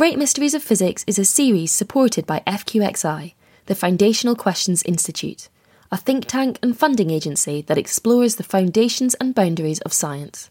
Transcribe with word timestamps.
Great 0.00 0.16
Mysteries 0.16 0.54
of 0.54 0.62
Physics 0.62 1.04
is 1.06 1.18
a 1.18 1.26
series 1.26 1.70
supported 1.70 2.24
by 2.24 2.42
FQXI, 2.46 3.34
the 3.66 3.74
Foundational 3.74 4.34
Questions 4.34 4.82
Institute, 4.84 5.50
a 5.92 5.98
think 5.98 6.24
tank 6.24 6.58
and 6.62 6.74
funding 6.74 7.10
agency 7.10 7.60
that 7.60 7.76
explores 7.76 8.36
the 8.36 8.42
foundations 8.42 9.12
and 9.16 9.34
boundaries 9.34 9.78
of 9.80 9.92
science. 9.92 10.48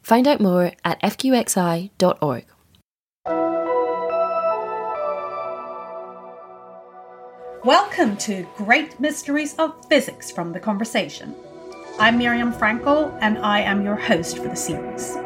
Find 0.00 0.28
out 0.28 0.40
more 0.40 0.74
at 0.84 1.02
fqxi.org. 1.02 2.44
Welcome 7.64 8.16
to 8.18 8.46
Great 8.56 9.00
Mysteries 9.00 9.56
of 9.56 9.74
Physics 9.88 10.30
from 10.30 10.52
the 10.52 10.60
Conversation. 10.60 11.34
I'm 11.98 12.16
Miriam 12.16 12.52
Frankel, 12.52 13.18
and 13.20 13.38
I 13.38 13.58
am 13.58 13.84
your 13.84 13.96
host 13.96 14.38
for 14.38 14.46
the 14.46 14.54
series. 14.54 15.16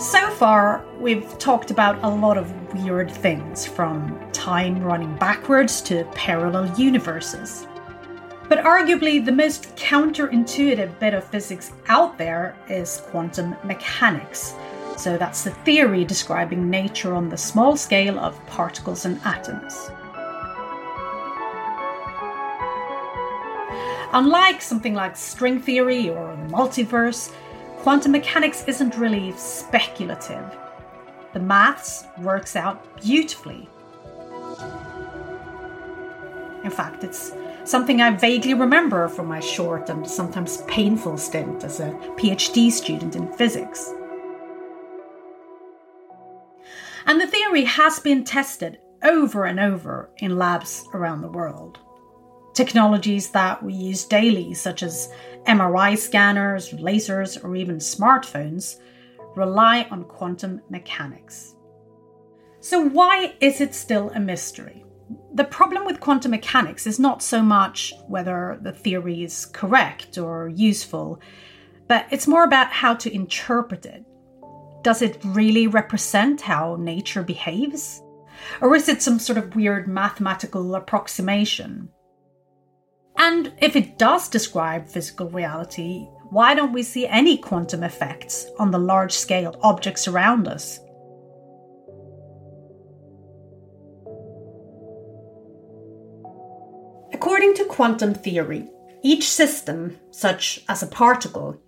So 0.00 0.30
far, 0.30 0.84
we've 0.98 1.38
talked 1.38 1.70
about 1.70 2.02
a 2.02 2.08
lot 2.08 2.36
of 2.36 2.50
weird 2.74 3.10
things, 3.10 3.66
from 3.66 4.18
time 4.32 4.82
running 4.82 5.14
backwards 5.16 5.80
to 5.82 6.04
parallel 6.14 6.74
universes. 6.78 7.66
But 8.48 8.64
arguably, 8.64 9.24
the 9.24 9.30
most 9.30 9.76
counterintuitive 9.76 10.98
bit 10.98 11.14
of 11.14 11.22
physics 11.24 11.72
out 11.88 12.18
there 12.18 12.56
is 12.68 13.02
quantum 13.10 13.54
mechanics 13.62 14.54
so 15.00 15.16
that's 15.16 15.44
the 15.44 15.50
theory 15.64 16.04
describing 16.04 16.68
nature 16.68 17.14
on 17.14 17.30
the 17.30 17.36
small 17.38 17.74
scale 17.74 18.18
of 18.18 18.38
particles 18.46 19.06
and 19.06 19.18
atoms. 19.24 19.90
Unlike 24.12 24.60
something 24.60 24.92
like 24.92 25.16
string 25.16 25.58
theory 25.58 26.10
or 26.10 26.36
the 26.36 26.52
multiverse, 26.52 27.32
quantum 27.82 28.12
mechanics 28.12 28.62
isn't 28.66 28.96
really 28.96 29.32
speculative. 29.38 30.44
The 31.32 31.40
maths 31.40 32.04
works 32.18 32.54
out 32.54 33.00
beautifully. 33.00 33.68
In 36.62 36.70
fact, 36.70 37.04
it's 37.04 37.32
something 37.64 38.02
I 38.02 38.10
vaguely 38.10 38.52
remember 38.52 39.08
from 39.08 39.28
my 39.28 39.40
short 39.40 39.88
and 39.88 40.06
sometimes 40.06 40.62
painful 40.62 41.16
stint 41.16 41.64
as 41.64 41.80
a 41.80 41.92
PhD 42.18 42.70
student 42.70 43.16
in 43.16 43.32
physics. 43.32 43.94
And 47.06 47.18
the 47.18 47.26
theory 47.26 47.64
has 47.64 47.98
been 47.98 48.24
tested 48.24 48.78
over 49.02 49.46
and 49.46 49.58
over 49.58 50.10
in 50.18 50.36
labs 50.36 50.84
around 50.92 51.22
the 51.22 51.28
world. 51.28 51.78
Technologies 52.52 53.30
that 53.30 53.62
we 53.62 53.72
use 53.72 54.04
daily, 54.04 54.52
such 54.52 54.82
as 54.82 55.10
MRI 55.46 55.96
scanners, 55.96 56.70
lasers, 56.70 57.42
or 57.42 57.56
even 57.56 57.76
smartphones, 57.76 58.76
rely 59.36 59.86
on 59.90 60.04
quantum 60.04 60.60
mechanics. 60.70 61.56
So, 62.60 62.88
why 62.88 63.34
is 63.40 63.60
it 63.60 63.74
still 63.74 64.10
a 64.10 64.20
mystery? 64.20 64.84
The 65.34 65.44
problem 65.44 65.86
with 65.86 66.00
quantum 66.00 66.32
mechanics 66.32 66.86
is 66.86 66.98
not 66.98 67.22
so 67.22 67.42
much 67.42 67.92
whether 68.06 68.58
the 68.62 68.72
theory 68.72 69.22
is 69.22 69.46
correct 69.46 70.18
or 70.18 70.48
useful, 70.48 71.20
but 71.88 72.06
it's 72.10 72.28
more 72.28 72.44
about 72.44 72.70
how 72.70 72.94
to 72.94 73.12
interpret 73.12 73.86
it 73.86 74.04
does 74.82 75.02
it 75.02 75.18
really 75.24 75.66
represent 75.66 76.40
how 76.40 76.76
nature 76.76 77.22
behaves? 77.22 78.02
Or 78.60 78.74
is 78.74 78.88
it 78.88 79.02
some 79.02 79.18
sort 79.18 79.38
of 79.38 79.54
weird 79.54 79.86
mathematical 79.86 80.74
approximation? 80.74 81.90
And 83.22 83.52
if 83.58 83.76
it 83.76 83.98
does 83.98 84.30
describe 84.30 84.88
physical 84.88 85.28
reality, 85.28 86.08
why 86.30 86.54
don't 86.54 86.72
we 86.72 86.82
see 86.82 87.06
any 87.06 87.36
quantum 87.36 87.82
effects 87.82 88.46
on 88.58 88.70
the 88.70 88.78
large 88.78 89.12
scale 89.12 89.54
objects 89.62 90.08
around 90.08 90.48
us? 90.48 90.80
According 97.12 97.52
to 97.56 97.66
quantum 97.66 98.14
theory, 98.14 98.66
each 99.02 99.28
system, 99.28 99.98
such 100.10 100.64
as 100.70 100.82
a 100.82 100.86
particle, 100.86 101.60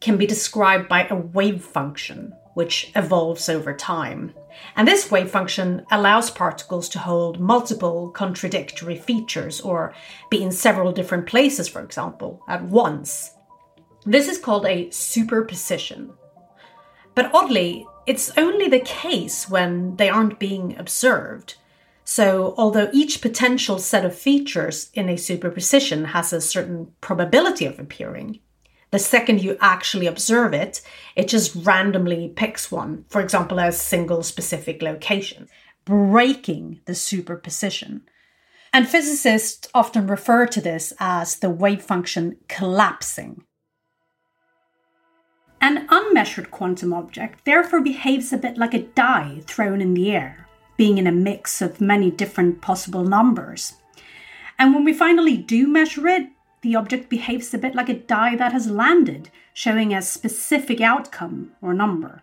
can 0.00 0.16
be 0.16 0.26
described 0.26 0.88
by 0.88 1.06
a 1.08 1.14
wave 1.14 1.62
function 1.62 2.32
which 2.54 2.90
evolves 2.96 3.48
over 3.48 3.74
time. 3.74 4.32
And 4.76 4.88
this 4.88 5.10
wave 5.10 5.30
function 5.30 5.84
allows 5.90 6.30
particles 6.30 6.88
to 6.90 6.98
hold 7.00 7.40
multiple 7.40 8.10
contradictory 8.10 8.96
features 8.96 9.60
or 9.60 9.94
be 10.30 10.42
in 10.42 10.52
several 10.52 10.92
different 10.92 11.26
places, 11.26 11.68
for 11.68 11.82
example, 11.82 12.42
at 12.48 12.62
once. 12.62 13.32
This 14.06 14.28
is 14.28 14.38
called 14.38 14.66
a 14.66 14.90
superposition. 14.90 16.12
But 17.14 17.34
oddly, 17.34 17.86
it's 18.06 18.36
only 18.36 18.68
the 18.68 18.80
case 18.80 19.48
when 19.48 19.96
they 19.96 20.08
aren't 20.08 20.38
being 20.38 20.76
observed. 20.78 21.56
So, 22.04 22.54
although 22.58 22.90
each 22.92 23.22
potential 23.22 23.78
set 23.78 24.04
of 24.04 24.14
features 24.14 24.90
in 24.92 25.08
a 25.08 25.16
superposition 25.16 26.06
has 26.06 26.32
a 26.32 26.40
certain 26.40 26.92
probability 27.00 27.64
of 27.64 27.78
appearing, 27.78 28.40
the 28.94 29.00
second 29.00 29.42
you 29.42 29.56
actually 29.60 30.06
observe 30.06 30.54
it, 30.54 30.80
it 31.16 31.26
just 31.26 31.52
randomly 31.66 32.28
picks 32.28 32.70
one, 32.70 33.04
for 33.08 33.20
example, 33.20 33.58
a 33.58 33.72
single 33.72 34.22
specific 34.22 34.82
location, 34.82 35.48
breaking 35.84 36.78
the 36.84 36.94
superposition. 36.94 38.02
And 38.72 38.88
physicists 38.88 39.66
often 39.74 40.06
refer 40.06 40.46
to 40.46 40.60
this 40.60 40.92
as 41.00 41.40
the 41.40 41.50
wave 41.50 41.82
function 41.82 42.36
collapsing. 42.48 43.42
An 45.60 45.88
unmeasured 45.90 46.52
quantum 46.52 46.92
object 46.92 47.44
therefore 47.44 47.80
behaves 47.80 48.32
a 48.32 48.38
bit 48.38 48.56
like 48.56 48.74
a 48.74 48.84
die 48.84 49.40
thrown 49.44 49.80
in 49.80 49.94
the 49.94 50.12
air, 50.12 50.46
being 50.76 50.98
in 50.98 51.08
a 51.08 51.12
mix 51.12 51.60
of 51.60 51.80
many 51.80 52.12
different 52.12 52.60
possible 52.60 53.02
numbers. 53.02 53.74
And 54.56 54.72
when 54.72 54.84
we 54.84 54.92
finally 54.92 55.36
do 55.36 55.66
measure 55.66 56.06
it, 56.06 56.28
the 56.64 56.74
object 56.74 57.08
behaves 57.10 57.52
a 57.52 57.58
bit 57.58 57.74
like 57.74 57.90
a 57.90 57.94
die 57.94 58.34
that 58.34 58.52
has 58.52 58.68
landed, 58.68 59.30
showing 59.52 59.94
a 59.94 60.02
specific 60.02 60.80
outcome 60.80 61.52
or 61.60 61.74
number. 61.74 62.22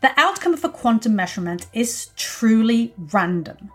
The 0.00 0.10
outcome 0.16 0.54
of 0.54 0.64
a 0.64 0.68
quantum 0.68 1.14
measurement 1.14 1.66
is 1.72 2.08
truly 2.16 2.94
random. 2.96 3.70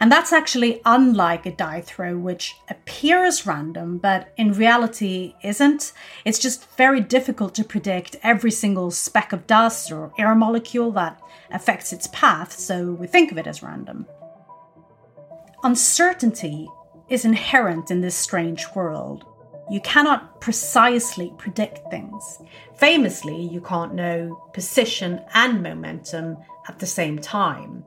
And 0.00 0.10
that's 0.10 0.32
actually 0.32 0.80
unlike 0.84 1.46
a 1.46 1.52
die 1.52 1.82
throw, 1.82 2.16
which 2.16 2.56
appears 2.68 3.46
random, 3.46 3.98
but 3.98 4.32
in 4.36 4.54
reality 4.54 5.34
isn't. 5.44 5.92
It's 6.24 6.38
just 6.38 6.68
very 6.76 7.00
difficult 7.00 7.54
to 7.56 7.64
predict 7.64 8.16
every 8.22 8.50
single 8.50 8.90
speck 8.90 9.32
of 9.32 9.46
dust 9.46 9.92
or 9.92 10.12
air 10.18 10.34
molecule 10.34 10.90
that 10.92 11.20
affects 11.50 11.92
its 11.92 12.08
path, 12.08 12.58
so 12.58 12.92
we 12.92 13.06
think 13.06 13.30
of 13.30 13.38
it 13.38 13.46
as 13.46 13.62
random. 13.62 14.06
Uncertainty 15.62 16.68
is 17.08 17.24
inherent 17.24 17.90
in 17.90 18.00
this 18.00 18.14
strange 18.14 18.66
world. 18.74 19.24
You 19.70 19.80
cannot 19.80 20.40
precisely 20.40 21.32
predict 21.38 21.90
things. 21.90 22.38
Famously, 22.76 23.40
you 23.40 23.60
can't 23.60 23.94
know 23.94 24.42
position 24.52 25.22
and 25.32 25.62
momentum 25.62 26.36
at 26.68 26.78
the 26.78 26.86
same 26.86 27.18
time. 27.18 27.84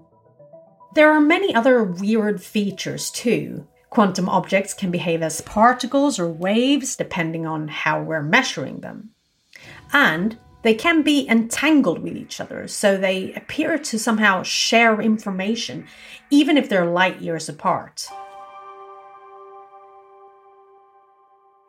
There 0.95 1.11
are 1.11 1.21
many 1.21 1.53
other 1.53 1.83
weird 1.83 2.41
features 2.41 3.11
too. 3.11 3.67
Quantum 3.89 4.27
objects 4.27 4.73
can 4.73 4.91
behave 4.91 5.21
as 5.21 5.41
particles 5.41 6.19
or 6.19 6.27
waves 6.27 6.95
depending 6.95 7.45
on 7.45 7.67
how 7.67 8.01
we're 8.01 8.23
measuring 8.23 8.81
them. 8.81 9.11
And 9.93 10.37
they 10.63 10.73
can 10.73 11.03
be 11.03 11.27
entangled 11.29 11.99
with 11.99 12.17
each 12.17 12.41
other, 12.41 12.67
so 12.67 12.97
they 12.97 13.33
appear 13.33 13.77
to 13.77 13.99
somehow 13.99 14.43
share 14.43 14.99
information, 14.99 15.85
even 16.29 16.57
if 16.57 16.67
they're 16.67 16.85
light 16.85 17.21
years 17.21 17.47
apart. 17.47 18.07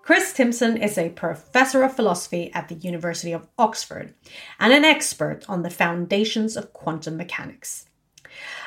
Chris 0.09 0.33
Timpson 0.33 0.79
is 0.79 0.97
a 0.97 1.11
professor 1.11 1.83
of 1.83 1.95
philosophy 1.95 2.51
at 2.55 2.69
the 2.69 2.77
University 2.77 3.31
of 3.31 3.47
Oxford 3.59 4.15
and 4.59 4.73
an 4.73 4.83
expert 4.83 5.45
on 5.51 5.61
the 5.61 5.69
foundations 5.69 6.57
of 6.57 6.73
quantum 6.73 7.19
mechanics. 7.19 7.85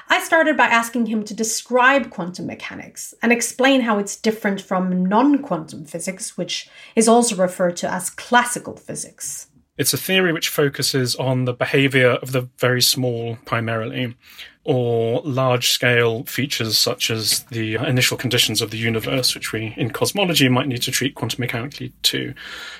I 0.07 0.21
started 0.21 0.55
by 0.55 0.67
asking 0.67 1.07
him 1.07 1.23
to 1.23 1.33
describe 1.33 2.11
quantum 2.11 2.45
mechanics 2.45 3.15
and 3.23 3.31
explain 3.31 3.81
how 3.81 3.97
it's 3.97 4.15
different 4.15 4.61
from 4.61 5.03
non 5.07 5.41
quantum 5.41 5.83
physics, 5.83 6.37
which 6.37 6.69
is 6.95 7.07
also 7.07 7.35
referred 7.35 7.75
to 7.77 7.91
as 7.91 8.11
classical 8.11 8.75
physics. 8.75 9.47
It's 9.79 9.95
a 9.95 9.97
theory 9.97 10.33
which 10.33 10.49
focuses 10.49 11.15
on 11.15 11.45
the 11.45 11.53
behavior 11.53 12.19
of 12.21 12.33
the 12.33 12.49
very 12.59 12.83
small 12.83 13.37
primarily. 13.45 14.15
Or 14.63 15.21
large 15.23 15.69
scale 15.69 16.23
features 16.25 16.77
such 16.77 17.09
as 17.09 17.43
the 17.45 17.75
initial 17.75 18.15
conditions 18.15 18.61
of 18.61 18.69
the 18.69 18.77
universe, 18.77 19.33
which 19.33 19.51
we 19.51 19.73
in 19.77 19.89
cosmology 19.89 20.47
might 20.49 20.67
need 20.67 20.81
to 20.83 20.91
treat 20.91 21.15
quantum 21.15 21.41
mechanically 21.41 21.91
too. 22.03 22.33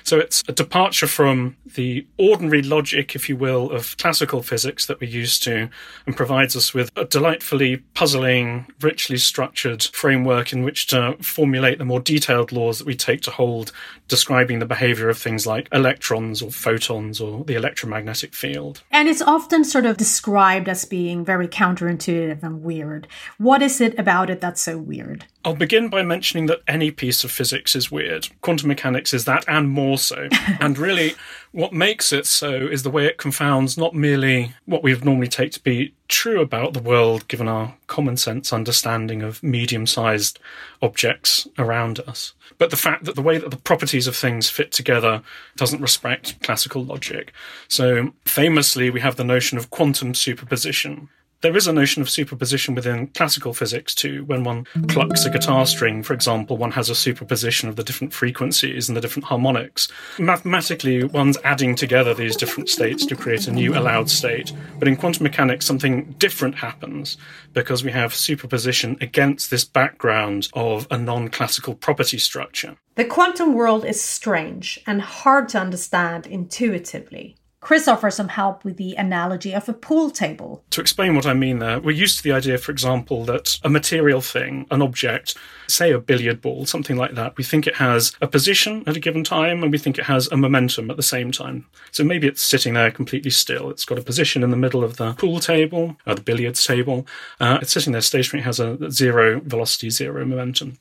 So 0.04 0.18
it's 0.18 0.42
a 0.46 0.52
departure 0.52 1.08
from 1.08 1.56
the 1.74 2.06
ordinary 2.18 2.62
logic, 2.62 3.16
if 3.16 3.28
you 3.28 3.36
will, 3.36 3.70
of 3.72 3.96
classical 3.96 4.42
physics 4.42 4.86
that 4.86 5.00
we're 5.00 5.10
used 5.10 5.42
to 5.44 5.68
and 6.06 6.16
provides 6.16 6.54
us 6.54 6.72
with 6.72 6.90
a 6.96 7.04
delightfully 7.04 7.78
puzzling, 7.94 8.66
richly 8.80 9.16
structured 9.16 9.82
framework 9.92 10.52
in 10.52 10.62
which 10.62 10.86
to 10.88 11.16
formulate 11.20 11.78
the 11.78 11.84
more 11.84 12.00
detailed 12.00 12.52
laws 12.52 12.78
that 12.78 12.86
we 12.86 12.94
take 12.94 13.22
to 13.22 13.30
hold 13.30 13.72
describing 14.08 14.58
the 14.58 14.66
behavior 14.66 15.08
of 15.08 15.18
things 15.18 15.46
like 15.46 15.68
electrons 15.72 16.42
or 16.42 16.50
photons 16.50 17.20
or 17.20 17.44
the 17.44 17.54
electromagnetic 17.54 18.34
field. 18.34 18.82
And 18.90 19.08
it's 19.08 19.22
often 19.22 19.64
sort 19.64 19.86
of 19.86 19.96
described 19.96 20.68
as 20.68 20.84
being 20.84 21.24
very 21.24 21.48
counterintuitive 21.72 22.42
and 22.42 22.62
weird. 22.62 23.06
What 23.38 23.62
is 23.62 23.80
it 23.80 23.98
about 23.98 24.30
it 24.30 24.40
that's 24.40 24.62
so 24.62 24.78
weird? 24.78 25.24
I'll 25.44 25.54
begin 25.54 25.88
by 25.88 26.02
mentioning 26.02 26.46
that 26.46 26.62
any 26.68 26.90
piece 26.90 27.24
of 27.24 27.32
physics 27.32 27.74
is 27.74 27.90
weird. 27.90 28.28
Quantum 28.42 28.68
mechanics 28.68 29.12
is 29.12 29.24
that 29.24 29.44
and 29.48 29.68
more 29.68 29.98
so. 29.98 30.28
and 30.60 30.78
really, 30.78 31.14
what 31.50 31.72
makes 31.72 32.12
it 32.12 32.26
so 32.26 32.54
is 32.54 32.82
the 32.82 32.90
way 32.90 33.06
it 33.06 33.18
confounds 33.18 33.76
not 33.76 33.94
merely 33.94 34.54
what 34.66 34.82
we 34.82 34.94
would 34.94 35.04
normally 35.04 35.28
take 35.28 35.52
to 35.52 35.62
be 35.62 35.94
true 36.08 36.40
about 36.40 36.74
the 36.74 36.82
world, 36.82 37.26
given 37.28 37.48
our 37.48 37.74
common 37.86 38.16
sense 38.16 38.52
understanding 38.52 39.22
of 39.22 39.42
medium 39.42 39.86
sized 39.86 40.38
objects 40.80 41.48
around 41.58 42.00
us, 42.00 42.34
but 42.58 42.70
the 42.70 42.76
fact 42.76 43.04
that 43.04 43.16
the 43.16 43.22
way 43.22 43.38
that 43.38 43.50
the 43.50 43.56
properties 43.56 44.06
of 44.06 44.14
things 44.14 44.48
fit 44.48 44.70
together 44.72 45.22
doesn't 45.56 45.80
respect 45.80 46.40
classical 46.42 46.84
logic. 46.84 47.32
So, 47.66 48.12
famously, 48.24 48.90
we 48.90 49.00
have 49.00 49.16
the 49.16 49.24
notion 49.24 49.58
of 49.58 49.70
quantum 49.70 50.14
superposition 50.14 51.08
there 51.42 51.56
is 51.56 51.66
a 51.66 51.72
notion 51.72 52.00
of 52.02 52.08
superposition 52.08 52.74
within 52.74 53.08
classical 53.08 53.52
physics 53.52 53.94
too. 53.94 54.24
When 54.24 54.44
one 54.44 54.64
plucks 54.88 55.24
a 55.24 55.30
guitar 55.30 55.66
string, 55.66 56.02
for 56.02 56.14
example, 56.14 56.56
one 56.56 56.70
has 56.72 56.88
a 56.88 56.94
superposition 56.94 57.68
of 57.68 57.76
the 57.76 57.84
different 57.84 58.12
frequencies 58.12 58.88
and 58.88 58.96
the 58.96 59.00
different 59.00 59.26
harmonics. 59.26 59.88
Mathematically, 60.18 61.04
one's 61.04 61.38
adding 61.44 61.74
together 61.74 62.14
these 62.14 62.36
different 62.36 62.68
states 62.68 63.04
to 63.06 63.16
create 63.16 63.48
a 63.48 63.52
new 63.52 63.76
allowed 63.76 64.08
state. 64.08 64.52
But 64.78 64.88
in 64.88 64.96
quantum 64.96 65.24
mechanics, 65.24 65.66
something 65.66 66.14
different 66.18 66.54
happens 66.54 67.16
because 67.52 67.82
we 67.84 67.90
have 67.90 68.14
superposition 68.14 68.96
against 69.00 69.50
this 69.50 69.64
background 69.64 70.48
of 70.54 70.86
a 70.90 70.96
non 70.96 71.28
classical 71.28 71.74
property 71.74 72.18
structure. 72.18 72.76
The 72.94 73.04
quantum 73.04 73.54
world 73.54 73.84
is 73.84 74.00
strange 74.00 74.78
and 74.86 75.02
hard 75.02 75.48
to 75.50 75.58
understand 75.58 76.26
intuitively. 76.26 77.36
Chris 77.62 77.86
offers 77.86 78.16
some 78.16 78.28
help 78.28 78.64
with 78.64 78.76
the 78.76 78.96
analogy 78.96 79.54
of 79.54 79.68
a 79.68 79.72
pool 79.72 80.10
table. 80.10 80.64
To 80.70 80.80
explain 80.80 81.14
what 81.14 81.26
I 81.26 81.32
mean 81.32 81.60
there, 81.60 81.80
we're 81.80 81.92
used 81.92 82.16
to 82.16 82.22
the 82.24 82.32
idea, 82.32 82.58
for 82.58 82.72
example, 82.72 83.24
that 83.26 83.56
a 83.62 83.70
material 83.70 84.20
thing, 84.20 84.66
an 84.72 84.82
object, 84.82 85.36
say 85.68 85.92
a 85.92 86.00
billiard 86.00 86.40
ball, 86.40 86.66
something 86.66 86.96
like 86.96 87.14
that, 87.14 87.36
we 87.36 87.44
think 87.44 87.68
it 87.68 87.76
has 87.76 88.16
a 88.20 88.26
position 88.26 88.82
at 88.88 88.96
a 88.96 89.00
given 89.00 89.22
time 89.22 89.62
and 89.62 89.70
we 89.70 89.78
think 89.78 89.96
it 89.96 90.06
has 90.06 90.26
a 90.32 90.36
momentum 90.36 90.90
at 90.90 90.96
the 90.96 91.04
same 91.04 91.30
time. 91.30 91.64
So 91.92 92.02
maybe 92.02 92.26
it's 92.26 92.42
sitting 92.42 92.74
there 92.74 92.90
completely 92.90 93.30
still. 93.30 93.70
It's 93.70 93.84
got 93.84 93.98
a 93.98 94.02
position 94.02 94.42
in 94.42 94.50
the 94.50 94.56
middle 94.56 94.82
of 94.82 94.96
the 94.96 95.12
pool 95.14 95.38
table, 95.38 95.96
or 96.04 96.16
the 96.16 96.20
billiards 96.20 96.66
table. 96.66 97.06
Uh, 97.38 97.60
it's 97.62 97.72
sitting 97.72 97.92
there 97.92 98.02
stationary, 98.02 98.42
it 98.42 98.46
has 98.46 98.58
a 98.58 98.90
zero 98.90 99.40
velocity, 99.40 99.88
zero 99.88 100.24
momentum. 100.24 100.78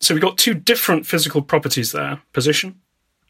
So 0.00 0.14
we've 0.14 0.22
got 0.22 0.36
two 0.36 0.52
different 0.52 1.06
physical 1.06 1.40
properties 1.40 1.92
there 1.92 2.20
position 2.34 2.82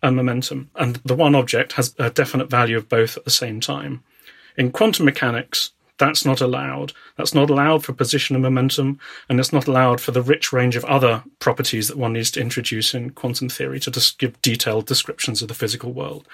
and 0.02 0.16
momentum, 0.16 0.70
and 0.76 0.96
the 1.04 1.14
one 1.14 1.34
object 1.34 1.72
has 1.72 1.94
a 1.98 2.10
definite 2.10 2.50
value 2.50 2.76
of 2.76 2.88
both 2.88 3.16
at 3.16 3.24
the 3.24 3.30
same 3.30 3.60
time. 3.60 4.02
In 4.56 4.72
quantum 4.72 5.04
mechanics, 5.04 5.72
that's 6.00 6.24
not 6.24 6.40
allowed. 6.40 6.94
That's 7.16 7.34
not 7.34 7.50
allowed 7.50 7.84
for 7.84 7.92
position 7.92 8.34
and 8.34 8.42
momentum, 8.42 8.98
and 9.28 9.38
it's 9.38 9.52
not 9.52 9.66
allowed 9.66 10.00
for 10.00 10.12
the 10.12 10.22
rich 10.22 10.52
range 10.52 10.74
of 10.74 10.84
other 10.86 11.22
properties 11.38 11.88
that 11.88 11.98
one 11.98 12.14
needs 12.14 12.30
to 12.32 12.40
introduce 12.40 12.94
in 12.94 13.10
quantum 13.10 13.50
theory 13.50 13.78
to 13.80 13.90
just 13.90 14.18
give 14.18 14.40
detailed 14.40 14.86
descriptions 14.86 15.42
of 15.42 15.48
the 15.48 15.54
physical 15.54 15.92
world. 15.92 16.26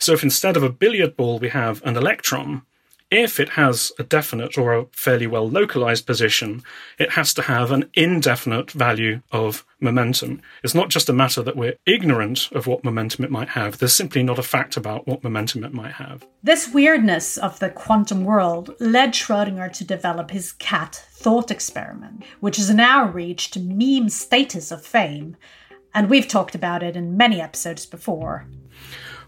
So 0.00 0.12
if 0.12 0.24
instead 0.24 0.56
of 0.56 0.64
a 0.64 0.70
billiard 0.70 1.16
ball 1.16 1.38
we 1.38 1.50
have 1.50 1.82
an 1.84 1.96
electron, 1.96 2.62
if 3.10 3.38
it 3.38 3.50
has 3.50 3.92
a 3.98 4.02
definite 4.02 4.58
or 4.58 4.74
a 4.74 4.86
fairly 4.92 5.26
well 5.26 5.48
localized 5.48 6.06
position, 6.06 6.62
it 6.98 7.12
has 7.12 7.32
to 7.34 7.42
have 7.42 7.70
an 7.70 7.88
indefinite 7.94 8.70
value 8.72 9.20
of 9.30 9.64
momentum. 9.80 10.42
It's 10.64 10.74
not 10.74 10.88
just 10.88 11.08
a 11.08 11.12
matter 11.12 11.42
that 11.42 11.56
we're 11.56 11.76
ignorant 11.86 12.50
of 12.52 12.66
what 12.66 12.82
momentum 12.82 13.24
it 13.24 13.30
might 13.30 13.50
have. 13.50 13.78
There's 13.78 13.92
simply 13.92 14.22
not 14.22 14.38
a 14.38 14.42
fact 14.42 14.76
about 14.76 15.06
what 15.06 15.22
momentum 15.22 15.64
it 15.64 15.72
might 15.72 15.92
have. 15.92 16.26
This 16.42 16.72
weirdness 16.72 17.36
of 17.36 17.58
the 17.60 17.70
quantum 17.70 18.24
world 18.24 18.74
led 18.80 19.12
Schrödinger 19.12 19.72
to 19.74 19.84
develop 19.84 20.30
his 20.30 20.52
cat 20.52 21.04
thought 21.12 21.50
experiment, 21.50 22.24
which 22.40 22.56
has 22.56 22.70
now 22.70 23.08
reached 23.08 23.58
meme 23.58 24.08
status 24.08 24.70
of 24.70 24.84
fame. 24.84 25.36
And 25.94 26.10
we've 26.10 26.28
talked 26.28 26.54
about 26.54 26.82
it 26.82 26.96
in 26.96 27.16
many 27.16 27.40
episodes 27.40 27.86
before 27.86 28.46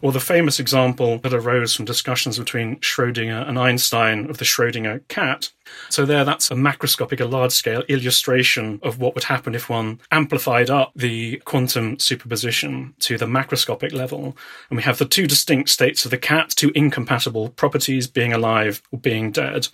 or 0.01 0.13
the 0.13 0.21
famous 0.21 0.61
example 0.61 1.19
that 1.19 1.35
arose 1.35 1.75
from 1.75 1.85
discussions 1.85 2.39
between 2.39 2.77
Schrödinger 2.77 3.49
and 3.49 3.59
Einstein 3.59 4.29
of 4.31 4.39
the 4.39 4.45
Schrödinger 4.45 5.07
cat. 5.09 5.51
So 5.91 6.07
there, 6.07 6.25
that's 6.25 6.51
a 6.51 6.55
macroscopic, 6.55 7.21
a 7.21 7.25
large-scale 7.25 7.83
illustration 7.89 8.81
of 8.83 8.99
what 8.99 9.15
would 9.15 9.25
happen 9.25 9.55
if 9.55 9.69
one 9.69 10.01
amplified 10.11 10.71
up 10.71 10.93
the 10.95 11.37
quantum 11.45 11.99
superposition 11.99 12.95
to 13.01 13.19
the 13.19 13.27
macroscopic 13.27 13.93
level. 13.93 14.37
And 14.71 14.77
we 14.77 14.83
have 14.83 14.99
the 14.99 15.05
two 15.05 15.27
distinct 15.27 15.71
states 15.71 16.05
of 16.05 16.11
the 16.11 16.19
cat, 16.19 16.51
two 16.51 16.73
incompatible 16.75 17.51
properties, 17.51 18.07
being 18.07 18.33
alive 18.33 18.83
or 18.91 18.99
being 18.99 19.31
dead. 19.31 19.69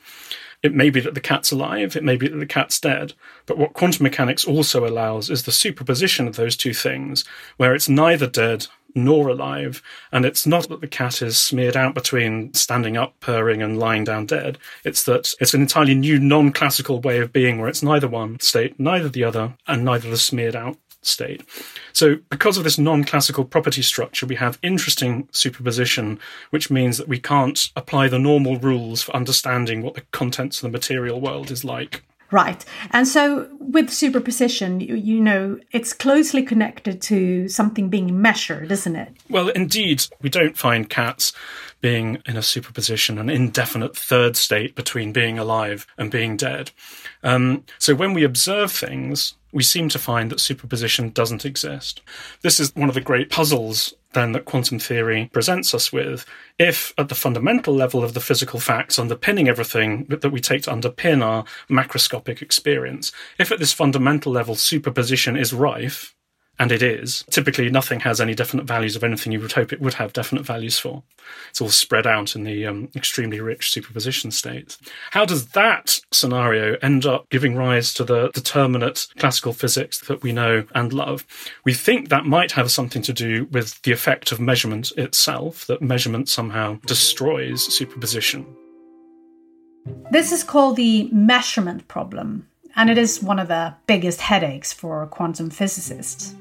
It 0.63 0.75
may 0.75 0.89
be 0.89 1.01
that 1.01 1.13
the 1.13 1.21
cat's 1.21 1.53
alive, 1.53 1.95
it 1.95 2.03
may 2.03 2.17
be 2.17 2.27
that 2.27 2.39
the 2.39 2.47
cat's 2.47 2.81
dead. 2.81 3.13
But 3.45 3.59
what 3.59 3.75
quantum 3.75 4.03
mechanics 4.03 4.47
also 4.47 4.87
allows 4.87 5.29
is 5.29 5.43
the 5.43 5.53
superposition 5.53 6.27
of 6.27 6.37
those 6.37 6.57
two 6.57 6.73
things, 6.73 7.23
where 7.59 7.75
it's 7.75 7.89
neither 7.89 8.27
dead 8.27 8.67
nor 8.95 9.29
alive. 9.29 9.83
And 10.13 10.25
it's 10.25 10.47
not 10.47 10.69
that 10.69 10.81
the 10.81 10.89
cat 10.89 11.23
is 11.23 11.39
smeared 11.39 11.77
out 11.77 11.95
between 11.95 12.53
standing 12.55 12.97
up, 12.97 13.19
purring, 13.21 13.63
and 13.63 13.79
lying 13.79 14.05
down 14.05 14.27
dead. 14.27 14.59
It's 14.85 15.05
that 15.05 15.35
it's 15.41 15.55
an 15.55 15.63
entirely 15.63 15.95
new 15.95 16.19
non 16.19 16.53
classical 16.53 17.01
way 17.01 17.19
of 17.19 17.33
being 17.33 17.59
where 17.59 17.69
it's 17.69 17.83
neither 17.83 18.09
one 18.09 18.41
state, 18.41 18.79
neither 18.79 19.09
the 19.09 19.25
other, 19.25 19.55
and 19.67 19.85
neither 19.85 20.11
the 20.11 20.17
smeared 20.17 20.57
out 20.57 20.77
state. 21.03 21.43
So, 21.93 22.17
because 22.31 22.57
of 22.57 22.65
this 22.65 22.79
non 22.79 23.05
classical 23.05 23.45
property 23.45 23.83
structure, 23.83 24.27
we 24.27 24.37
have 24.37 24.59
interesting 24.63 25.29
superposition, 25.33 26.19
which 26.51 26.71
means 26.71 26.99
that 26.99 27.09
we 27.09 27.19
can't 27.19 27.71
apply 27.77 28.09
the 28.09 28.19
normal 28.19 28.59
rules 28.59 29.03
for 29.03 29.15
understanding 29.15 29.83
what 29.83 29.95
the 29.95 30.03
contents 30.13 30.59
of 30.59 30.63
the 30.63 30.77
material 30.77 31.21
world 31.21 31.51
is 31.51 31.65
like. 31.65 32.03
Right. 32.35 32.65
And 32.91 33.07
so 33.07 33.49
with 33.61 33.91
superposition, 33.91 34.81
you, 34.81 34.97
you, 34.97 35.21
know, 35.21 35.61
it's 35.71 35.93
closely 35.93 36.43
connected 36.43 37.01
to 37.03 37.47
something 37.47 37.89
being 37.89 38.21
measured, 38.21 38.73
isn't 38.73 38.97
it? 38.97 39.15
Well, 39.31 39.51
indeed, 39.51 40.05
we 40.21 40.31
don't 40.31 40.59
find 40.59 40.91
cats 40.91 41.33
being 41.81 42.21
in 42.27 42.37
a 42.37 42.43
superposition, 42.43 43.21
an 43.21 43.31
indefinite 43.31 43.97
third 43.97 44.37
state 44.37 44.75
between 44.75 45.13
being 45.13 45.39
alive 45.39 45.87
and 45.97 46.11
being 46.11 46.37
dead. 46.37 46.73
Um, 47.23 47.63
so 47.79 47.95
when 47.95 48.15
we 48.15 48.25
observe 48.25 48.73
things, 48.73 49.35
we 49.53 49.63
seem 49.63 49.89
to 49.91 49.99
find 50.01 50.29
that 50.33 50.41
superposition 50.41 51.11
doesn't 51.11 51.45
exist. 51.45 52.01
This 52.43 52.59
is 52.59 52.75
one 52.75 52.89
of 52.89 52.97
the 52.97 53.01
great 53.01 53.31
puzzles 53.31 53.95
then 54.15 54.33
that 54.33 54.45
quantum 54.45 54.79
theory 54.79 55.29
presents 55.33 55.75
us 55.75 55.93
with. 55.93 56.25
If 56.59 56.95
at 56.97 57.09
the 57.09 57.15
fundamental 57.15 57.75
level 57.75 58.03
of 58.03 58.15
the 58.15 58.21
physical 58.21 58.61
facts 58.61 58.99
underpinning 58.99 59.49
everything 59.49 60.07
that 60.07 60.31
we 60.31 60.41
take 60.41 60.63
to 60.63 60.71
underpin 60.71 61.23
our 61.23 61.45
macroscopic 61.69 62.41
experience, 62.41 63.13
if 63.39 63.53
at 63.53 63.59
this 63.59 63.73
fundamental 63.73 64.33
level 64.33 64.55
superposition 64.55 65.37
is 65.37 65.53
rife, 65.53 66.15
and 66.59 66.71
it 66.71 66.83
is. 66.83 67.25
Typically, 67.31 67.69
nothing 67.71 68.01
has 68.01 68.21
any 68.21 68.35
definite 68.35 68.67
values 68.67 68.95
of 68.97 69.03
anything 69.03 69.33
you 69.33 69.41
would 69.41 69.53
hope 69.53 69.73
it 69.73 69.81
would 69.81 69.95
have 69.95 70.13
definite 70.13 70.47
values 70.47 70.79
for. 70.79 71.03
It's 71.51 71.61
all 71.61 71.69
spread 71.69 72.07
out 72.07 72.37
in 72.37 72.45
the 72.45 72.67
um, 72.67 72.89
extremely 72.95 73.41
rich 73.41 73.71
superposition 73.71 74.31
states. 74.31 74.79
How 75.11 75.25
does 75.25 75.49
that 75.49 76.01
scenario 76.13 76.77
end 76.81 77.07
up 77.07 77.29
giving 77.31 77.57
rise 77.57 77.93
to 77.95 78.05
the 78.05 78.31
determinate 78.31 79.07
classical 79.19 79.53
physics 79.53 79.99
that 80.01 80.23
we 80.23 80.33
know 80.33 80.65
and 80.75 80.93
love? 80.93 81.27
We 81.65 81.75
think 81.75 82.09
that 82.09 82.27
might 82.27 82.53
have 82.53 82.71
something 82.71 83.03
to 83.03 83.13
do 83.13 83.47
with 83.47 83.83
the 83.83 83.93
effect 83.93 84.31
of 84.31 84.41
measurement 84.41 84.93
itself, 84.97 85.67
that 85.67 85.83
measurement 85.83 86.29
somehow 86.29 86.79
destroys 86.87 87.63
superposition. 87.63 88.47
This 90.11 90.33
is 90.33 90.45
called 90.45 90.77
the 90.77 91.09
measurement 91.13 91.89
problem, 91.89 92.49
and 92.77 92.89
it 92.89 92.97
is 92.97 93.23
one 93.23 93.39
of 93.39 93.49
the 93.49 93.75
biggest 93.87 94.21
headaches 94.21 94.73
for 94.73 95.07
quantum 95.07 95.51
physicists. 95.51 96.35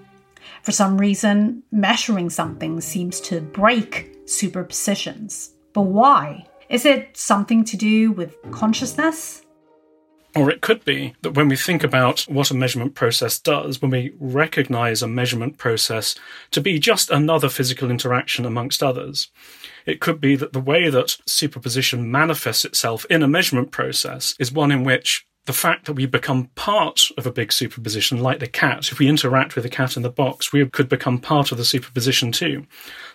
For 0.63 0.72
some 0.72 0.98
reason, 0.98 1.62
measuring 1.72 2.29
something 2.29 2.79
seems 2.79 3.20
to 3.22 3.41
break 3.41 4.25
superpositions. 4.25 5.51
But 5.74 5.82
why? 5.82 6.46
Is 6.70 6.86
it 6.86 7.17
something 7.17 7.65
to 7.65 7.75
do 7.75 8.13
with 8.13 8.38
consciousness? 8.51 9.41
Or 10.36 10.50
it 10.50 10.62
could 10.62 10.84
be 10.86 11.15
that 11.22 11.36
when 11.36 11.50
we 11.50 11.58
think 11.58 11.84
about 11.84 12.22
what 12.22 12.50
a 12.50 12.55
measurement 12.55 12.96
process 12.96 13.38
does, 13.38 13.82
when 13.82 13.91
we 13.91 14.13
recognize 14.20 15.03
a 15.03 15.08
measurement 15.08 15.58
process 15.58 16.15
to 16.51 16.62
be 16.62 16.79
just 16.79 17.12
another 17.12 17.50
physical 17.50 17.91
interaction 17.91 18.46
amongst 18.46 18.82
others, 18.82 19.29
it 19.86 20.00
could 20.00 20.22
be 20.22 20.38
that 20.38 20.53
the 20.53 20.62
way 20.62 20.89
that 20.89 21.17
superposition 21.27 22.10
manifests 22.10 22.63
itself 22.63 23.05
in 23.10 23.22
a 23.22 23.27
measurement 23.27 23.72
process 23.72 24.34
is 24.39 24.51
one 24.51 24.72
in 24.72 24.86
which 24.86 25.27
the 25.45 25.53
fact 25.53 25.85
that 25.85 25.93
we 25.93 26.05
become 26.05 26.45
part 26.55 27.09
of 27.17 27.25
a 27.25 27.31
big 27.31 27.51
superposition, 27.51 28.19
like 28.19 28.39
the 28.39 28.47
cat, 28.47 28.91
if 28.91 29.00
we 29.00 29.09
interact 29.09 29.55
with 29.55 29.63
the 29.63 29.69
cat 29.69 29.97
in 29.97 30.03
the 30.03 30.09
box, 30.09 30.53
we 30.53 30.65
could 30.69 30.88
become 30.88 31.19
part 31.19 31.51
of 31.51 31.57
the 31.57 31.65
superposition 31.65 32.31
too. 32.31 32.65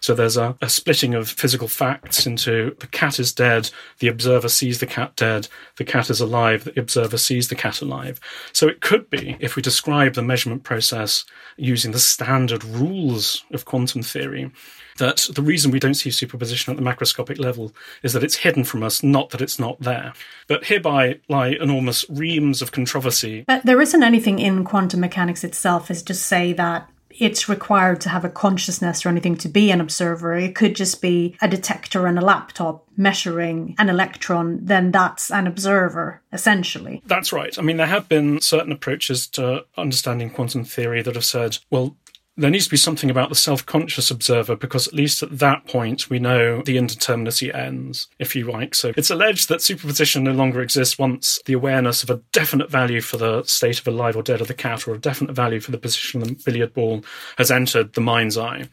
So 0.01 0.15
there's 0.15 0.37
a, 0.37 0.57
a, 0.61 0.69
splitting 0.69 1.15
of 1.15 1.29
physical 1.29 1.69
facts 1.69 2.27
into 2.27 2.77
the 2.81 2.87
cat 2.87 3.19
is 3.19 3.33
dead, 3.33 3.71
the 4.01 4.09
observer 4.09 4.49
sees 4.49 4.79
the 4.79 4.87
cat 4.87 5.17
dead, 5.17 5.49
the 5.77 5.85
cat 5.85 6.11
is 6.11 6.21
alive, 6.21 6.65
the 6.65 6.79
observer 6.79 7.17
sees 7.17 7.49
the 7.49 7.55
cat 7.55 7.81
alive. 7.81 8.21
So 8.53 8.69
it 8.69 8.83
could 8.83 9.09
be, 9.09 9.37
if 9.41 9.57
we 9.57 9.63
describe 9.63 10.13
the 10.13 10.23
measurement 10.23 10.65
process 10.65 11.25
using 11.57 11.93
the 11.93 11.99
standard 11.99 12.63
rules 12.63 13.45
of 13.53 13.65
quantum 13.65 14.03
theory, 14.03 14.51
that 14.99 15.29
the 15.33 15.43
reason 15.43 15.71
we 15.71 15.81
don't 15.81 15.95
see 15.95 16.11
superposition 16.11 16.71
at 16.71 16.77
the 16.77 16.89
macroscopic 16.89 17.39
level 17.39 17.73
is 18.03 18.13
that 18.13 18.23
it's 18.23 18.37
hidden 18.37 18.65
from 18.65 18.83
us, 18.83 19.03
not 19.03 19.31
that 19.31 19.41
it's 19.41 19.59
not 19.59 19.81
there. 19.81 20.13
But 20.47 20.67
hereby 20.67 21.21
lie 21.29 21.49
enormous 21.49 22.05
reams 22.09 22.63
of 22.63 22.73
controversy. 22.73 23.45
But 23.47 23.65
there 23.65 23.81
isn't 23.81 24.03
anything 24.03 24.39
in 24.39 24.65
quantum 24.65 25.01
mechanics 25.01 25.45
itself 25.45 25.91
as 25.91 26.03
to 26.05 26.15
say 26.15 26.53
that 26.55 26.89
it's 27.11 27.49
required 27.49 28.01
to 28.03 28.09
have 28.09 28.25
a 28.25 28.29
consciousness 28.29 29.05
or 29.05 29.09
anything 29.09 29.37
to 29.37 29.49
be 29.49 29.71
an 29.71 29.81
observer. 29.81 30.35
It 30.35 30.55
could 30.55 30.77
just 30.77 31.01
be 31.03 31.37
a 31.41 31.49
detector 31.49 32.07
and 32.07 32.19
a 32.19 32.25
laptop 32.25 32.87
measuring 32.97 33.75
an 33.79 33.89
electron, 33.89 34.59
then 34.65 34.91
that's 34.91 35.31
an 35.31 35.47
observer, 35.47 36.21
essentially. 36.33 37.03
That's 37.07 37.33
right. 37.33 37.57
I 37.59 37.63
mean, 37.63 37.77
there 37.77 37.87
have 37.87 38.09
been 38.09 38.41
certain 38.41 38.73
approaches 38.73 39.27
to 39.29 39.65
understanding 39.77 40.31
quantum 40.31 40.65
theory 40.65 41.03
that 41.03 41.15
have 41.15 41.25
said, 41.25 41.59
well, 41.71 41.97
there 42.39 42.51
needs 42.51 42.65
to 42.65 42.71
be 42.71 42.77
something 42.77 43.11
about 43.11 43.29
the 43.29 43.35
self-conscious 43.35 44.11
observer 44.11 44.55
because 44.55 44.87
at 44.87 44.95
least 44.95 45.23
at 45.23 45.39
that 45.39 45.67
point 45.67 46.09
we 46.09 46.21
know 46.21 46.63
the 46.63 46.77
indeterminacy 46.77 47.53
ends, 47.55 48.09
if 48.19 48.37
you 48.37 48.51
like. 48.51 48.75
So 48.75 48.93
it's 48.97 49.11
alleged 49.11 49.49
that 49.49 49.61
superposition 49.61 50.23
no 50.23 50.33
longer 50.33 50.63
exists 50.63 50.99
once 50.99 51.41
the 51.47 51.53
awareness 51.53 52.05
of 52.05 52.11
a 52.11 52.21
definite 52.33 52.71
value 52.71 53.01
for 53.01 53.17
the 53.17 53.43
state 53.43 53.81
of 53.81 53.89
alive 53.89 54.17
or 54.17 54.23
dead 54.23 54.41
of 54.41 54.47
the 54.47 54.55
cat 54.55 54.87
or 54.87 54.95
a 54.95 54.99
definite 54.99 55.35
value 55.35 55.59
for 55.59 55.73
the 55.73 55.79
position 55.79 56.23
of 56.23 56.29
the 56.29 56.43
billiard 56.45 56.73
ball 56.73 57.05
has 57.37 57.51
entered 57.51 57.95
the 57.95 58.01
mind's 58.01 58.39
eye. 58.39 58.69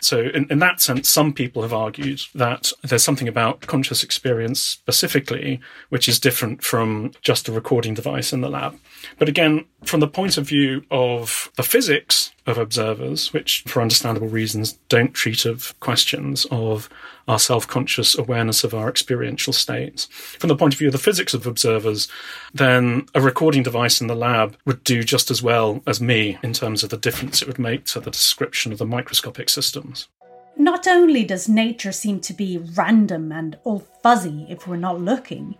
So, 0.00 0.20
in, 0.20 0.46
in 0.50 0.58
that 0.58 0.82
sense, 0.82 1.08
some 1.08 1.32
people 1.32 1.62
have 1.62 1.72
argued 1.72 2.20
that 2.34 2.72
there's 2.82 3.04
something 3.04 3.28
about 3.28 3.62
conscious 3.62 4.02
experience 4.02 4.60
specifically 4.60 5.60
which 5.88 6.08
is 6.08 6.20
different 6.20 6.62
from 6.62 7.12
just 7.22 7.48
a 7.48 7.52
recording 7.52 7.94
device 7.94 8.32
in 8.32 8.40
the 8.40 8.50
lab. 8.50 8.78
But 9.18 9.28
again, 9.28 9.64
from 9.84 10.00
the 10.00 10.08
point 10.08 10.38
of 10.38 10.48
view 10.48 10.84
of 10.90 11.50
the 11.56 11.62
physics 11.62 12.32
of 12.46 12.58
observers, 12.58 13.32
which 13.32 13.62
for 13.66 13.80
understandable 13.80 14.28
reasons 14.28 14.74
don't 14.88 15.14
treat 15.14 15.46
of 15.46 15.78
questions 15.80 16.46
of 16.50 16.88
our 17.26 17.38
self-conscious 17.38 18.18
awareness 18.18 18.64
of 18.64 18.74
our 18.74 18.88
experiential 18.88 19.52
states. 19.52 20.06
From 20.06 20.48
the 20.48 20.56
point 20.56 20.74
of 20.74 20.78
view 20.78 20.88
of 20.88 20.92
the 20.92 20.98
physics 20.98 21.32
of 21.32 21.46
observers, 21.46 22.08
then 22.52 23.06
a 23.14 23.20
recording 23.20 23.62
device 23.62 24.00
in 24.00 24.08
the 24.08 24.14
lab 24.14 24.56
would 24.66 24.84
do 24.84 25.02
just 25.02 25.30
as 25.30 25.42
well 25.42 25.82
as 25.86 26.00
me 26.00 26.38
in 26.42 26.52
terms 26.52 26.82
of 26.82 26.90
the 26.90 26.98
difference 26.98 27.40
it 27.40 27.48
would 27.48 27.58
make 27.58 27.84
to 27.86 28.00
the 28.00 28.10
description 28.10 28.72
of 28.72 28.78
the 28.78 28.86
microscopic 28.86 29.48
systems. 29.48 30.08
Not 30.56 30.86
only 30.86 31.24
does 31.24 31.48
nature 31.48 31.92
seem 31.92 32.20
to 32.20 32.32
be 32.32 32.58
random 32.58 33.32
and 33.32 33.58
all 33.64 33.80
fuzzy 34.02 34.46
if 34.48 34.68
we're 34.68 34.76
not 34.76 35.00
looking, 35.00 35.56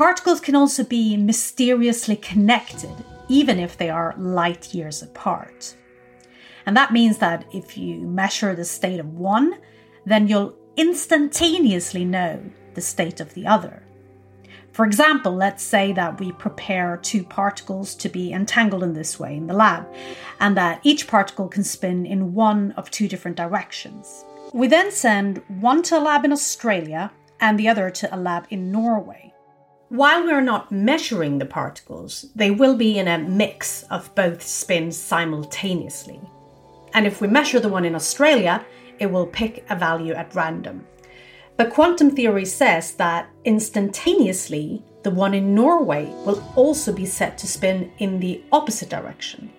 particles 0.00 0.40
can 0.40 0.56
also 0.56 0.82
be 0.82 1.14
mysteriously 1.14 2.16
connected, 2.16 3.04
even 3.28 3.58
if 3.58 3.76
they 3.76 3.90
are 3.90 4.14
light 4.16 4.72
years 4.72 5.02
apart. 5.02 5.76
And 6.64 6.74
that 6.74 6.90
means 6.90 7.18
that 7.18 7.44
if 7.52 7.76
you 7.76 8.00
measure 8.06 8.54
the 8.54 8.64
state 8.64 8.98
of 8.98 9.12
one, 9.12 9.58
then 10.06 10.26
you'll 10.26 10.56
instantaneously 10.78 12.06
know 12.06 12.42
the 12.72 12.80
state 12.80 13.20
of 13.20 13.34
the 13.34 13.46
other. 13.46 13.82
For 14.72 14.86
example, 14.86 15.34
let's 15.34 15.62
say 15.62 15.92
that 15.92 16.18
we 16.18 16.32
prepare 16.32 16.96
two 16.96 17.22
particles 17.22 17.94
to 17.96 18.08
be 18.08 18.32
entangled 18.32 18.82
in 18.82 18.94
this 18.94 19.20
way 19.20 19.36
in 19.36 19.48
the 19.48 19.52
lab, 19.52 19.86
and 20.40 20.56
that 20.56 20.80
each 20.82 21.08
particle 21.08 21.46
can 21.46 21.62
spin 21.62 22.06
in 22.06 22.32
one 22.32 22.72
of 22.78 22.90
two 22.90 23.06
different 23.06 23.36
directions. 23.36 24.24
We 24.54 24.66
then 24.66 24.92
send 24.92 25.42
one 25.48 25.82
to 25.82 25.98
a 25.98 26.00
lab 26.00 26.24
in 26.24 26.32
Australia 26.32 27.12
and 27.38 27.58
the 27.58 27.68
other 27.68 27.90
to 27.90 28.16
a 28.16 28.16
lab 28.16 28.46
in 28.48 28.72
Norway. 28.72 29.29
While 29.90 30.22
we're 30.24 30.40
not 30.40 30.70
measuring 30.70 31.38
the 31.38 31.46
particles, 31.46 32.26
they 32.36 32.52
will 32.52 32.76
be 32.76 32.96
in 32.96 33.08
a 33.08 33.18
mix 33.18 33.82
of 33.90 34.14
both 34.14 34.40
spins 34.40 34.96
simultaneously. 34.96 36.20
And 36.94 37.08
if 37.08 37.20
we 37.20 37.26
measure 37.26 37.58
the 37.58 37.68
one 37.68 37.84
in 37.84 37.96
Australia, 37.96 38.64
it 39.00 39.10
will 39.10 39.26
pick 39.26 39.64
a 39.68 39.74
value 39.74 40.12
at 40.12 40.32
random. 40.32 40.86
But 41.56 41.72
quantum 41.72 42.12
theory 42.12 42.44
says 42.44 42.94
that 42.94 43.30
instantaneously, 43.44 44.84
the 45.02 45.10
one 45.10 45.34
in 45.34 45.56
Norway 45.56 46.04
will 46.24 46.40
also 46.54 46.92
be 46.92 47.04
set 47.04 47.36
to 47.38 47.48
spin 47.48 47.90
in 47.98 48.20
the 48.20 48.44
opposite 48.52 48.90
direction. 48.90 49.50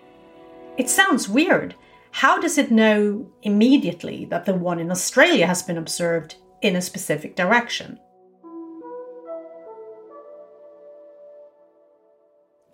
It 0.78 0.90
sounds 0.90 1.28
weird. 1.28 1.76
How 2.12 2.40
does 2.40 2.58
it 2.58 2.72
know 2.72 3.30
immediately 3.44 4.24
that 4.26 4.46
the 4.46 4.54
one 4.56 4.80
in 4.80 4.92
Australia 4.92 5.46
has 5.46 5.62
been 5.62 5.78
observed 5.78 6.36
in 6.62 6.78
a 6.78 6.82
specific 6.82 7.36
direction? 7.36 8.00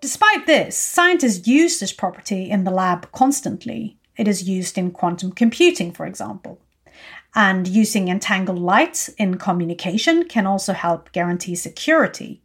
Despite 0.07 0.45
this, 0.45 0.77
scientists 0.77 1.49
use 1.49 1.81
this 1.81 1.91
property 1.91 2.49
in 2.49 2.63
the 2.63 2.71
lab 2.71 3.11
constantly. 3.11 3.97
It 4.15 4.25
is 4.25 4.47
used 4.47 4.77
in 4.77 4.91
quantum 4.91 5.33
computing, 5.33 5.91
for 5.91 6.05
example. 6.05 6.61
And 7.35 7.67
using 7.67 8.07
entangled 8.07 8.57
light 8.57 9.09
in 9.17 9.37
communication 9.37 10.23
can 10.29 10.47
also 10.47 10.71
help 10.71 11.11
guarantee 11.11 11.55
security. 11.55 12.41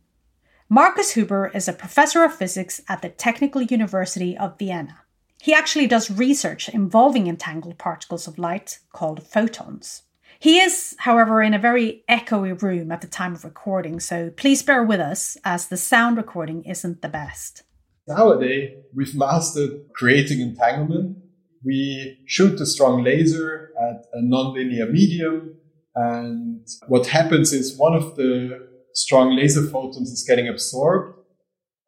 Marcus 0.69 1.13
Huber 1.13 1.53
is 1.55 1.69
a 1.69 1.73
professor 1.73 2.25
of 2.25 2.35
physics 2.35 2.81
at 2.89 3.01
the 3.01 3.11
Technical 3.11 3.63
University 3.63 4.37
of 4.37 4.59
Vienna. 4.59 5.03
He 5.41 5.55
actually 5.55 5.87
does 5.87 6.11
research 6.11 6.69
involving 6.69 7.29
entangled 7.29 7.79
particles 7.79 8.27
of 8.27 8.41
light 8.41 8.81
called 8.93 9.25
photons. 9.25 10.03
He 10.43 10.59
is, 10.59 10.97
however, 10.99 11.41
in 11.41 11.55
a 11.55 11.59
very 11.59 12.03
echoey 12.11 12.61
room 12.61 12.91
at 12.91 13.01
the 13.01 13.07
time 13.07 13.35
of 13.35 13.45
recording, 13.45 14.01
so 14.01 14.31
please 14.31 14.63
bear 14.63 14.83
with 14.83 15.01
us 15.01 15.37
as 15.45 15.69
the 15.69 15.77
sound 15.77 16.17
recording 16.17 16.65
isn't 16.65 17.01
the 17.01 17.09
best. 17.09 17.63
Nowadays, 18.09 18.71
we've 18.95 19.15
mastered 19.15 19.71
creating 19.95 20.41
entanglement 20.41 21.19
we 21.65 22.19
shoot 22.27 22.61
a 22.61 22.67
strong 22.67 23.05
laser 23.05 23.71
at 23.81 24.05
a 24.13 24.23
nonlinear 24.23 24.91
medium. 24.91 25.55
And 25.95 26.67
what 26.89 27.07
happens 27.07 27.53
is 27.53 27.77
one 27.77 27.95
of 27.95 28.17
the 28.17 28.69
strong 28.95 29.37
laser 29.37 29.63
photons 29.63 30.11
is 30.11 30.25
getting 30.27 30.49
absorbed 30.49 31.19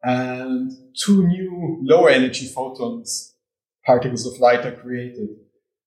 and 0.03 0.71
two 1.03 1.27
new 1.27 1.79
lower 1.83 2.09
energy 2.09 2.47
photons, 2.47 3.35
particles 3.85 4.25
of 4.25 4.39
light 4.39 4.65
are 4.65 4.75
created. 4.75 5.29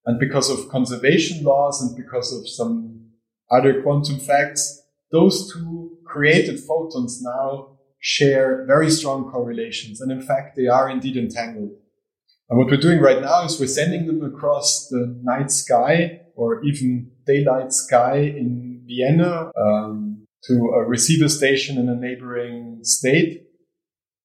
And 0.09 0.19
because 0.19 0.49
of 0.49 0.71
conservation 0.71 1.45
laws 1.45 1.83
and 1.83 1.95
because 1.95 2.33
of 2.33 2.49
some 2.49 3.11
other 3.50 3.83
quantum 3.83 4.19
facts, 4.19 4.83
those 5.12 5.53
two 5.53 5.99
created 6.07 6.59
photons 6.61 7.21
now 7.23 7.77
share 8.00 8.65
very 8.67 8.91
strong 8.91 9.31
correlations. 9.31 10.00
And 10.00 10.11
in 10.11 10.23
fact, 10.23 10.57
they 10.57 10.67
are 10.67 10.88
indeed 10.88 11.19
entangled. 11.19 11.73
And 12.49 12.59
what 12.59 12.69
we're 12.69 12.79
doing 12.79 13.00
right 13.00 13.21
now 13.21 13.45
is 13.45 13.61
we're 13.61 13.67
sending 13.67 14.07
them 14.07 14.25
across 14.25 14.88
the 14.88 15.15
night 15.23 15.50
sky 15.50 16.23
or 16.35 16.65
even 16.65 17.11
daylight 17.27 17.75
sky 17.75 18.17
in 18.17 18.85
Vienna 18.87 19.50
um, 19.61 20.27
to 20.45 20.55
a 20.75 20.85
receiver 20.88 21.29
station 21.29 21.77
in 21.77 21.91
a 21.91 21.95
neighboring 21.95 22.79
state. 22.81 23.43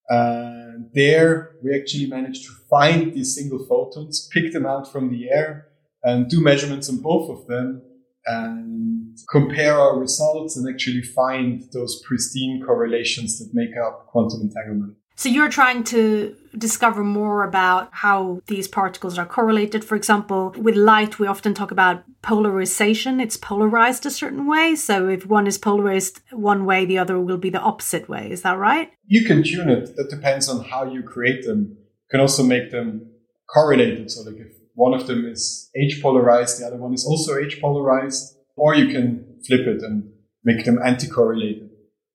And 0.08 0.92
there 0.94 1.56
we 1.62 1.78
actually 1.78 2.06
managed 2.06 2.46
to 2.46 2.54
find 2.70 3.14
these 3.14 3.36
single 3.36 3.66
photons, 3.66 4.30
pick 4.32 4.54
them 4.54 4.66
out 4.66 4.90
from 4.90 5.12
the 5.12 5.30
air 5.30 5.68
and 6.04 6.30
do 6.30 6.42
measurements 6.42 6.90
on 6.90 6.98
both 6.98 7.30
of 7.30 7.48
them 7.48 7.82
and 8.26 9.18
compare 9.30 9.80
our 9.80 10.00
results 10.00 10.58
and 10.58 10.68
actually 10.68 11.02
find 11.02 11.64
those 11.74 12.02
pristine 12.06 12.64
correlations 12.66 13.40
that 13.40 13.50
make 13.54 13.76
up 13.78 14.08
quantum 14.08 14.42
entanglement. 14.42 14.96
So 15.16 15.30
you're 15.30 15.50
trying 15.50 15.84
to 15.86 16.36
discover 16.58 17.04
more 17.04 17.44
about 17.44 17.90
how 17.92 18.42
these 18.48 18.68
particles 18.68 19.20
are 19.20 19.28
correlated. 19.28 19.86
For 19.86 19.96
example, 19.96 20.56
with 20.58 20.76
light, 20.76 21.20
we 21.20 21.28
often 21.28 21.54
talk 21.54 21.70
about 21.70 22.04
polarization. 22.24 23.20
It's 23.20 23.38
polarized 23.38 24.08
a 24.08 24.10
certain 24.10 24.48
way. 24.48 24.76
So 24.76 25.08
if 25.08 25.28
one 25.28 25.46
is 25.46 25.60
polarized 25.60 26.22
one 26.32 26.66
way, 26.66 26.86
the 26.86 26.98
other 26.98 27.20
will 27.20 27.38
be 27.38 27.52
the 27.52 27.62
opposite 27.62 28.10
way. 28.10 28.32
Is 28.32 28.42
that 28.42 28.58
right? 28.58 28.92
You 29.06 29.24
can 29.26 29.44
tune 29.44 29.70
it. 29.70 29.96
That 29.98 30.10
depends 30.10 30.50
on 30.50 30.64
how 30.64 30.92
you 30.92 31.04
create 31.04 31.46
them. 31.46 31.78
You 31.78 32.10
can 32.10 32.20
also 32.20 32.42
make 32.42 32.72
them 32.72 33.12
correlated. 33.48 34.10
So 34.10 34.24
like 34.24 34.40
if 34.40 34.53
one 34.74 34.94
of 34.94 35.08
them 35.08 35.26
is 35.26 35.70
H 35.76 36.00
polarized, 36.02 36.60
the 36.60 36.68
other 36.68 36.78
one 36.78 36.94
is 36.94 37.06
also 37.06 37.38
H 37.38 37.60
polarized, 37.62 38.38
or 38.56 38.76
you 38.76 38.92
can 38.92 39.40
flip 39.46 39.68
it 39.68 39.82
and 39.82 40.12
make 40.44 40.66
them 40.66 40.80
anti-correlated. 40.84 41.70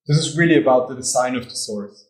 This 0.06 0.18
is 0.18 0.36
really 0.36 0.56
about 0.56 0.88
the 0.88 0.94
design 0.94 1.36
of 1.36 1.44
the 1.44 1.54
source. 1.54 2.08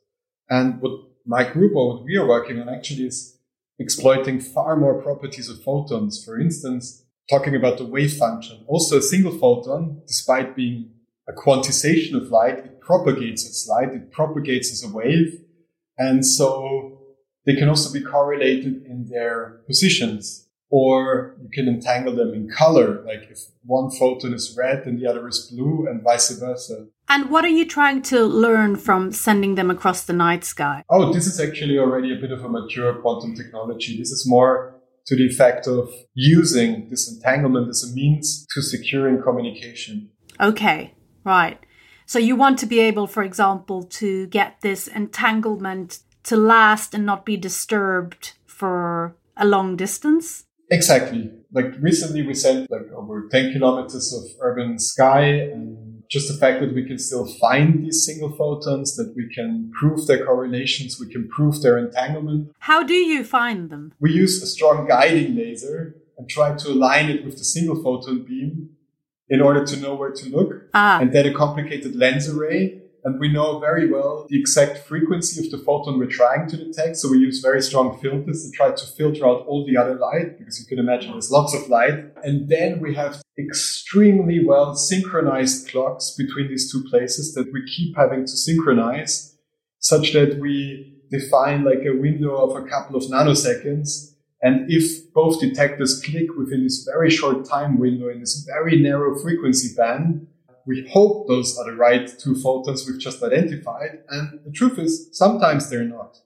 And 0.48 0.80
what 0.80 1.00
my 1.26 1.44
group 1.44 1.74
or 1.76 1.94
what 1.94 2.04
we 2.04 2.16
are 2.16 2.26
working 2.26 2.60
on 2.60 2.68
actually 2.68 3.06
is 3.06 3.38
exploiting 3.78 4.40
far 4.40 4.76
more 4.76 5.02
properties 5.02 5.48
of 5.48 5.62
photons. 5.62 6.22
For 6.24 6.40
instance, 6.40 7.04
talking 7.28 7.54
about 7.54 7.78
the 7.78 7.84
wave 7.84 8.14
function. 8.14 8.64
Also 8.66 8.98
a 8.98 9.02
single 9.02 9.36
photon, 9.36 10.02
despite 10.06 10.56
being 10.56 10.90
a 11.28 11.32
quantization 11.32 12.14
of 12.14 12.30
light, 12.30 12.58
it 12.58 12.80
propagates 12.80 13.44
its 13.44 13.68
light, 13.68 13.92
it 13.92 14.10
propagates 14.10 14.72
as 14.72 14.82
a 14.82 14.94
wave. 14.94 15.40
And 15.98 16.24
so 16.24 16.77
they 17.48 17.56
can 17.56 17.68
also 17.70 17.90
be 17.90 18.04
correlated 18.04 18.84
in 18.84 19.06
their 19.08 19.62
positions 19.66 20.46
or 20.70 21.34
you 21.40 21.48
can 21.48 21.66
entangle 21.66 22.14
them 22.14 22.34
in 22.34 22.46
color, 22.46 23.02
like 23.06 23.22
if 23.30 23.38
one 23.64 23.90
photon 23.90 24.34
is 24.34 24.54
red 24.54 24.84
and 24.84 25.00
the 25.00 25.08
other 25.08 25.26
is 25.26 25.50
blue 25.50 25.86
and 25.88 26.02
vice 26.02 26.30
versa. 26.38 26.86
And 27.08 27.30
what 27.30 27.46
are 27.46 27.54
you 27.60 27.64
trying 27.64 28.02
to 28.02 28.26
learn 28.26 28.76
from 28.76 29.12
sending 29.12 29.54
them 29.54 29.70
across 29.70 30.04
the 30.04 30.12
night 30.12 30.44
sky? 30.44 30.84
Oh, 30.90 31.10
this 31.10 31.26
is 31.26 31.40
actually 31.40 31.78
already 31.78 32.12
a 32.12 32.20
bit 32.20 32.32
of 32.32 32.44
a 32.44 32.50
mature 32.50 32.92
quantum 33.00 33.34
technology. 33.34 33.96
This 33.96 34.10
is 34.10 34.26
more 34.28 34.74
to 35.06 35.16
the 35.16 35.26
effect 35.26 35.66
of 35.66 35.90
using 36.12 36.90
this 36.90 37.10
entanglement 37.10 37.70
as 37.70 37.82
a 37.82 37.94
means 37.94 38.46
to 38.54 38.60
securing 38.60 39.22
communication. 39.22 40.10
Okay, 40.38 40.92
right. 41.24 41.58
So 42.04 42.18
you 42.18 42.36
want 42.36 42.58
to 42.58 42.66
be 42.66 42.80
able, 42.80 43.06
for 43.06 43.22
example, 43.22 43.84
to 43.84 44.26
get 44.26 44.60
this 44.60 44.86
entanglement 44.86 46.00
to 46.28 46.36
last 46.36 46.92
and 46.92 47.06
not 47.06 47.24
be 47.24 47.36
disturbed 47.36 48.34
for 48.44 49.16
a 49.36 49.46
long 49.46 49.76
distance? 49.76 50.44
Exactly. 50.70 51.30
Like 51.52 51.72
recently 51.80 52.26
we 52.26 52.34
sent 52.34 52.70
like 52.70 52.92
over 52.94 53.28
10 53.30 53.54
kilometers 53.54 54.12
of 54.12 54.24
urban 54.42 54.78
sky 54.78 55.22
and 55.22 56.02
just 56.10 56.28
the 56.30 56.38
fact 56.38 56.60
that 56.60 56.74
we 56.74 56.84
can 56.86 56.98
still 56.98 57.26
find 57.40 57.84
these 57.84 58.04
single 58.04 58.30
photons, 58.36 58.94
that 58.96 59.14
we 59.16 59.32
can 59.34 59.70
prove 59.78 60.06
their 60.06 60.24
correlations, 60.24 60.98
we 61.00 61.10
can 61.10 61.28
prove 61.28 61.62
their 61.62 61.78
entanglement. 61.78 62.50
How 62.60 62.82
do 62.82 62.94
you 62.94 63.24
find 63.24 63.70
them? 63.70 63.92
We 63.98 64.12
use 64.12 64.42
a 64.42 64.46
strong 64.46 64.86
guiding 64.86 65.34
laser 65.34 65.96
and 66.18 66.28
try 66.28 66.56
to 66.56 66.68
align 66.68 67.08
it 67.08 67.24
with 67.24 67.38
the 67.38 67.44
single 67.44 67.82
photon 67.82 68.24
beam 68.24 68.70
in 69.30 69.40
order 69.40 69.64
to 69.64 69.76
know 69.78 69.94
where 69.94 70.10
to 70.10 70.28
look. 70.28 70.68
Ah. 70.74 71.00
And 71.00 71.12
then 71.12 71.26
a 71.26 71.32
complicated 71.32 71.94
lens 71.94 72.28
array 72.28 72.77
and 73.04 73.20
we 73.20 73.32
know 73.32 73.58
very 73.58 73.90
well 73.90 74.26
the 74.28 74.38
exact 74.38 74.78
frequency 74.86 75.44
of 75.44 75.50
the 75.50 75.58
photon 75.58 75.98
we're 75.98 76.06
trying 76.06 76.48
to 76.48 76.56
detect. 76.56 76.96
So 76.96 77.10
we 77.10 77.18
use 77.18 77.40
very 77.40 77.62
strong 77.62 77.98
filters 78.00 78.44
to 78.44 78.56
try 78.56 78.72
to 78.72 78.86
filter 78.96 79.26
out 79.26 79.46
all 79.46 79.66
the 79.66 79.76
other 79.76 79.94
light 79.94 80.38
because 80.38 80.58
you 80.58 80.66
can 80.66 80.78
imagine 80.78 81.12
there's 81.12 81.30
lots 81.30 81.54
of 81.54 81.68
light. 81.68 82.12
And 82.22 82.48
then 82.48 82.80
we 82.80 82.94
have 82.94 83.22
extremely 83.38 84.44
well 84.44 84.74
synchronized 84.74 85.68
clocks 85.68 86.14
between 86.18 86.48
these 86.48 86.70
two 86.72 86.84
places 86.90 87.34
that 87.34 87.52
we 87.52 87.64
keep 87.66 87.96
having 87.96 88.22
to 88.22 88.36
synchronize 88.36 89.36
such 89.78 90.12
that 90.12 90.38
we 90.40 90.94
define 91.10 91.64
like 91.64 91.84
a 91.86 91.96
window 91.96 92.36
of 92.36 92.56
a 92.56 92.68
couple 92.68 92.96
of 92.96 93.04
nanoseconds. 93.04 94.14
And 94.42 94.70
if 94.70 95.12
both 95.12 95.40
detectors 95.40 96.00
click 96.04 96.36
within 96.36 96.64
this 96.64 96.84
very 96.84 97.10
short 97.10 97.44
time 97.44 97.78
window 97.78 98.08
in 98.08 98.20
this 98.20 98.46
very 98.46 98.80
narrow 98.80 99.18
frequency 99.20 99.74
band, 99.74 100.28
we 100.68 100.86
hope 100.92 101.26
those 101.26 101.58
are 101.58 101.64
the 101.64 101.76
right 101.76 102.06
two 102.18 102.34
photons 102.34 102.86
we've 102.86 103.00
just 103.00 103.22
identified. 103.22 104.00
And 104.10 104.40
the 104.44 104.52
truth 104.52 104.78
is, 104.78 105.08
sometimes 105.12 105.70
they're 105.70 105.82
not. 105.82 106.18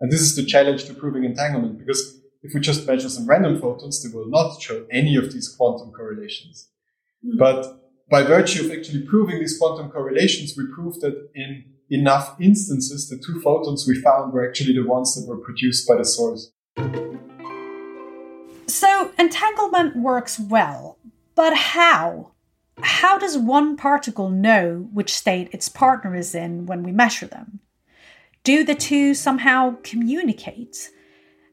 And 0.00 0.12
this 0.12 0.20
is 0.20 0.36
the 0.36 0.44
challenge 0.44 0.84
to 0.84 0.94
proving 0.94 1.24
entanglement, 1.24 1.80
because 1.80 2.20
if 2.42 2.54
we 2.54 2.60
just 2.60 2.86
measure 2.86 3.08
some 3.08 3.26
random 3.26 3.60
photons, 3.60 4.00
they 4.00 4.16
will 4.16 4.28
not 4.28 4.62
show 4.62 4.86
any 4.92 5.16
of 5.16 5.32
these 5.32 5.52
quantum 5.58 5.90
correlations. 5.90 6.68
Mm-hmm. 7.26 7.38
But 7.38 7.80
by 8.08 8.22
virtue 8.22 8.64
of 8.64 8.70
actually 8.70 9.02
proving 9.02 9.40
these 9.40 9.58
quantum 9.58 9.90
correlations, 9.90 10.54
we 10.56 10.72
prove 10.72 11.00
that 11.00 11.28
in 11.34 11.64
enough 11.90 12.36
instances, 12.40 13.08
the 13.08 13.18
two 13.18 13.40
photons 13.40 13.84
we 13.88 14.00
found 14.00 14.32
were 14.32 14.48
actually 14.48 14.74
the 14.74 14.86
ones 14.86 15.16
that 15.16 15.28
were 15.28 15.38
produced 15.38 15.88
by 15.88 15.96
the 15.96 16.04
source. 16.04 16.52
So 18.68 19.10
entanglement 19.18 19.96
works 19.96 20.38
well, 20.38 20.98
but 21.34 21.56
how? 21.56 22.30
How 22.82 23.18
does 23.18 23.36
one 23.36 23.76
particle 23.76 24.30
know 24.30 24.88
which 24.92 25.14
state 25.14 25.48
its 25.52 25.68
partner 25.68 26.14
is 26.14 26.34
in 26.34 26.66
when 26.66 26.82
we 26.82 26.92
measure 26.92 27.26
them? 27.26 27.60
Do 28.44 28.64
the 28.64 28.74
two 28.74 29.14
somehow 29.14 29.76
communicate? 29.82 30.90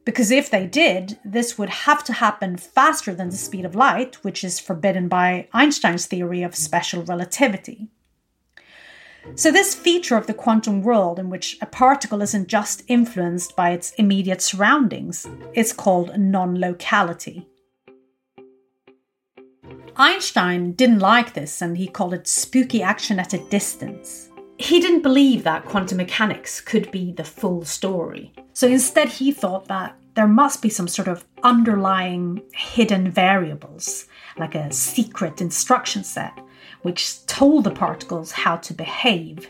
Because 0.05 0.29
if 0.29 0.50
they 0.51 0.67
did, 0.67 1.20
this 1.25 1.58
would 1.58 1.70
have 1.70 2.03
to 2.05 2.13
happen 2.13 2.58
faster 2.58 3.13
than 3.13 3.29
the 3.29 3.38
speed 3.38 3.65
of 3.65 3.75
light, 3.75 4.24
which 4.24 4.44
is 4.44 4.60
forbidden 4.60 5.08
by 5.08 5.48
Einstein's 5.51 6.05
theory 6.05 6.44
of 6.44 6.55
special 6.55 7.03
relativity. 7.03 7.89
So, 9.34 9.51
this 9.51 9.74
feature 9.74 10.15
of 10.15 10.27
the 10.27 10.36
quantum 10.36 10.84
world, 10.84 11.17
in 11.17 11.32
which 11.32 11.58
a 11.60 11.65
particle 11.65 12.22
isn't 12.22 12.48
just 12.48 12.84
influenced 12.88 13.55
by 13.55 13.72
its 13.72 13.91
immediate 13.94 14.44
surroundings, 14.44 15.25
is 15.55 15.74
called 15.74 16.15
non 16.20 16.60
locality. 16.60 17.48
Einstein 19.97 20.73
didn't 20.73 20.99
like 20.99 21.33
this 21.33 21.61
and 21.61 21.77
he 21.77 21.87
called 21.87 22.13
it 22.13 22.27
spooky 22.27 22.83
action 22.83 23.17
at 23.17 23.33
a 23.33 23.37
distance. 23.49 24.29
He 24.57 24.79
didn't 24.79 25.03
believe 25.03 25.43
that 25.43 25.65
quantum 25.65 25.97
mechanics 25.97 26.59
could 26.59 26.91
be 26.91 27.13
the 27.13 27.23
full 27.23 27.63
story. 27.63 28.34
So 28.53 28.67
instead, 28.67 29.10
he 29.10 29.31
thought 29.31 29.67
that 29.67 29.95
there 30.15 30.27
must 30.27 30.62
be 30.62 30.69
some 30.69 30.88
sort 30.88 31.08
of 31.08 31.25
underlying 31.43 32.41
hidden 32.53 33.10
variables, 33.10 34.05
like 34.38 34.55
a 34.55 34.71
secret 34.71 35.41
instruction 35.41 36.03
set, 36.03 36.39
which 36.81 37.25
told 37.25 37.63
the 37.63 37.71
particles 37.71 38.31
how 38.31 38.58
to 38.58 38.73
behave. 38.73 39.49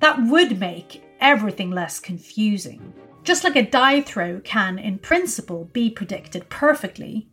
That 0.00 0.24
would 0.26 0.58
make 0.60 1.02
everything 1.20 1.70
less 1.70 2.00
confusing. 2.00 2.92
Just 3.22 3.44
like 3.44 3.56
a 3.56 3.62
die 3.62 4.00
throw 4.00 4.40
can, 4.40 4.78
in 4.78 4.98
principle, 4.98 5.68
be 5.72 5.90
predicted 5.90 6.48
perfectly, 6.48 7.28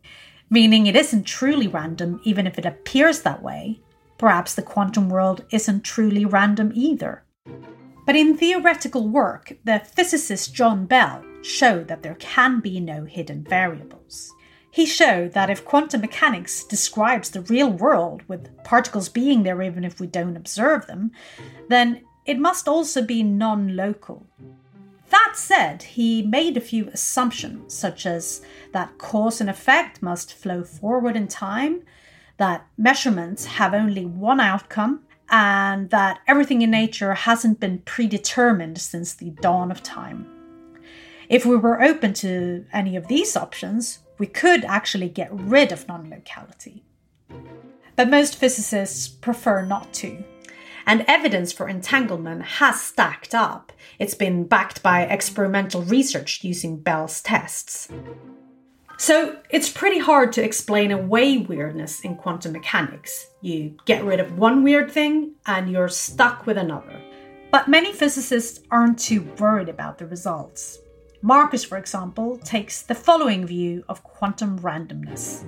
meaning 0.50 0.86
it 0.86 0.96
isn't 0.96 1.24
truly 1.24 1.68
random 1.68 2.20
even 2.24 2.46
if 2.46 2.58
it 2.58 2.66
appears 2.66 3.22
that 3.22 3.42
way. 3.42 3.80
Perhaps 4.18 4.54
the 4.54 4.62
quantum 4.62 5.08
world 5.08 5.44
isn't 5.50 5.84
truly 5.84 6.24
random 6.24 6.72
either. 6.74 7.24
But 8.06 8.16
in 8.16 8.36
theoretical 8.36 9.08
work, 9.08 9.52
the 9.64 9.80
physicist 9.80 10.54
John 10.54 10.86
Bell 10.86 11.22
showed 11.42 11.88
that 11.88 12.02
there 12.02 12.16
can 12.16 12.60
be 12.60 12.80
no 12.80 13.04
hidden 13.04 13.44
variables. 13.44 14.32
He 14.70 14.86
showed 14.86 15.32
that 15.32 15.50
if 15.50 15.64
quantum 15.64 16.00
mechanics 16.00 16.64
describes 16.64 17.30
the 17.30 17.42
real 17.42 17.70
world, 17.70 18.22
with 18.28 18.56
particles 18.64 19.08
being 19.08 19.42
there 19.42 19.62
even 19.62 19.84
if 19.84 20.00
we 20.00 20.06
don't 20.06 20.36
observe 20.36 20.86
them, 20.86 21.10
then 21.68 22.02
it 22.26 22.38
must 22.38 22.68
also 22.68 23.02
be 23.02 23.22
non 23.22 23.76
local. 23.76 24.26
That 25.10 25.32
said, 25.36 25.82
he 25.82 26.22
made 26.22 26.56
a 26.56 26.60
few 26.60 26.88
assumptions, 26.88 27.74
such 27.74 28.04
as 28.04 28.42
that 28.72 28.98
cause 28.98 29.40
and 29.40 29.48
effect 29.48 30.02
must 30.02 30.34
flow 30.34 30.62
forward 30.64 31.16
in 31.16 31.28
time, 31.28 31.82
that 32.36 32.66
measurements 32.76 33.44
have 33.46 33.74
only 33.74 34.04
one 34.04 34.40
outcome, 34.40 35.00
and 35.30 35.90
that 35.90 36.20
everything 36.26 36.62
in 36.62 36.70
nature 36.70 37.14
hasn't 37.14 37.60
been 37.60 37.80
predetermined 37.80 38.78
since 38.78 39.14
the 39.14 39.30
dawn 39.30 39.70
of 39.70 39.82
time. 39.82 40.26
If 41.28 41.44
we 41.44 41.56
were 41.56 41.82
open 41.82 42.14
to 42.14 42.64
any 42.72 42.96
of 42.96 43.08
these 43.08 43.36
options, 43.36 44.00
we 44.18 44.26
could 44.26 44.64
actually 44.64 45.08
get 45.08 45.28
rid 45.32 45.72
of 45.72 45.86
non 45.86 46.08
locality. 46.08 46.84
But 47.96 48.08
most 48.08 48.36
physicists 48.36 49.08
prefer 49.08 49.64
not 49.64 49.92
to 49.94 50.24
and 50.88 51.04
evidence 51.06 51.52
for 51.52 51.68
entanglement 51.68 52.42
has 52.42 52.80
stacked 52.80 53.34
up. 53.34 53.72
It's 53.98 54.14
been 54.14 54.44
backed 54.44 54.82
by 54.82 55.02
experimental 55.02 55.82
research 55.82 56.42
using 56.42 56.80
Bell's 56.80 57.20
tests. 57.20 57.88
So 58.96 59.36
it's 59.50 59.68
pretty 59.68 59.98
hard 59.98 60.32
to 60.32 60.42
explain 60.42 60.90
away 60.90 61.38
weirdness 61.38 62.00
in 62.00 62.16
quantum 62.16 62.52
mechanics. 62.52 63.28
You 63.42 63.76
get 63.84 64.02
rid 64.02 64.18
of 64.18 64.38
one 64.38 64.64
weird 64.64 64.90
thing 64.90 65.34
and 65.46 65.70
you're 65.70 65.88
stuck 65.88 66.46
with 66.46 66.56
another. 66.56 67.00
But 67.52 67.68
many 67.68 67.92
physicists 67.92 68.60
aren't 68.70 68.98
too 68.98 69.22
worried 69.38 69.68
about 69.68 69.98
the 69.98 70.06
results. 70.06 70.78
Marcus, 71.20 71.64
for 71.64 71.76
example, 71.76 72.38
takes 72.38 72.82
the 72.82 72.94
following 72.94 73.46
view 73.46 73.84
of 73.88 74.02
quantum 74.02 74.58
randomness. 74.60 75.44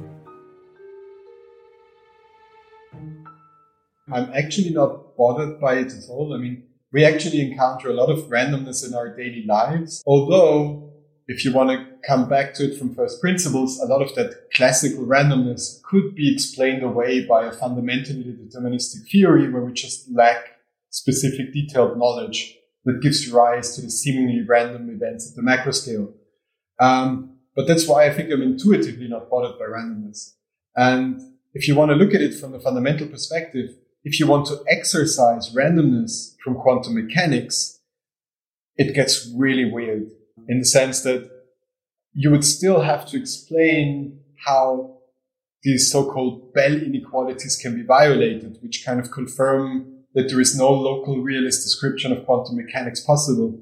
I'm 4.12 4.30
actually 4.32 4.70
not 4.70 5.16
bothered 5.16 5.60
by 5.60 5.76
it 5.76 5.92
at 5.92 6.08
all. 6.08 6.34
I 6.34 6.38
mean, 6.38 6.64
we 6.92 7.04
actually 7.04 7.40
encounter 7.40 7.88
a 7.88 7.94
lot 7.94 8.10
of 8.10 8.28
randomness 8.28 8.86
in 8.86 8.94
our 8.94 9.14
daily 9.14 9.44
lives. 9.46 10.02
Although, 10.06 10.92
if 11.28 11.44
you 11.44 11.52
want 11.52 11.70
to 11.70 11.86
come 12.06 12.28
back 12.28 12.54
to 12.54 12.64
it 12.64 12.78
from 12.78 12.94
first 12.94 13.20
principles, 13.20 13.78
a 13.78 13.86
lot 13.86 14.02
of 14.02 14.14
that 14.16 14.50
classical 14.54 15.04
randomness 15.04 15.82
could 15.82 16.14
be 16.14 16.32
explained 16.32 16.82
away 16.82 17.24
by 17.24 17.44
a 17.46 17.52
fundamentally 17.52 18.24
deterministic 18.24 19.08
theory 19.10 19.50
where 19.50 19.62
we 19.62 19.72
just 19.72 20.10
lack 20.10 20.44
specific 20.90 21.52
detailed 21.52 21.96
knowledge 21.96 22.56
that 22.84 23.00
gives 23.02 23.30
rise 23.30 23.76
to 23.76 23.82
the 23.82 23.90
seemingly 23.90 24.42
random 24.46 24.90
events 24.90 25.30
at 25.30 25.36
the 25.36 25.42
macro 25.42 25.70
scale. 25.70 26.12
Um, 26.80 27.36
but 27.54 27.66
that's 27.66 27.86
why 27.86 28.06
I 28.06 28.12
think 28.12 28.32
I'm 28.32 28.42
intuitively 28.42 29.06
not 29.06 29.30
bothered 29.30 29.58
by 29.58 29.66
randomness. 29.66 30.34
And 30.74 31.20
if 31.52 31.68
you 31.68 31.74
want 31.74 31.90
to 31.90 31.96
look 31.96 32.14
at 32.14 32.22
it 32.22 32.34
from 32.34 32.54
a 32.54 32.60
fundamental 32.60 33.06
perspective, 33.06 33.70
if 34.02 34.18
you 34.18 34.26
want 34.26 34.46
to 34.46 34.62
exercise 34.68 35.54
randomness 35.54 36.34
from 36.42 36.54
quantum 36.54 36.94
mechanics, 36.94 37.80
it 38.76 38.94
gets 38.94 39.30
really 39.36 39.70
weird 39.70 40.10
in 40.48 40.58
the 40.58 40.64
sense 40.64 41.02
that 41.02 41.30
you 42.12 42.30
would 42.30 42.44
still 42.44 42.80
have 42.80 43.06
to 43.06 43.18
explain 43.18 44.20
how 44.46 44.98
these 45.62 45.92
so-called 45.92 46.54
Bell 46.54 46.72
inequalities 46.72 47.58
can 47.60 47.74
be 47.74 47.82
violated, 47.82 48.58
which 48.62 48.84
kind 48.84 48.98
of 48.98 49.10
confirm 49.10 50.04
that 50.14 50.28
there 50.28 50.40
is 50.40 50.56
no 50.56 50.72
local 50.72 51.22
realist 51.22 51.62
description 51.62 52.10
of 52.10 52.24
quantum 52.24 52.56
mechanics 52.56 53.00
possible. 53.00 53.60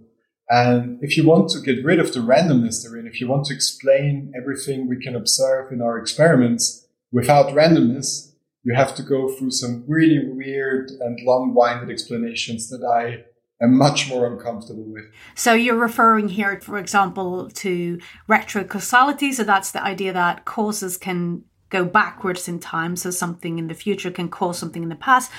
And 0.48 0.98
if 1.02 1.16
you 1.16 1.26
want 1.26 1.50
to 1.50 1.60
get 1.60 1.84
rid 1.84 1.98
of 1.98 2.14
the 2.14 2.20
randomness 2.20 2.82
therein, 2.82 3.06
if 3.06 3.20
you 3.20 3.28
want 3.28 3.46
to 3.46 3.54
explain 3.54 4.32
everything 4.40 4.88
we 4.88 5.02
can 5.02 5.14
observe 5.14 5.72
in 5.72 5.82
our 5.82 5.98
experiments 5.98 6.86
without 7.12 7.48
randomness, 7.48 8.32
you 8.64 8.74
have 8.74 8.94
to 8.96 9.02
go 9.02 9.28
through 9.28 9.52
some 9.52 9.84
really 9.86 10.20
weird 10.26 10.90
and 11.00 11.18
long-winded 11.24 11.90
explanations 11.90 12.68
that 12.70 12.84
I 12.84 13.24
am 13.62 13.76
much 13.76 14.08
more 14.08 14.26
uncomfortable 14.26 14.84
with. 14.86 15.04
So 15.34 15.52
you're 15.52 15.76
referring 15.76 16.28
here, 16.28 16.60
for 16.60 16.78
example, 16.78 17.50
to 17.50 17.98
retrocausality. 18.28 19.32
So 19.32 19.44
that's 19.44 19.70
the 19.70 19.82
idea 19.82 20.12
that 20.12 20.44
causes 20.44 20.96
can 20.96 21.44
go 21.70 21.84
backwards 21.84 22.48
in 22.48 22.58
time. 22.60 22.96
So 22.96 23.10
something 23.10 23.58
in 23.58 23.68
the 23.68 23.74
future 23.74 24.10
can 24.10 24.28
cause 24.28 24.58
something 24.58 24.82
in 24.82 24.88
the 24.88 24.96
past. 24.96 25.30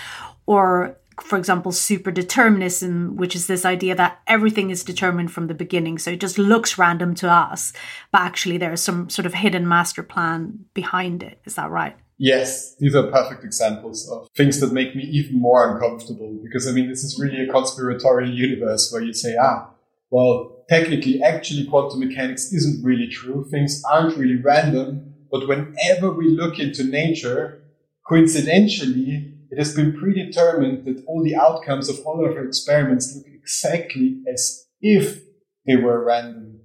Or, 0.46 0.98
for 1.22 1.38
example, 1.38 1.72
superdeterminism, 1.72 3.16
which 3.16 3.36
is 3.36 3.48
this 3.48 3.66
idea 3.66 3.96
that 3.96 4.20
everything 4.28 4.70
is 4.70 4.84
determined 4.84 5.32
from 5.32 5.48
the 5.48 5.54
beginning. 5.54 5.98
So 5.98 6.12
it 6.12 6.22
just 6.22 6.38
looks 6.38 6.78
random 6.78 7.16
to 7.16 7.30
us, 7.30 7.74
but 8.12 8.22
actually 8.22 8.58
there's 8.58 8.82
some 8.82 9.10
sort 9.10 9.26
of 9.26 9.34
hidden 9.34 9.68
master 9.68 10.04
plan 10.04 10.66
behind 10.74 11.24
it. 11.24 11.40
Is 11.46 11.56
that 11.56 11.70
right? 11.70 11.96
Yes, 12.22 12.76
these 12.76 12.96
are 12.96 13.10
perfect 13.10 13.46
examples 13.46 14.10
of 14.10 14.28
things 14.36 14.60
that 14.60 14.74
make 14.74 14.94
me 14.94 15.04
even 15.04 15.40
more 15.40 15.74
uncomfortable 15.74 16.38
because 16.44 16.68
I 16.68 16.74
mean, 16.74 16.90
this 16.90 17.02
is 17.02 17.18
really 17.18 17.48
a 17.48 17.52
conspiratorial 17.52 18.30
universe 18.30 18.92
where 18.92 19.02
you 19.02 19.14
say, 19.14 19.38
ah, 19.42 19.70
well, 20.12 20.66
technically, 20.68 21.24
actually, 21.24 21.66
quantum 21.66 22.02
mechanics 22.02 22.52
isn't 22.52 22.84
really 22.84 23.08
true. 23.08 23.48
Things 23.50 23.82
aren't 23.90 24.18
really 24.18 24.36
random. 24.36 25.14
But 25.32 25.48
whenever 25.48 26.12
we 26.12 26.30
look 26.30 26.60
into 26.60 26.84
nature, 26.84 27.62
coincidentally, 28.06 29.34
it 29.50 29.58
has 29.58 29.74
been 29.74 29.96
predetermined 29.96 30.86
that 30.86 31.06
all 31.08 31.24
the 31.24 31.36
outcomes 31.36 31.88
of 31.88 32.00
all 32.06 32.26
of 32.26 32.32
our 32.36 32.44
experiments 32.44 33.16
look 33.16 33.28
exactly 33.28 34.22
as 34.32 34.66
if 34.82 35.22
they 35.66 35.78
were 35.78 36.04
random. 36.04 36.60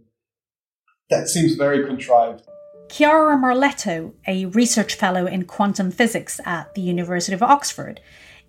That 1.11 1.29
seems 1.29 1.55
very 1.55 1.87
contrived. 1.87 2.43
Chiara 2.96 3.37
Marletto, 3.37 4.12
a 4.28 4.46
research 4.46 4.94
fellow 4.94 5.26
in 5.26 5.46
quantum 5.46 5.90
physics 5.90 6.40
at 6.44 6.72
the 6.76 6.80
University 6.80 7.35
of 7.35 7.42
Oxford, 7.42 8.00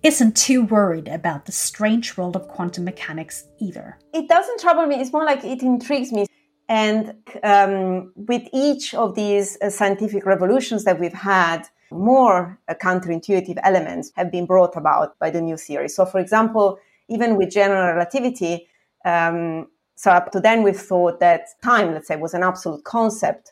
isn't 0.04 0.36
too 0.36 0.62
worried 0.62 1.08
about 1.08 1.46
the 1.46 1.50
strange 1.50 2.16
world 2.16 2.36
of 2.36 2.46
quantum 2.46 2.84
mechanics 2.84 3.48
either. 3.58 3.98
It 4.14 4.28
doesn't 4.28 4.60
trouble 4.60 4.86
me, 4.86 5.00
it's 5.00 5.12
more 5.12 5.24
like 5.24 5.42
it 5.42 5.62
intrigues 5.62 6.12
me. 6.12 6.26
And 6.68 7.14
um, 7.42 8.12
with 8.14 8.44
each 8.52 8.94
of 8.94 9.16
these 9.16 9.58
uh, 9.60 9.68
scientific 9.68 10.24
revolutions 10.24 10.84
that 10.84 11.00
we've 11.00 11.12
had, 11.12 11.66
more 11.90 12.56
uh, 12.68 12.74
counterintuitive 12.74 13.58
elements 13.64 14.12
have 14.14 14.30
been 14.30 14.46
brought 14.46 14.76
about 14.76 15.18
by 15.18 15.28
the 15.28 15.40
new 15.40 15.56
theory. 15.56 15.88
So, 15.88 16.06
for 16.06 16.20
example, 16.20 16.78
even 17.08 17.34
with 17.34 17.50
general 17.50 17.92
relativity, 17.92 18.68
um, 19.04 19.66
so 19.96 20.12
up 20.12 20.30
to 20.30 20.38
then 20.38 20.62
we've 20.62 20.78
thought 20.78 21.18
that 21.18 21.48
time, 21.64 21.94
let's 21.94 22.06
say, 22.06 22.14
was 22.14 22.32
an 22.32 22.44
absolute 22.44 22.84
concept 22.84 23.50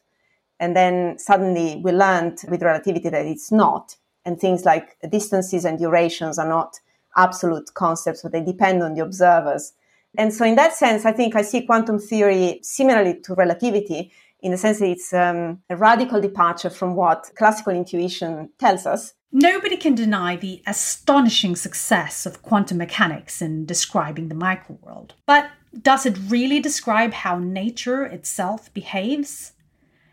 and 0.64 0.74
then 0.74 1.18
suddenly 1.18 1.78
we 1.84 1.92
learned 1.92 2.38
with 2.48 2.62
relativity 2.62 3.10
that 3.10 3.26
it's 3.26 3.52
not. 3.52 3.96
And 4.24 4.40
things 4.40 4.64
like 4.64 4.96
distances 5.10 5.66
and 5.66 5.78
durations 5.78 6.38
are 6.38 6.48
not 6.48 6.80
absolute 7.18 7.74
concepts, 7.74 8.22
but 8.22 8.32
they 8.32 8.42
depend 8.42 8.82
on 8.82 8.94
the 8.94 9.02
observers. 9.02 9.74
And 10.16 10.32
so, 10.32 10.46
in 10.46 10.54
that 10.54 10.72
sense, 10.72 11.04
I 11.04 11.12
think 11.12 11.36
I 11.36 11.42
see 11.42 11.66
quantum 11.66 11.98
theory 11.98 12.60
similarly 12.62 13.20
to 13.24 13.34
relativity 13.34 14.10
in 14.40 14.52
the 14.52 14.56
sense 14.56 14.78
that 14.78 14.88
it's 14.88 15.12
um, 15.12 15.60
a 15.68 15.76
radical 15.76 16.20
departure 16.20 16.70
from 16.70 16.94
what 16.94 17.30
classical 17.36 17.74
intuition 17.74 18.48
tells 18.58 18.86
us. 18.86 19.12
Nobody 19.32 19.76
can 19.76 19.94
deny 19.94 20.36
the 20.36 20.62
astonishing 20.66 21.56
success 21.56 22.24
of 22.24 22.40
quantum 22.40 22.78
mechanics 22.78 23.42
in 23.42 23.66
describing 23.66 24.28
the 24.28 24.34
microworld. 24.34 25.10
But 25.26 25.50
does 25.82 26.06
it 26.06 26.16
really 26.28 26.60
describe 26.60 27.12
how 27.12 27.38
nature 27.38 28.04
itself 28.04 28.72
behaves? 28.72 29.53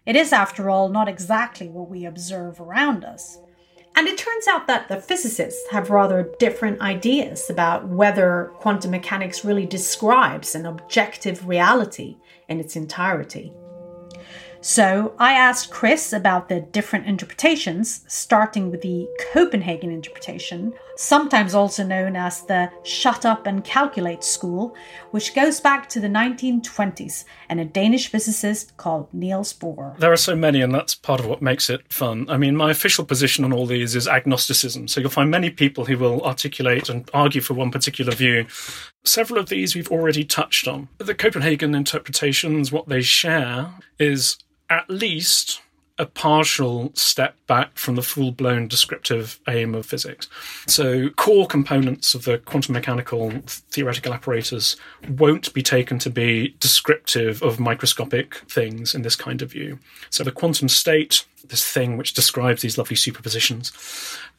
It 0.05 0.15
is, 0.15 0.33
after 0.33 0.69
all, 0.69 0.89
not 0.89 1.07
exactly 1.07 1.67
what 1.67 1.89
we 1.89 2.05
observe 2.05 2.59
around 2.59 3.05
us. 3.05 3.37
And 3.95 4.07
it 4.07 4.17
turns 4.17 4.47
out 4.47 4.67
that 4.67 4.87
the 4.87 5.01
physicists 5.01 5.69
have 5.69 5.89
rather 5.89 6.31
different 6.39 6.81
ideas 6.81 7.49
about 7.49 7.87
whether 7.87 8.51
quantum 8.55 8.91
mechanics 8.91 9.45
really 9.45 9.65
describes 9.65 10.55
an 10.55 10.65
objective 10.65 11.47
reality 11.47 12.17
in 12.47 12.59
its 12.59 12.75
entirety. 12.75 13.53
So 14.61 15.13
I 15.19 15.33
asked 15.33 15.71
Chris 15.71 16.13
about 16.13 16.47
the 16.47 16.61
different 16.61 17.07
interpretations, 17.07 18.05
starting 18.07 18.71
with 18.71 18.81
the 18.81 19.07
Copenhagen 19.33 19.91
interpretation, 19.91 20.73
sometimes 21.01 21.55
also 21.55 21.83
known 21.83 22.15
as 22.15 22.43
the 22.43 22.69
shut 22.83 23.25
up 23.25 23.47
and 23.47 23.63
calculate 23.63 24.23
school, 24.23 24.75
which 25.09 25.33
goes 25.33 25.59
back 25.59 25.89
to 25.89 25.99
the 25.99 26.07
1920s 26.07 27.25
and 27.49 27.59
a 27.59 27.65
Danish 27.65 28.07
physicist 28.07 28.77
called 28.77 29.11
Niels 29.13 29.51
Bohr. 29.51 29.97
There 29.97 30.13
are 30.13 30.17
so 30.17 30.35
many, 30.35 30.61
and 30.61 30.73
that's 30.73 30.93
part 30.93 31.19
of 31.19 31.25
what 31.25 31.41
makes 31.41 31.69
it 31.69 31.91
fun. 31.91 32.29
I 32.29 32.37
mean, 32.37 32.55
my 32.55 32.69
official 32.69 33.03
position 33.03 33.43
on 33.43 33.51
all 33.51 33.65
these 33.65 33.95
is 33.95 34.07
agnosticism. 34.07 34.87
So 34.87 35.01
you'll 35.01 35.09
find 35.09 35.31
many 35.31 35.49
people 35.49 35.85
who 35.85 35.97
will 35.97 36.21
articulate 36.21 36.87
and 36.87 37.09
argue 37.13 37.41
for 37.41 37.55
one 37.55 37.71
particular 37.71 38.13
view. 38.13 38.45
Several 39.03 39.39
of 39.39 39.49
these 39.49 39.75
we've 39.75 39.91
already 39.91 40.23
touched 40.23 40.67
on. 40.67 40.87
The 40.99 41.15
Copenhagen 41.15 41.73
interpretations, 41.73 42.71
what 42.71 42.87
they 42.87 43.01
share 43.01 43.73
is 43.97 44.37
at 44.69 44.89
least 44.89 45.61
a 45.97 46.05
partial 46.05 46.91
step 46.95 47.35
back 47.47 47.77
from 47.77 47.95
the 47.95 48.01
full 48.01 48.31
blown 48.31 48.67
descriptive 48.67 49.39
aim 49.47 49.75
of 49.75 49.85
physics. 49.85 50.27
So, 50.67 51.09
core 51.11 51.47
components 51.47 52.15
of 52.15 52.25
the 52.25 52.39
quantum 52.39 52.73
mechanical 52.73 53.31
theoretical 53.47 54.13
apparatus 54.13 54.75
won't 55.09 55.53
be 55.53 55.61
taken 55.61 55.99
to 55.99 56.09
be 56.09 56.55
descriptive 56.59 57.41
of 57.43 57.59
microscopic 57.59 58.35
things 58.49 58.95
in 58.95 59.01
this 59.01 59.15
kind 59.15 59.41
of 59.41 59.51
view. 59.51 59.79
So, 60.09 60.23
the 60.23 60.31
quantum 60.31 60.69
state, 60.69 61.25
this 61.47 61.67
thing 61.67 61.97
which 61.97 62.13
describes 62.13 62.61
these 62.61 62.77
lovely 62.77 62.95
superpositions, 62.95 63.71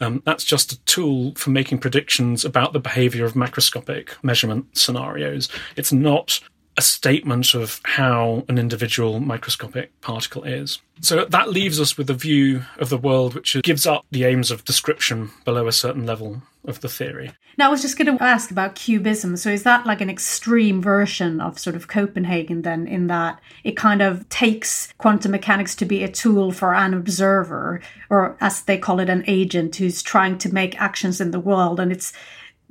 um, 0.00 0.22
that's 0.24 0.44
just 0.44 0.72
a 0.72 0.80
tool 0.84 1.34
for 1.36 1.50
making 1.50 1.78
predictions 1.78 2.44
about 2.44 2.72
the 2.72 2.80
behavior 2.80 3.24
of 3.24 3.34
macroscopic 3.34 4.10
measurement 4.22 4.76
scenarios. 4.76 5.48
It's 5.76 5.92
not 5.92 6.40
a 6.76 6.82
statement 6.82 7.54
of 7.54 7.80
how 7.84 8.44
an 8.48 8.58
individual 8.58 9.20
microscopic 9.20 9.98
particle 10.00 10.42
is. 10.44 10.80
So 11.00 11.24
that 11.24 11.50
leaves 11.50 11.80
us 11.80 11.98
with 11.98 12.08
a 12.08 12.14
view 12.14 12.62
of 12.78 12.88
the 12.88 12.96
world 12.96 13.34
which 13.34 13.56
gives 13.62 13.86
up 13.86 14.06
the 14.10 14.24
aims 14.24 14.50
of 14.50 14.64
description 14.64 15.30
below 15.44 15.66
a 15.66 15.72
certain 15.72 16.06
level 16.06 16.42
of 16.64 16.80
the 16.80 16.88
theory. 16.88 17.32
Now, 17.58 17.66
I 17.66 17.70
was 17.70 17.82
just 17.82 17.98
going 17.98 18.16
to 18.16 18.22
ask 18.22 18.50
about 18.50 18.76
QBism. 18.76 19.36
So, 19.36 19.50
is 19.50 19.64
that 19.64 19.84
like 19.84 20.00
an 20.00 20.08
extreme 20.08 20.80
version 20.80 21.40
of 21.40 21.58
sort 21.58 21.76
of 21.76 21.88
Copenhagen, 21.88 22.62
then, 22.62 22.86
in 22.86 23.08
that 23.08 23.40
it 23.64 23.76
kind 23.76 24.00
of 24.00 24.28
takes 24.28 24.92
quantum 24.98 25.32
mechanics 25.32 25.74
to 25.76 25.84
be 25.84 26.02
a 26.02 26.08
tool 26.08 26.52
for 26.52 26.74
an 26.74 26.94
observer, 26.94 27.80
or 28.08 28.36
as 28.40 28.62
they 28.62 28.78
call 28.78 29.00
it, 29.00 29.10
an 29.10 29.24
agent 29.26 29.76
who's 29.76 30.02
trying 30.02 30.38
to 30.38 30.54
make 30.54 30.80
actions 30.80 31.20
in 31.20 31.32
the 31.32 31.40
world? 31.40 31.80
And 31.80 31.92
it's 31.92 32.12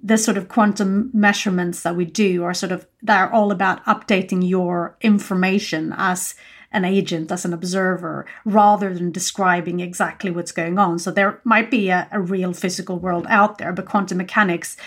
the 0.03 0.17
sort 0.17 0.37
of 0.37 0.47
quantum 0.47 1.09
measurements 1.13 1.83
that 1.83 1.95
we 1.95 2.05
do 2.05 2.43
are 2.43 2.53
sort 2.53 2.71
of 2.71 2.87
they're 3.01 3.31
all 3.31 3.51
about 3.51 3.83
updating 3.85 4.47
your 4.47 4.95
information 5.01 5.93
as 5.97 6.35
an 6.71 6.85
agent 6.85 7.31
as 7.31 7.45
an 7.45 7.53
observer 7.53 8.25
rather 8.45 8.93
than 8.93 9.11
describing 9.11 9.79
exactly 9.79 10.31
what's 10.31 10.51
going 10.51 10.79
on. 10.79 10.97
So 10.99 11.11
there 11.11 11.41
might 11.43 11.69
be 11.69 11.89
a, 11.89 12.07
a 12.11 12.21
real 12.21 12.53
physical 12.53 12.97
world 12.97 13.25
out 13.29 13.57
there 13.57 13.73
but 13.73 13.85
quantum 13.85 14.17
mechanics 14.17 14.77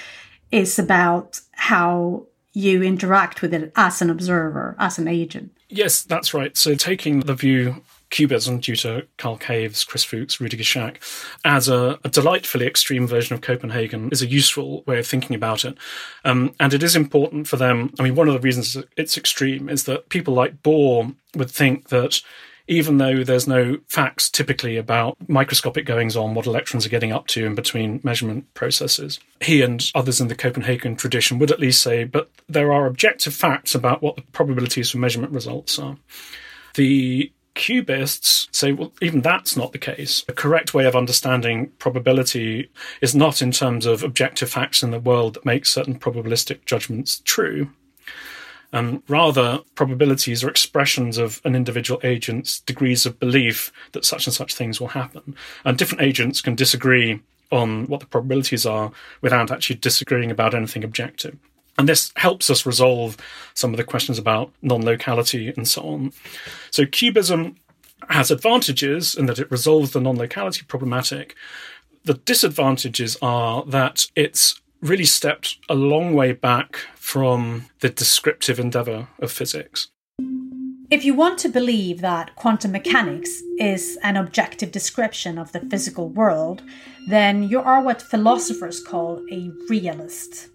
is 0.51 0.79
about 0.79 1.41
how 1.53 2.27
you 2.53 2.83
interact 2.83 3.43
with 3.43 3.53
it 3.53 3.73
as 3.77 4.01
an 4.01 4.11
observer 4.11 4.77
as 4.79 4.99
an 4.99 5.09
agent. 5.09 5.57
Yes 5.69 6.03
that's 6.03 6.35
right. 6.35 6.57
So 6.57 6.75
taking 6.75 7.21
the 7.21 7.35
view 7.35 7.83
QBism 8.15 8.61
due 8.61 8.77
to 8.77 9.07
Carl 9.19 9.37
Caves, 9.37 9.83
Chris 9.83 10.05
Fuchs, 10.05 10.41
Rudiger 10.41 10.63
Schack, 10.63 10.99
as 11.45 11.69
a, 11.69 11.99
a, 12.05 12.09
delightfully 12.09 12.65
extreme 12.65 13.09
version 13.09 13.35
of 13.35 13.41
Copenhagen 13.41 14.09
is 14.13 14.23
a 14.23 14.27
useful 14.27 14.85
way 14.87 15.01
of 15.01 15.07
thinking 15.07 15.35
about 15.35 15.65
it. 15.65 15.77
Um, 16.25 16.55
and 16.61 16.73
it 16.73 16.85
is 16.85 16.95
important 16.95 17.49
for 17.49 17.57
them. 17.57 17.93
I 17.99 18.05
mean, 18.05 18.15
one 18.15 18.29
of 18.29 18.35
the 18.35 18.41
reasons 18.41 18.77
it's 18.97 19.19
extreme 19.19 19.69
is 19.69 19.85
that 19.85 20.11
people 20.11 20.33
like 20.33 20.63
Bohr 20.63 21.15
would 21.35 21.51
think 21.51 21.89
that 21.89 22.23
even 22.67 22.99
though 22.99 23.25
there's 23.25 23.49
no 23.49 23.79
facts 23.89 24.31
typically 24.31 24.77
about 24.77 25.17
microscopic 25.29 25.85
goings 25.85 26.17
on, 26.17 26.35
what 26.35 26.47
electrons 26.47 26.87
are 26.87 26.91
getting 26.91 27.13
up 27.13 27.27
to 27.27 27.45
in 27.45 27.55
between 27.55 28.01
measurement 28.05 28.53
processes. 28.55 29.19
He 29.41 29.61
and 29.61 29.85
others 29.95 30.21
in 30.21 30.29
the 30.29 30.37
Copenhagen 30.37 30.97
tradition 30.97 31.39
would 31.41 31.51
at 31.51 31.61
least 31.61 31.83
say, 31.83 32.05
but 32.05 32.31
there 32.49 32.73
are 32.73 32.87
objective 32.87 33.35
facts 33.35 33.75
about 33.75 34.03
what 34.03 34.17
the 34.17 34.23
probabilities 34.23 34.91
for 34.91 34.99
measurement 34.99 35.33
results 35.33 35.79
are. 35.79 35.97
The 36.75 37.33
QBists 37.55 38.49
say, 38.53 38.73
well, 38.73 38.93
even 39.01 39.21
that's 39.21 39.57
not 39.57 39.73
the 39.73 39.79
case. 39.79 40.25
A 40.29 40.33
correct 40.33 40.75
way 40.75 40.87
of 40.87 40.97
understanding 40.97 41.71
probability 41.79 42.69
is 43.01 43.15
not 43.15 43.41
in 43.41 43.53
terms 43.53 43.87
of 43.87 44.03
objective 44.03 44.51
facts 44.51 44.83
in 44.83 44.91
the 44.91 44.99
world 44.99 45.35
that 45.35 45.45
make 45.45 45.65
certain 45.65 45.99
probabilistic 45.99 46.65
judgments 46.65 47.23
true. 47.25 47.71
and 48.75 49.03
rather 49.09 49.61
probabilities 49.77 50.43
are 50.43 50.51
expressions 50.51 51.17
of 51.17 51.41
an 51.45 51.55
individual 51.55 52.01
agent's 52.03 52.59
degrees 52.61 53.07
of 53.07 53.21
belief 53.21 53.73
that 53.93 54.05
such 54.05 54.27
and 54.27 54.35
such 54.35 54.53
things 54.53 54.81
will 54.81 54.89
happen. 54.89 55.37
And 55.65 55.79
different 55.79 56.03
agents 56.03 56.41
can 56.41 56.57
disagree 56.57 57.21
on 57.53 57.87
what 57.87 58.01
the 58.01 58.07
probabilities 58.07 58.67
are 58.67 58.91
without 59.21 59.53
actually 59.53 59.77
disagreeing 59.77 60.33
about 60.33 60.55
anything 60.57 60.83
objective. 60.83 61.39
And 61.77 61.89
this 61.89 62.13
helps 62.17 62.51
us 62.51 62.67
resolve 62.67 63.17
some 63.55 63.73
of 63.73 63.77
the 63.77 63.85
questions 63.85 64.19
about 64.19 64.53
non 64.63 64.85
locality 64.85 65.53
and 65.57 65.67
so 65.67 65.83
on. 65.83 66.13
So, 66.71 66.85
QBism 66.85 67.57
has 68.11 68.31
advantages 68.31 69.15
in 69.15 69.27
that 69.27 69.39
it 69.39 69.51
resolves 69.51 69.93
the 69.93 70.01
non 70.01 70.17
locality 70.17 70.63
problematic. 70.67 71.35
The 72.05 72.15
disadvantages 72.15 73.17
are 73.23 73.65
that 73.67 74.07
it's 74.15 74.61
really 74.83 75.07
stepped 75.07 75.57
a 75.69 75.75
long 75.75 76.15
way 76.15 76.33
back 76.33 76.77
from 76.97 77.65
the 77.81 77.89
descriptive 77.89 78.61
endeavour 78.61 79.09
of 79.19 79.33
physics. 79.33 79.89
If 80.91 81.05
you 81.05 81.15
want 81.15 81.39
to 81.39 81.49
believe 81.49 82.03
that 82.03 82.37
quantum 82.37 82.73
mechanics 82.73 83.43
is 83.59 83.99
an 84.03 84.17
objective 84.17 84.71
description 84.71 85.39
of 85.39 85.51
the 85.53 85.61
physical 85.61 86.11
world, 86.11 86.63
then 87.09 87.43
you 87.43 87.61
are 87.61 87.83
what 87.83 88.03
philosophers 88.03 88.83
call 88.83 89.25
a 89.33 89.51
realist. 89.69 90.51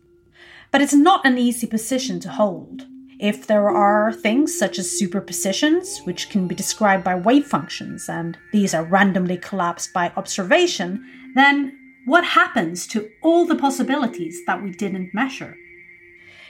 But 0.71 0.81
it's 0.81 0.93
not 0.93 1.25
an 1.25 1.37
easy 1.37 1.67
position 1.67 2.19
to 2.21 2.29
hold. 2.29 2.85
If 3.19 3.47
there 3.47 3.69
are 3.69 4.13
things 4.13 4.57
such 4.57 4.79
as 4.79 4.99
superpositions, 4.99 6.05
which 6.05 6.29
can 6.29 6.47
be 6.47 6.55
described 6.55 7.03
by 7.03 7.15
wave 7.15 7.45
functions, 7.45 8.07
and 8.07 8.37
these 8.53 8.73
are 8.73 8.83
randomly 8.83 9.37
collapsed 9.37 9.93
by 9.93 10.13
observation, 10.15 11.05
then 11.35 11.77
what 12.05 12.23
happens 12.23 12.87
to 12.87 13.09
all 13.21 13.45
the 13.45 13.55
possibilities 13.55 14.39
that 14.45 14.63
we 14.63 14.71
didn't 14.71 15.13
measure? 15.13 15.57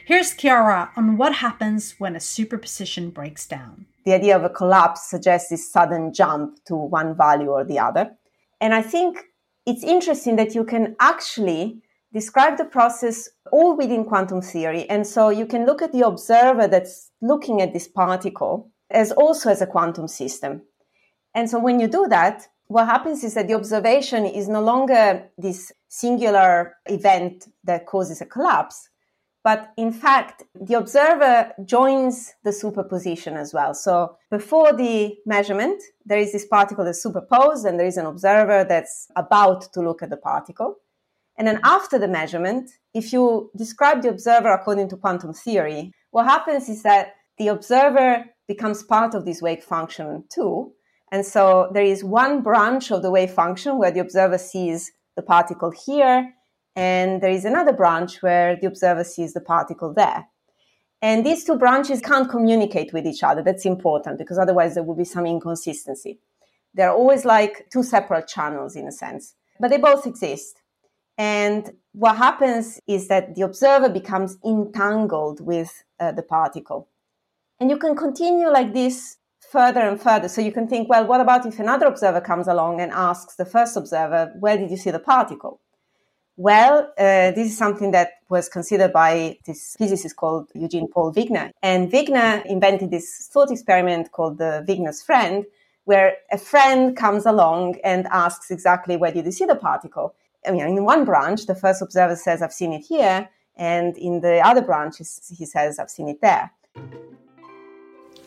Here's 0.05 0.35
Chiara 0.35 0.91
on 0.95 1.17
what 1.17 1.35
happens 1.35 1.95
when 1.97 2.15
a 2.15 2.19
superposition 2.19 3.09
breaks 3.11 3.47
down. 3.47 3.85
The 4.05 4.13
idea 4.13 4.35
of 4.35 4.43
a 4.43 4.49
collapse 4.49 5.09
suggests 5.09 5.49
this 5.49 5.71
sudden 5.71 6.13
jump 6.13 6.63
to 6.65 6.75
one 6.75 7.15
value 7.15 7.49
or 7.49 7.63
the 7.63 7.79
other. 7.79 8.11
And 8.59 8.73
I 8.73 8.81
think 8.81 9.23
it's 9.65 9.83
interesting 9.83 10.35
that 10.35 10.55
you 10.55 10.63
can 10.63 10.95
actually 10.99 11.81
describe 12.13 12.57
the 12.57 12.65
process 12.65 13.29
all 13.51 13.77
within 13.77 14.05
quantum 14.05 14.41
theory. 14.41 14.89
And 14.89 15.05
so 15.05 15.29
you 15.29 15.45
can 15.45 15.65
look 15.65 15.81
at 15.81 15.91
the 15.91 16.05
observer 16.05 16.67
that's 16.67 17.11
looking 17.21 17.61
at 17.61 17.73
this 17.73 17.87
particle 17.87 18.71
as 18.89 19.11
also 19.11 19.49
as 19.49 19.61
a 19.61 19.67
quantum 19.67 20.07
system. 20.07 20.63
And 21.35 21.49
so 21.49 21.59
when 21.59 21.79
you 21.79 21.87
do 21.87 22.07
that, 22.09 22.47
what 22.67 22.85
happens 22.85 23.23
is 23.23 23.33
that 23.33 23.47
the 23.47 23.55
observation 23.55 24.25
is 24.25 24.47
no 24.47 24.61
longer 24.61 25.29
this 25.37 25.71
singular 25.87 26.75
event 26.85 27.47
that 27.63 27.85
causes 27.85 28.21
a 28.21 28.25
collapse, 28.25 28.89
but 29.43 29.71
in 29.77 29.91
fact, 29.91 30.43
the 30.53 30.75
observer 30.75 31.51
joins 31.65 32.33
the 32.43 32.51
superposition 32.51 33.37
as 33.37 33.53
well. 33.53 33.73
So 33.73 34.17
before 34.29 34.73
the 34.73 35.15
measurement, 35.25 35.81
there 36.05 36.19
is 36.19 36.31
this 36.31 36.45
particle 36.45 36.85
that's 36.85 37.01
superposed, 37.01 37.65
and 37.65 37.79
there 37.79 37.87
is 37.87 37.97
an 37.97 38.05
observer 38.05 38.65
that's 38.67 39.07
about 39.15 39.71
to 39.73 39.81
look 39.81 40.03
at 40.03 40.09
the 40.09 40.17
particle. 40.17 40.75
And 41.39 41.47
then 41.47 41.61
after 41.63 41.97
the 41.97 42.09
measurement, 42.09 42.69
if 42.93 43.13
you 43.13 43.49
describe 43.55 44.01
the 44.01 44.09
observer 44.09 44.51
according 44.51 44.89
to 44.89 44.97
quantum 44.97 45.33
theory, 45.33 45.93
what 46.11 46.25
happens 46.25 46.67
is 46.67 46.83
that 46.83 47.13
the 47.37 47.47
observer 47.47 48.25
becomes 48.45 48.83
part 48.83 49.15
of 49.15 49.23
this 49.23 49.41
wave 49.41 49.63
function 49.63 50.25
too. 50.29 50.73
And 51.13 51.25
so 51.25 51.71
there 51.73 51.83
is 51.83 52.03
one 52.03 52.41
branch 52.41 52.91
of 52.91 53.01
the 53.03 53.09
wave 53.09 53.31
function 53.31 53.77
where 53.77 53.89
the 53.89 54.01
observer 54.01 54.37
sees 54.37 54.91
the 55.15 55.21
particle 55.21 55.71
here, 55.71 56.33
and 56.75 57.21
there 57.21 57.31
is 57.31 57.45
another 57.45 57.73
branch 57.73 58.21
where 58.21 58.57
the 58.57 58.67
observer 58.67 59.05
sees 59.05 59.33
the 59.33 59.41
particle 59.41 59.93
there. 59.93 60.27
And 61.01 61.25
these 61.25 61.45
two 61.45 61.57
branches 61.57 62.01
can't 62.01 62.29
communicate 62.29 62.91
with 62.91 63.07
each 63.07 63.23
other. 63.23 63.41
That's 63.41 63.65
important 63.65 64.17
because 64.17 64.37
otherwise 64.37 64.73
there 64.73 64.83
will 64.83 64.95
be 64.95 65.05
some 65.05 65.25
inconsistency. 65.25 66.19
They're 66.73 66.91
always 66.91 67.23
like 67.23 67.69
two 67.71 67.83
separate 67.83 68.27
channels 68.27 68.75
in 68.75 68.87
a 68.87 68.91
sense, 68.91 69.35
but 69.59 69.69
they 69.69 69.77
both 69.77 70.05
exist. 70.05 70.61
And 71.19 71.73
what 71.91 72.15
happens 72.15 72.79
is 72.87 73.09
that 73.09 73.35
the 73.35 73.41
observer 73.41 73.89
becomes 73.89 74.37
entangled 74.43 75.41
with 75.41 75.83
uh, 75.99 76.13
the 76.13 76.23
particle. 76.23 76.87
And 77.59 77.69
you 77.69 77.77
can 77.77 77.93
continue 77.93 78.49
like 78.49 78.73
this 78.73 79.17
further 79.51 79.81
and 79.81 80.01
further. 80.01 80.29
So 80.29 80.39
you 80.39 80.53
can 80.53 80.67
think, 80.67 80.87
well, 80.87 81.05
what 81.05 81.19
about 81.19 81.45
if 81.45 81.59
another 81.59 81.87
observer 81.87 82.21
comes 82.21 82.47
along 82.47 82.79
and 82.79 82.91
asks 82.93 83.35
the 83.35 83.43
first 83.45 83.75
observer, 83.75 84.31
where 84.39 84.57
did 84.57 84.71
you 84.71 84.77
see 84.77 84.91
the 84.91 84.99
particle? 84.99 85.59
Well, 86.37 86.93
uh, 86.97 87.31
this 87.31 87.51
is 87.51 87.57
something 87.57 87.91
that 87.91 88.11
was 88.29 88.47
considered 88.47 88.93
by 88.93 89.39
this 89.45 89.75
physicist 89.77 90.15
called 90.15 90.49
Eugene 90.55 90.87
Paul 90.87 91.13
Wigner. 91.13 91.51
And 91.61 91.91
Wigner 91.91 92.45
invented 92.45 92.91
this 92.91 93.29
thought 93.29 93.51
experiment 93.51 94.13
called 94.13 94.37
the 94.37 94.63
Wigner's 94.65 95.01
friend, 95.01 95.45
where 95.83 96.13
a 96.31 96.37
friend 96.37 96.95
comes 96.95 97.25
along 97.25 97.75
and 97.83 98.07
asks 98.07 98.51
exactly 98.51 98.95
where 98.95 99.11
did 99.11 99.25
you 99.25 99.33
see 99.33 99.43
the 99.43 99.55
particle? 99.55 100.15
I 100.45 100.51
mean, 100.51 100.61
in 100.61 100.83
one 100.85 101.05
branch, 101.05 101.45
the 101.45 101.55
first 101.55 101.81
observer 101.81 102.15
says, 102.15 102.41
I've 102.41 102.53
seen 102.53 102.73
it 102.73 102.85
here. 102.85 103.29
And 103.55 103.97
in 103.97 104.21
the 104.21 104.39
other 104.39 104.61
branch, 104.61 104.97
he 104.97 105.45
says, 105.45 105.79
I've 105.79 105.89
seen 105.89 106.07
it 106.07 106.21
there. 106.21 106.51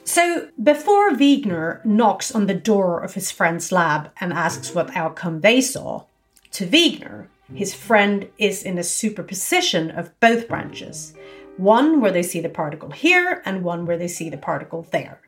So, 0.05 0.49
before 0.63 1.11
Wigner 1.13 1.83
knocks 1.85 2.35
on 2.35 2.47
the 2.47 2.55
door 2.55 3.01
of 3.01 3.15
his 3.15 3.31
friend's 3.31 3.73
lab 3.73 4.11
and 4.21 4.33
asks 4.33 4.75
what 4.75 4.95
outcome 4.97 5.41
they 5.41 5.61
saw, 5.61 6.05
to 6.51 6.67
Wigner, 6.67 7.29
his 7.55 7.73
friend 7.73 8.29
is 8.37 8.63
in 8.63 8.79
a 8.79 8.83
superposition 8.83 9.91
of 9.91 10.19
both 10.21 10.49
branches 10.49 11.15
one 11.57 12.01
where 12.01 12.13
they 12.13 12.23
see 12.23 12.41
the 12.41 12.49
particle 12.49 12.91
here 12.91 13.43
and 13.45 13.63
one 13.63 13.87
where 13.87 13.99
they 13.99 14.09
see 14.09 14.31
the 14.31 14.39
particle 14.39 14.87
there. 14.91 15.21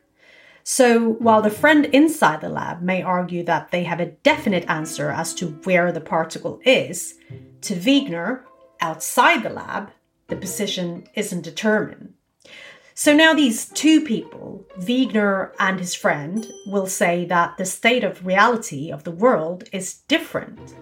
So 0.67 1.11
while 1.19 1.43
the 1.43 1.51
friend 1.51 1.85
inside 1.85 2.41
the 2.41 2.49
lab 2.49 2.81
may 2.81 3.03
argue 3.03 3.43
that 3.43 3.69
they 3.69 3.83
have 3.83 3.99
a 3.99 4.07
definite 4.07 4.65
answer 4.67 5.11
as 5.11 5.35
to 5.35 5.49
where 5.63 5.91
the 5.91 6.01
particle 6.01 6.59
is, 6.65 7.19
to 7.61 7.75
Wigner, 7.75 8.41
outside 8.81 9.43
the 9.43 9.51
lab, 9.51 9.91
the 10.27 10.35
position 10.35 11.07
isn't 11.13 11.43
determined. 11.43 12.15
So 12.95 13.15
now 13.15 13.35
these 13.35 13.69
two 13.69 14.01
people, 14.01 14.65
Wigner 14.79 15.51
and 15.59 15.79
his 15.79 15.93
friend, 15.93 16.51
will 16.65 16.87
say 16.87 17.25
that 17.25 17.57
the 17.57 17.65
state 17.65 18.03
of 18.03 18.25
reality 18.25 18.91
of 18.91 19.03
the 19.03 19.11
world 19.11 19.65
is 19.71 19.93
different. 20.07 20.73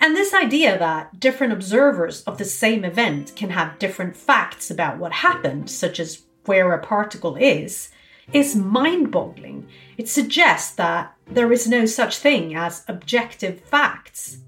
And 0.00 0.16
this 0.16 0.32
idea 0.32 0.78
that 0.78 1.20
different 1.20 1.52
observers 1.52 2.22
of 2.22 2.38
the 2.38 2.46
same 2.46 2.86
event 2.86 3.34
can 3.36 3.50
have 3.50 3.78
different 3.78 4.16
facts 4.16 4.70
about 4.70 4.96
what 4.96 5.12
happened, 5.12 5.68
such 5.68 6.00
as 6.00 6.22
where 6.46 6.72
a 6.72 6.78
particle 6.78 7.36
is, 7.36 7.90
is 8.32 8.56
mind 8.56 9.10
boggling. 9.10 9.66
It 9.96 10.08
suggests 10.08 10.74
that 10.76 11.14
there 11.26 11.52
is 11.52 11.68
no 11.68 11.86
such 11.86 12.18
thing 12.18 12.54
as 12.54 12.84
objective 12.88 13.60
facts. 13.60 14.38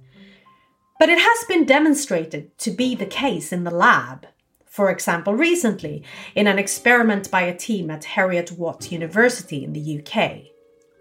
But 0.99 1.09
it 1.09 1.19
has 1.19 1.45
been 1.47 1.65
demonstrated 1.65 2.57
to 2.59 2.71
be 2.71 2.95
the 2.95 3.07
case 3.07 3.53
in 3.53 3.65
the 3.65 3.71
lab. 3.71 4.27
For 4.67 4.91
example, 4.91 5.35
recently, 5.35 6.03
in 6.35 6.47
an 6.47 6.59
experiment 6.59 7.31
by 7.31 7.43
a 7.43 7.57
team 7.57 7.91
at 7.91 8.05
Heriot 8.05 8.53
Watt 8.53 8.93
University 8.93 9.65
in 9.65 9.73
the 9.73 10.01
UK, 10.01 10.53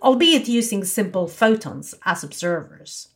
albeit 0.01 0.47
using 0.47 0.83
simple 0.83 1.27
photons 1.27 1.95
as 2.05 2.23
observers. 2.23 3.09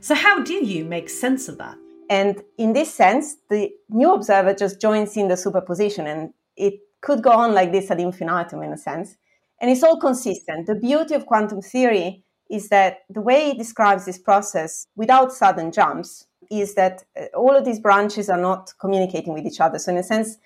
So, 0.00 0.14
how 0.14 0.42
do 0.42 0.54
you 0.54 0.84
make 0.84 1.10
sense 1.10 1.48
of 1.48 1.58
that? 1.58 1.76
And 2.10 2.42
in 2.56 2.72
this 2.72 2.92
sense, 2.94 3.36
the 3.50 3.70
new 3.90 4.12
observer 4.12 4.54
just 4.54 4.80
joins 4.80 5.16
in 5.16 5.28
the 5.28 5.36
superposition 5.36 6.06
and 6.06 6.32
it 6.56 6.80
could 7.00 7.22
go 7.22 7.30
on 7.30 7.54
like 7.54 7.72
this 7.72 7.90
ad 7.90 8.00
infinitum 8.00 8.62
in 8.62 8.72
a 8.72 8.78
sense. 8.78 9.16
And 9.60 9.70
it's 9.70 9.82
all 9.82 9.98
consistent. 9.98 10.66
The 10.66 10.74
beauty 10.74 11.14
of 11.14 11.26
quantum 11.26 11.62
theory 11.62 12.24
is 12.50 12.68
that 12.68 12.98
the 13.10 13.20
way 13.20 13.50
it 13.50 13.58
describes 13.58 14.04
this 14.04 14.18
process 14.18 14.86
without 14.96 15.32
sudden 15.32 15.72
jumps 15.72 16.26
is 16.50 16.74
that 16.74 17.04
uh, 17.18 17.24
all 17.36 17.54
of 17.54 17.64
these 17.64 17.78
branches 17.78 18.30
are 18.30 18.40
not 18.40 18.72
communicating 18.80 19.34
with 19.34 19.44
each 19.44 19.60
other. 19.60 19.78
So, 19.78 19.92
in 19.92 19.98
a 19.98 20.02
sense, 20.02 20.38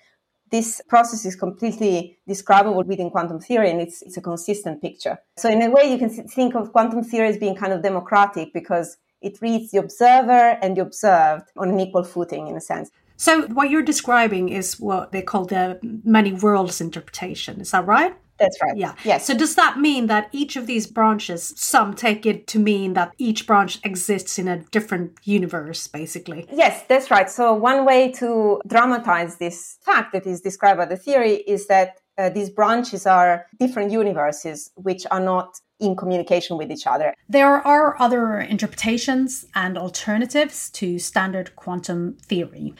this 0.51 0.81
process 0.87 1.25
is 1.25 1.35
completely 1.35 2.17
describable 2.27 2.83
within 2.83 3.09
quantum 3.09 3.39
theory 3.39 3.71
and 3.71 3.81
it's, 3.81 4.01
it's 4.01 4.17
a 4.17 4.21
consistent 4.21 4.81
picture. 4.81 5.17
So, 5.37 5.49
in 5.49 5.61
a 5.61 5.69
way, 5.69 5.89
you 5.89 5.97
can 5.97 6.09
think 6.09 6.55
of 6.55 6.71
quantum 6.71 7.03
theory 7.03 7.29
as 7.29 7.37
being 7.37 7.55
kind 7.55 7.71
of 7.71 7.81
democratic 7.81 8.53
because 8.53 8.97
it 9.21 9.41
reads 9.41 9.71
the 9.71 9.79
observer 9.79 10.57
and 10.61 10.75
the 10.75 10.81
observed 10.81 11.45
on 11.57 11.69
an 11.69 11.79
equal 11.79 12.03
footing, 12.03 12.47
in 12.47 12.57
a 12.57 12.61
sense. 12.61 12.91
So, 13.17 13.47
what 13.47 13.69
you're 13.69 13.83
describing 13.83 14.49
is 14.49 14.79
what 14.79 15.11
they 15.11 15.21
call 15.21 15.45
the 15.45 15.79
many 16.03 16.33
worlds 16.33 16.81
interpretation. 16.81 17.61
Is 17.61 17.71
that 17.71 17.85
right? 17.85 18.15
That's 18.39 18.57
right. 18.61 18.75
Yeah. 18.75 18.95
Yes. 19.03 19.25
So, 19.25 19.37
does 19.37 19.55
that 19.55 19.79
mean 19.79 20.07
that 20.07 20.29
each 20.31 20.55
of 20.55 20.65
these 20.65 20.87
branches, 20.87 21.53
some 21.55 21.93
take 21.93 22.25
it 22.25 22.47
to 22.47 22.59
mean 22.59 22.93
that 22.93 23.13
each 23.17 23.45
branch 23.45 23.79
exists 23.83 24.39
in 24.39 24.47
a 24.47 24.57
different 24.71 25.13
universe, 25.23 25.87
basically? 25.87 26.47
Yes, 26.51 26.83
that's 26.87 27.11
right. 27.11 27.29
So, 27.29 27.53
one 27.53 27.85
way 27.85 28.11
to 28.13 28.61
dramatize 28.67 29.37
this 29.37 29.77
fact 29.85 30.13
that 30.13 30.25
is 30.25 30.41
described 30.41 30.79
by 30.79 30.85
the 30.85 30.97
theory 30.97 31.35
is 31.35 31.67
that 31.67 31.99
uh, 32.17 32.29
these 32.29 32.49
branches 32.49 33.05
are 33.05 33.47
different 33.59 33.91
universes 33.91 34.71
which 34.75 35.05
are 35.09 35.19
not 35.19 35.59
in 35.79 35.95
communication 35.95 36.57
with 36.57 36.71
each 36.71 36.87
other. 36.87 37.13
There 37.27 37.65
are 37.65 37.99
other 37.99 38.39
interpretations 38.39 39.45
and 39.55 39.77
alternatives 39.77 40.69
to 40.71 40.99
standard 40.99 41.55
quantum 41.55 42.17
theory. 42.21 42.75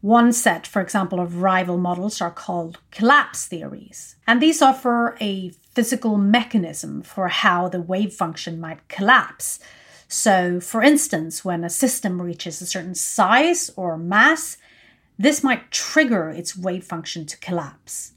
One 0.00 0.32
set, 0.32 0.66
for 0.66 0.80
example, 0.80 1.18
of 1.18 1.42
rival 1.42 1.76
models 1.76 2.20
are 2.20 2.30
called 2.30 2.78
collapse 2.92 3.46
theories. 3.46 4.14
And 4.26 4.40
these 4.40 4.62
offer 4.62 5.16
a 5.20 5.50
physical 5.74 6.16
mechanism 6.16 7.02
for 7.02 7.28
how 7.28 7.68
the 7.68 7.80
wave 7.80 8.12
function 8.12 8.60
might 8.60 8.86
collapse. 8.88 9.58
So, 10.06 10.60
for 10.60 10.82
instance, 10.82 11.44
when 11.44 11.64
a 11.64 11.70
system 11.70 12.22
reaches 12.22 12.62
a 12.62 12.66
certain 12.66 12.94
size 12.94 13.70
or 13.76 13.98
mass, 13.98 14.56
this 15.18 15.42
might 15.42 15.72
trigger 15.72 16.30
its 16.30 16.56
wave 16.56 16.84
function 16.84 17.26
to 17.26 17.36
collapse. 17.38 18.12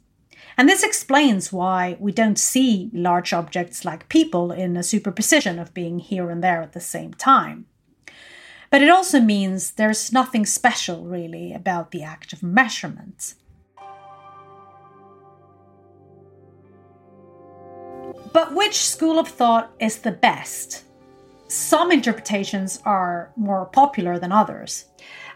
And 0.58 0.70
this 0.70 0.84
explains 0.84 1.52
why 1.52 1.98
we 2.00 2.12
don't 2.12 2.38
see 2.38 2.92
large 2.94 3.34
objects 3.34 3.84
like 3.84 4.10
people 4.10 4.52
in 4.52 4.78
a 4.78 4.84
superposition 4.84 5.58
of 5.58 5.74
being 5.74 5.98
here 5.98 6.30
and 6.30 6.44
there 6.44 6.62
at 6.62 6.74
the 6.74 6.80
same 6.80 7.16
time. 7.16 7.66
But 8.72 8.82
it 8.82 8.90
also 8.90 9.20
means 9.20 9.72
there's 9.72 10.14
nothing 10.14 10.46
special, 10.46 11.04
really, 11.04 11.54
about 11.54 11.92
the 11.92 12.04
act 12.04 12.32
of 12.32 12.42
measurement. 12.42 13.36
But 18.34 18.56
which 18.56 18.80
school 18.80 19.20
of 19.20 19.28
thought 19.28 19.74
is 19.80 19.98
the 20.00 20.12
best? 20.14 20.86
Some 21.50 21.92
interpretations 21.92 22.82
are 22.86 23.34
more 23.36 23.66
popular 23.66 24.18
than 24.18 24.32
others 24.32 24.86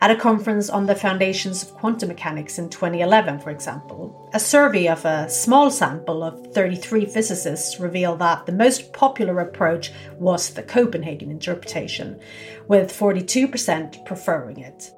at 0.02 0.12
a 0.12 0.16
conference 0.16 0.70
on 0.70 0.86
the 0.86 0.96
foundations 0.96 1.64
of 1.64 1.74
quantum 1.76 2.10
mechanics 2.10 2.60
in 2.60 2.70
2011, 2.70 3.40
for 3.40 3.50
example. 3.50 4.30
A 4.34 4.40
survey 4.40 4.88
of 4.88 5.06
a 5.06 5.30
small 5.30 5.72
sample 5.72 6.24
of 6.24 6.54
33 6.54 7.06
physicists 7.06 7.80
revealed 7.80 8.20
that 8.20 8.46
the 8.46 8.52
most 8.52 8.94
popular 8.94 9.40
approach 9.40 9.92
was 10.18 10.54
the 10.54 10.64
Copenhagen 10.64 11.32
interpretation, 11.32 12.20
with 12.68 12.92
42% 12.92 14.06
preferring 14.06 14.60
it. 14.60 14.92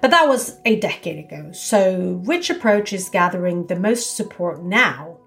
But 0.00 0.10
that 0.10 0.28
was 0.28 0.58
a 0.64 0.78
decade 0.80 1.24
ago, 1.24 1.52
so 1.52 2.20
which 2.24 2.50
approach 2.50 2.92
is 2.92 3.08
gathering 3.08 3.66
the 3.66 3.76
most 3.76 4.16
support 4.16 4.62
now? 4.62 5.18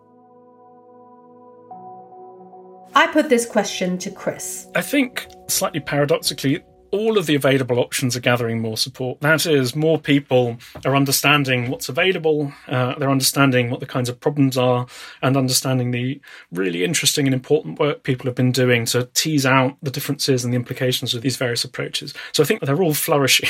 I 2.96 3.08
put 3.08 3.30
this 3.30 3.46
question 3.46 3.98
to 4.00 4.12
Chris. 4.12 4.68
I 4.76 4.82
think, 4.82 5.28
slightly 5.48 5.80
paradoxically, 5.80 6.64
all 6.92 7.18
of 7.18 7.26
the 7.26 7.36
available 7.36 7.80
options 7.80 8.16
are 8.16 8.22
gathering 8.22 8.60
more 8.60 8.78
support. 8.78 9.22
That 9.22 9.46
is, 9.46 9.76
more 9.76 10.00
people 10.00 10.58
are 10.86 10.96
understanding 10.96 11.70
what's 11.70 11.90
available, 11.90 12.54
uh, 12.68 12.96
they're 12.96 13.10
understanding 13.10 13.70
what 13.70 13.80
the 13.80 13.86
kinds 13.86 14.10
of 14.10 14.20
problems 14.20 14.58
are, 14.58 14.88
and 15.22 15.38
understanding 15.38 15.92
the 15.92 16.22
really 16.52 16.84
interesting 16.84 17.28
and 17.28 17.34
important 17.34 17.80
work 17.80 18.04
people 18.04 18.26
have 18.26 18.36
been 18.36 18.52
doing 18.52 18.86
to 18.86 19.06
tease 19.14 19.46
out 19.46 19.78
the 19.82 19.92
differences 19.92 20.44
and 20.44 20.54
the 20.54 20.58
implications 20.58 21.14
of 21.14 21.22
these 21.22 21.38
various 21.38 21.64
approaches. 21.64 22.14
So 22.32 22.44
I 22.44 22.46
think 22.46 22.62
they're 22.62 22.82
all 22.82 22.94
flourishing, 22.94 23.50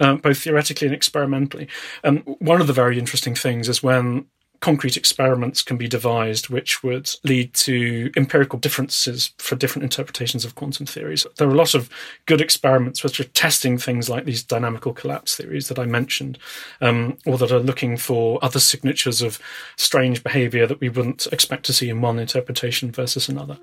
uh, 0.00 0.14
both 0.22 0.38
theoretically 0.38 0.86
and 0.86 0.94
experimentally. 0.94 1.68
Um, 2.04 2.18
one 2.38 2.60
of 2.60 2.66
the 2.66 2.72
very 2.72 2.98
interesting 2.98 3.34
things 3.34 3.68
is 3.68 3.82
when 3.82 4.26
concrete 4.60 4.96
experiments 4.96 5.62
can 5.62 5.76
be 5.76 5.88
devised 5.88 6.50
which 6.50 6.82
would 6.82 7.10
lead 7.24 7.52
to 7.54 8.10
empirical 8.16 8.58
differences 8.58 9.32
for 9.38 9.56
different 9.56 9.84
interpretations 9.84 10.44
of 10.44 10.54
quantum 10.54 10.86
theories. 10.86 11.26
There 11.36 11.48
are 11.48 11.52
a 11.52 11.54
lot 11.54 11.74
of 11.74 11.88
good 12.26 12.40
experiments 12.40 13.02
which 13.02 13.18
are 13.20 13.24
testing 13.24 13.78
things 13.78 14.10
like 14.10 14.26
these 14.26 14.42
dynamical 14.42 14.92
collapse 14.92 15.36
theories 15.36 15.68
that 15.68 15.78
I 15.78 15.86
mentioned, 15.86 16.38
um, 16.80 17.16
or 17.24 17.38
that 17.38 17.52
are 17.52 17.58
looking 17.58 17.96
for 17.96 18.38
other 18.42 18.60
signatures 18.60 19.22
of 19.22 19.38
strange 19.76 20.22
behavior 20.22 20.66
that 20.66 20.80
we 20.80 20.90
wouldn't 20.90 21.26
expect 21.28 21.64
to 21.66 21.72
see 21.72 21.88
in 21.88 22.02
one 22.02 22.18
interpretation 22.18 22.92
versus 22.92 23.28
another. 23.28 23.58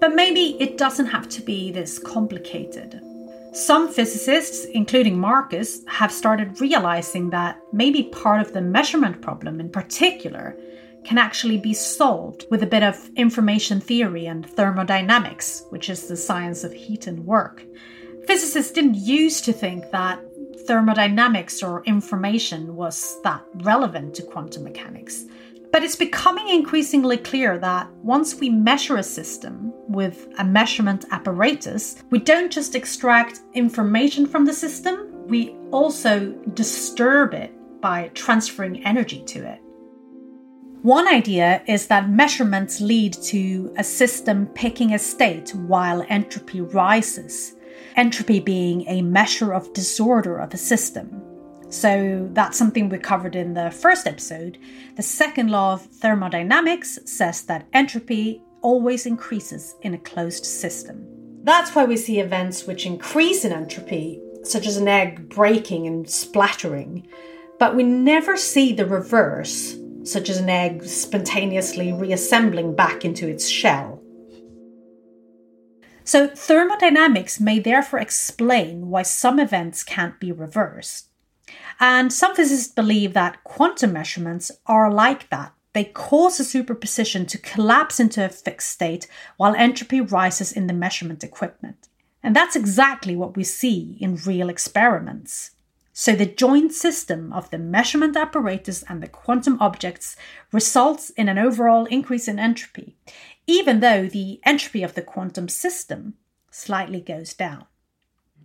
But 0.00 0.14
maybe 0.14 0.60
it 0.60 0.76
doesn't 0.76 1.06
have 1.06 1.28
to 1.30 1.40
be 1.40 1.70
this 1.70 1.98
complicated. 1.98 3.00
Some 3.54 3.86
physicists, 3.86 4.64
including 4.64 5.16
Marcus, 5.16 5.82
have 5.86 6.10
started 6.10 6.60
realizing 6.60 7.30
that 7.30 7.60
maybe 7.72 8.02
part 8.02 8.40
of 8.40 8.52
the 8.52 8.60
measurement 8.60 9.22
problem 9.22 9.60
in 9.60 9.70
particular 9.70 10.56
can 11.04 11.18
actually 11.18 11.58
be 11.58 11.72
solved 11.72 12.46
with 12.50 12.64
a 12.64 12.66
bit 12.66 12.82
of 12.82 13.08
information 13.14 13.80
theory 13.80 14.26
and 14.26 14.44
thermodynamics, 14.44 15.66
which 15.70 15.88
is 15.88 16.08
the 16.08 16.16
science 16.16 16.64
of 16.64 16.72
heat 16.72 17.06
and 17.06 17.24
work. 17.24 17.62
Physicists 18.26 18.72
didn't 18.72 18.96
used 18.96 19.44
to 19.44 19.52
think 19.52 19.88
that 19.92 20.18
thermodynamics 20.66 21.62
or 21.62 21.84
information 21.84 22.74
was 22.74 23.22
that 23.22 23.44
relevant 23.62 24.14
to 24.14 24.24
quantum 24.24 24.64
mechanics. 24.64 25.26
But 25.74 25.82
it's 25.82 25.96
becoming 25.96 26.50
increasingly 26.50 27.16
clear 27.16 27.58
that 27.58 27.90
once 27.94 28.36
we 28.36 28.48
measure 28.48 28.98
a 28.98 29.02
system 29.02 29.72
with 29.88 30.28
a 30.38 30.44
measurement 30.44 31.04
apparatus, 31.10 31.96
we 32.10 32.20
don't 32.20 32.52
just 32.52 32.76
extract 32.76 33.40
information 33.54 34.24
from 34.24 34.44
the 34.44 34.52
system, 34.52 35.26
we 35.26 35.56
also 35.72 36.30
disturb 36.54 37.34
it 37.34 37.52
by 37.80 38.12
transferring 38.14 38.86
energy 38.86 39.24
to 39.24 39.44
it. 39.44 39.60
One 40.82 41.08
idea 41.08 41.60
is 41.66 41.88
that 41.88 42.08
measurements 42.08 42.80
lead 42.80 43.14
to 43.24 43.74
a 43.76 43.82
system 43.82 44.46
picking 44.54 44.94
a 44.94 44.98
state 45.00 45.56
while 45.56 46.06
entropy 46.08 46.60
rises, 46.60 47.56
entropy 47.96 48.38
being 48.38 48.86
a 48.86 49.02
measure 49.02 49.52
of 49.52 49.72
disorder 49.72 50.38
of 50.38 50.54
a 50.54 50.56
system. 50.56 51.23
So 51.74 52.28
that's 52.32 52.56
something 52.56 52.88
we 52.88 52.98
covered 52.98 53.34
in 53.34 53.52
the 53.52 53.68
first 53.68 54.06
episode. 54.06 54.58
The 54.94 55.02
second 55.02 55.50
law 55.50 55.72
of 55.72 55.82
thermodynamics 55.82 57.00
says 57.04 57.42
that 57.42 57.66
entropy 57.72 58.40
always 58.62 59.06
increases 59.06 59.74
in 59.82 59.92
a 59.92 59.98
closed 59.98 60.46
system. 60.46 61.04
That's 61.42 61.74
why 61.74 61.84
we 61.84 61.96
see 61.96 62.20
events 62.20 62.64
which 62.64 62.86
increase 62.86 63.44
in 63.44 63.50
entropy, 63.52 64.22
such 64.44 64.68
as 64.68 64.76
an 64.76 64.86
egg 64.86 65.28
breaking 65.28 65.88
and 65.88 66.08
splattering, 66.08 67.08
but 67.58 67.74
we 67.74 67.82
never 67.82 68.36
see 68.36 68.72
the 68.72 68.86
reverse, 68.86 69.76
such 70.04 70.30
as 70.30 70.38
an 70.38 70.48
egg 70.48 70.84
spontaneously 70.84 71.92
reassembling 71.92 72.76
back 72.76 73.04
into 73.04 73.26
its 73.26 73.48
shell. 73.48 74.00
So, 76.04 76.28
thermodynamics 76.28 77.40
may 77.40 77.58
therefore 77.58 77.98
explain 77.98 78.90
why 78.90 79.02
some 79.02 79.40
events 79.40 79.82
can't 79.82 80.20
be 80.20 80.30
reversed. 80.30 81.08
And 81.80 82.12
some 82.12 82.34
physicists 82.34 82.72
believe 82.72 83.12
that 83.14 83.42
quantum 83.44 83.92
measurements 83.92 84.50
are 84.66 84.92
like 84.92 85.28
that. 85.30 85.52
They 85.72 85.84
cause 85.84 86.38
a 86.38 86.44
superposition 86.44 87.26
to 87.26 87.38
collapse 87.38 87.98
into 87.98 88.24
a 88.24 88.28
fixed 88.28 88.70
state 88.70 89.08
while 89.36 89.54
entropy 89.56 90.00
rises 90.00 90.52
in 90.52 90.68
the 90.68 90.72
measurement 90.72 91.24
equipment. 91.24 91.88
And 92.22 92.34
that's 92.34 92.56
exactly 92.56 93.16
what 93.16 93.36
we 93.36 93.44
see 93.44 93.98
in 94.00 94.16
real 94.16 94.48
experiments. 94.48 95.50
So, 95.92 96.16
the 96.16 96.26
joint 96.26 96.72
system 96.72 97.32
of 97.32 97.50
the 97.50 97.58
measurement 97.58 98.16
apparatus 98.16 98.82
and 98.88 99.00
the 99.00 99.08
quantum 99.08 99.58
objects 99.60 100.16
results 100.50 101.10
in 101.10 101.28
an 101.28 101.38
overall 101.38 101.86
increase 101.86 102.26
in 102.26 102.40
entropy, 102.40 102.96
even 103.46 103.80
though 103.80 104.06
the 104.06 104.40
entropy 104.44 104.82
of 104.82 104.94
the 104.94 105.02
quantum 105.02 105.48
system 105.48 106.14
slightly 106.50 107.00
goes 107.00 107.34
down. 107.34 107.66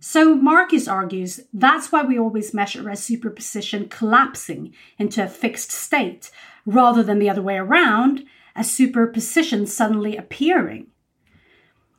So 0.02 0.34
Marcus 0.34 0.88
argues 0.88 1.40
that's 1.52 1.92
why 1.92 2.02
we 2.02 2.18
always 2.18 2.54
measure 2.54 2.88
a 2.88 2.96
superposition 2.96 3.88
collapsing 3.88 4.72
into 4.98 5.22
a 5.22 5.28
fixed 5.28 5.70
state, 5.70 6.30
rather 6.64 7.02
than 7.02 7.18
the 7.18 7.28
other 7.28 7.42
way 7.42 7.56
around, 7.56 8.24
a 8.56 8.64
superposition 8.64 9.66
suddenly 9.66 10.16
appearing. 10.16 10.86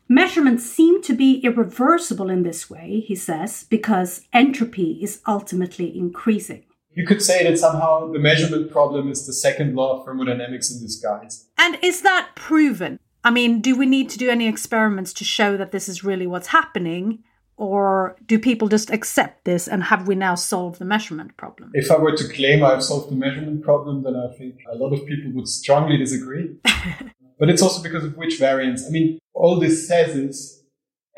Measurements 0.09 0.65
seem 0.65 1.01
to 1.03 1.13
be 1.13 1.39
irreversible 1.41 2.29
in 2.29 2.43
this 2.43 2.69
way, 2.69 3.01
he 3.05 3.15
says, 3.15 3.65
because 3.69 4.25
entropy 4.33 4.99
is 5.01 5.21
ultimately 5.27 5.95
increasing. 5.95 6.65
You 6.93 7.05
could 7.05 7.21
say 7.21 7.43
that 7.43 7.57
somehow 7.57 8.11
the 8.11 8.19
measurement 8.19 8.71
problem 8.71 9.09
is 9.09 9.25
the 9.25 9.31
second 9.31 9.75
law 9.75 9.99
of 9.99 10.05
thermodynamics 10.05 10.69
in 10.71 10.81
disguise. 10.81 11.47
And 11.57 11.77
is 11.81 12.01
that 12.01 12.31
proven? 12.35 12.99
I 13.23 13.29
mean, 13.29 13.61
do 13.61 13.77
we 13.77 13.85
need 13.85 14.09
to 14.09 14.17
do 14.17 14.29
any 14.29 14.47
experiments 14.47 15.13
to 15.13 15.23
show 15.23 15.55
that 15.55 15.71
this 15.71 15.87
is 15.87 16.03
really 16.03 16.27
what's 16.27 16.47
happening? 16.47 17.23
Or 17.61 18.15
do 18.25 18.39
people 18.39 18.69
just 18.69 18.89
accept 18.89 19.45
this 19.45 19.67
and 19.67 19.83
have 19.83 20.07
we 20.07 20.15
now 20.15 20.33
solved 20.33 20.79
the 20.79 20.85
measurement 20.85 21.37
problem? 21.37 21.69
If 21.75 21.91
I 21.91 21.97
were 21.99 22.17
to 22.17 22.27
claim 22.27 22.63
I've 22.63 22.83
solved 22.83 23.11
the 23.11 23.15
measurement 23.15 23.61
problem, 23.61 24.01
then 24.01 24.15
I 24.15 24.35
think 24.35 24.55
a 24.67 24.75
lot 24.75 24.93
of 24.93 25.05
people 25.05 25.31
would 25.33 25.47
strongly 25.47 25.95
disagree. 25.95 26.55
but 27.39 27.49
it's 27.49 27.61
also 27.61 27.83
because 27.83 28.03
of 28.03 28.17
which 28.17 28.39
variance. 28.39 28.87
I 28.87 28.89
mean, 28.89 29.19
all 29.35 29.59
this 29.59 29.87
says 29.87 30.15
is 30.15 30.63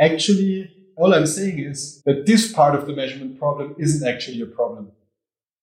actually, 0.02 0.70
all 0.98 1.14
I'm 1.14 1.28
saying 1.28 1.60
is 1.60 2.02
that 2.06 2.26
this 2.26 2.52
part 2.52 2.76
of 2.76 2.88
the 2.88 2.94
measurement 2.94 3.40
problem 3.40 3.74
isn't 3.80 4.06
actually 4.06 4.42
a 4.42 4.46
problem. 4.46 4.92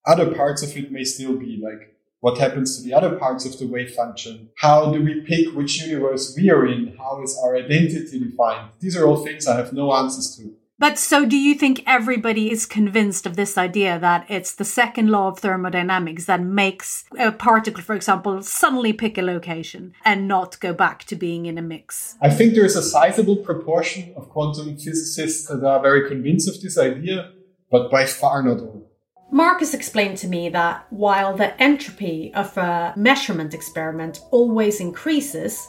Other 0.07 0.35
parts 0.35 0.63
of 0.63 0.75
it 0.79 0.91
may 0.91 1.05
still 1.05 1.37
be 1.37 1.61
like 1.63 1.95
what 2.21 2.39
happens 2.39 2.79
to 2.79 2.83
the 2.83 2.95
other 2.95 3.17
parts 3.17 3.45
of 3.45 3.59
the 3.59 3.67
wave 3.67 3.93
function? 3.95 4.49
How 4.59 4.93
do 4.93 5.03
we 5.03 5.21
pick 5.23 5.55
which 5.55 5.83
universe 5.83 6.35
we 6.37 6.51
are 6.51 6.67
in? 6.67 6.97
How 6.97 7.23
is 7.23 7.39
our 7.43 7.57
identity 7.57 8.19
defined? 8.19 8.71
These 8.79 8.97
are 8.97 9.07
all 9.07 9.25
things 9.25 9.47
I 9.47 9.57
have 9.57 9.75
no 9.75 9.93
answers 9.93 10.37
to. 10.37 10.55
But 10.81 10.99
so 10.99 11.27
do 11.27 11.37
you 11.37 11.55
think 11.55 11.83
everybody 11.87 12.51
is 12.51 12.65
convinced 12.65 13.27
of 13.27 13.37
this 13.37 13.59
idea 13.59 13.99
that 13.99 14.25
it's 14.31 14.55
the 14.55 14.65
second 14.65 15.11
law 15.11 15.29
of 15.29 15.39
thermodynamics 15.39 16.25
that 16.25 16.43
makes 16.43 17.05
a 17.19 17.31
particle, 17.33 17.83
for 17.83 17.95
example, 17.95 18.43
suddenly 18.43 18.95
pick 18.95 19.19
a 19.19 19.23
location 19.23 19.93
and 20.07 20.27
not 20.27 20.59
go 20.59 20.73
back 20.73 21.05
to 21.05 21.17
being 21.17 21.45
in 21.45 21.59
a 21.59 21.63
mix? 21.63 22.17
I 22.23 22.31
think 22.31 22.55
there 22.55 22.65
is 22.65 22.77
a 22.77 22.83
sizable 22.83 23.37
proportion 23.37 24.15
of 24.17 24.31
quantum 24.31 24.79
physicists 24.79 25.47
that 25.49 25.63
are 25.63 25.83
very 25.83 26.09
convinced 26.09 26.49
of 26.49 26.63
this 26.63 26.79
idea. 26.79 27.33
but 27.71 27.91
by 27.91 28.07
far 28.07 28.43
not 28.43 28.61
all. 28.61 28.91
Marcus 29.31 29.75
explained 29.75 30.17
to 30.19 30.29
me 30.29 30.49
that 30.49 30.87
while 30.91 31.37
the 31.37 31.63
entropy 31.63 32.33
of 32.35 32.57
a 32.57 32.95
measurement 32.97 33.53
experiment 33.53 34.23
always 34.31 34.81
increases, 34.81 35.69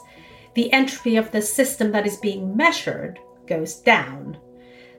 the 0.54 0.72
entropy 0.72 1.16
of 1.16 1.30
the 1.32 1.42
system 1.42 1.92
that 1.92 2.06
is 2.06 2.16
being 2.16 2.56
measured 2.56 3.20
goes 3.46 3.76
down. 3.76 4.38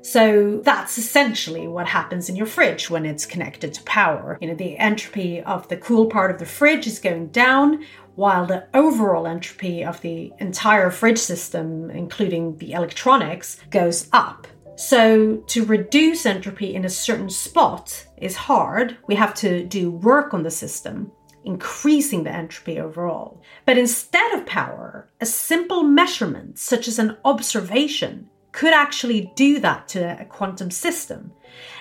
So 0.03 0.59
that's 0.63 0.97
essentially 0.97 1.67
what 1.69 1.87
happens 1.87 2.27
in 2.27 2.35
your 2.35 2.45
fridge 2.45 2.89
when 2.89 3.05
it's 3.05 3.25
connected 3.25 3.73
to 3.73 3.83
power. 3.83 4.37
You 4.41 4.49
know, 4.49 4.55
the 4.55 4.77
entropy 4.77 5.41
of 5.41 5.67
the 5.69 5.77
cool 5.77 6.07
part 6.07 6.29
of 6.29 6.39
the 6.39 6.45
fridge 6.45 6.85
is 6.87 6.99
going 6.99 7.27
down, 7.27 7.85
while 8.15 8.45
the 8.45 8.67
overall 8.73 9.25
entropy 9.25 9.83
of 9.83 10.01
the 10.01 10.33
entire 10.39 10.91
fridge 10.91 11.17
system, 11.17 11.89
including 11.89 12.57
the 12.57 12.73
electronics, 12.73 13.61
goes 13.69 14.09
up. 14.11 14.45
So, 14.75 15.37
to 15.37 15.63
reduce 15.63 16.25
entropy 16.25 16.75
in 16.75 16.83
a 16.83 16.89
certain 16.89 17.29
spot 17.29 18.05
is 18.17 18.35
hard. 18.35 18.97
We 19.07 19.15
have 19.15 19.33
to 19.35 19.63
do 19.63 19.89
work 19.89 20.33
on 20.33 20.43
the 20.43 20.51
system, 20.51 21.11
increasing 21.45 22.23
the 22.23 22.31
entropy 22.31 22.79
overall. 22.79 23.41
But 23.65 23.77
instead 23.77 24.33
of 24.33 24.45
power, 24.45 25.09
a 25.21 25.25
simple 25.25 25.83
measurement, 25.83 26.59
such 26.59 26.87
as 26.87 26.99
an 26.99 27.17
observation, 27.23 28.29
could 28.53 28.73
actually 28.73 29.33
do 29.35 29.59
that 29.59 29.87
to 29.89 30.21
a 30.21 30.25
quantum 30.25 30.71
system. 30.71 31.33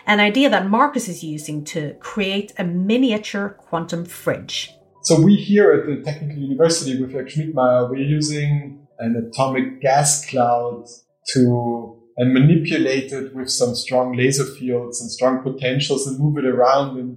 An 0.07 0.19
idea 0.19 0.51
that 0.51 0.69
Marcus 0.69 1.09
is 1.09 1.23
using 1.23 1.65
to 1.67 1.95
create 2.01 2.53
a 2.59 2.65
miniature 2.65 3.51
quantum 3.51 4.05
fridge. 4.05 4.71
So 5.03 5.21
we 5.21 5.37
here 5.37 5.73
at 5.73 5.87
the 5.87 6.03
Technical 6.03 6.39
University 6.39 7.01
with 7.01 7.13
Jörg 7.13 7.29
Schmiedmayer, 7.29 7.91
we're 7.91 7.97
using 7.97 8.87
an 8.99 9.17
atomic 9.17 9.81
gas 9.81 10.27
cloud 10.27 10.87
to 11.29 11.99
and 12.17 12.35
manipulate 12.35 13.13
it 13.13 13.35
with 13.35 13.51
some 13.51 13.75
strong 13.75 14.17
laser 14.17 14.45
fields 14.45 15.01
and 15.01 15.11
strong 15.11 15.43
potentials 15.43 16.07
and 16.07 16.19
move 16.19 16.37
it 16.37 16.45
around 16.45 16.99
and 16.99 17.17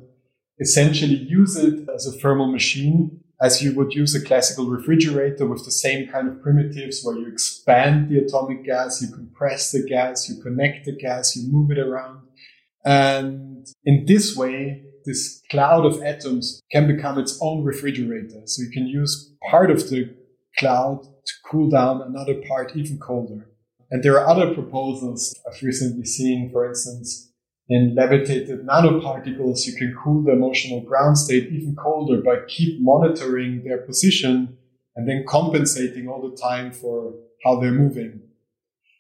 essentially 0.60 1.16
use 1.16 1.58
it 1.58 1.88
as 1.94 2.08
a 2.08 2.18
thermal 2.20 2.50
machine 2.50 3.20
as 3.42 3.62
you 3.62 3.74
would 3.76 3.94
use 3.94 4.16
a 4.16 4.24
classical 4.26 4.68
refrigerator 4.68 5.46
with 5.46 5.66
the 5.66 5.72
same 5.72 6.08
kind 6.08 6.28
of 6.28 6.42
primitives 6.42 7.04
where 7.04 7.18
you 7.18 7.28
expand 7.28 8.10
the 8.10 8.18
atomic 8.20 8.64
gas, 8.64 9.02
you 9.02 9.10
compress 9.10 9.72
the 9.72 9.86
gas, 9.88 10.30
you 10.30 10.42
connect 10.42 10.86
the 10.86 10.96
gas, 10.96 11.36
you 11.36 11.52
move 11.52 11.72
it 11.72 11.80
around. 11.80 12.22
And 12.86 13.68
in 13.84 14.06
this 14.06 14.36
way, 14.36 14.84
this 15.06 15.42
cloud 15.52 15.86
of 15.86 16.02
atoms 16.02 16.62
can 16.72 16.88
become 16.88 17.20
its 17.20 17.38
own 17.42 17.64
refrigerator. 17.64 18.42
So 18.46 18.64
you 18.64 18.72
can 18.72 18.88
use 18.88 19.34
part 19.50 19.70
of 19.70 19.90
the 19.90 20.16
cloud 20.58 21.04
to 21.04 21.34
cool 21.46 21.70
down 21.70 22.02
another 22.02 22.36
part 22.48 22.76
even 22.76 23.00
colder. 23.00 23.50
And 23.92 24.04
there 24.04 24.20
are 24.20 24.28
other 24.28 24.54
proposals 24.54 25.36
I've 25.48 25.62
recently 25.62 26.06
seen, 26.06 26.50
for 26.52 26.68
instance, 26.68 27.32
in 27.68 27.96
levitated 27.96 28.66
nanoparticles, 28.66 29.66
you 29.66 29.76
can 29.76 29.96
cool 30.04 30.24
the 30.24 30.32
motional 30.32 30.86
ground 30.86 31.18
state 31.18 31.52
even 31.52 31.76
colder 31.76 32.22
by 32.22 32.38
keep 32.48 32.80
monitoring 32.82 33.64
their 33.64 33.80
position 33.80 34.58
and 34.96 35.10
then 35.10 35.26
compensating 35.28 36.08
all 36.08 36.30
the 36.30 36.38
time 36.38 36.72
for 36.72 37.14
how 37.44 37.60
they're 37.60 37.72
moving. 37.72 38.22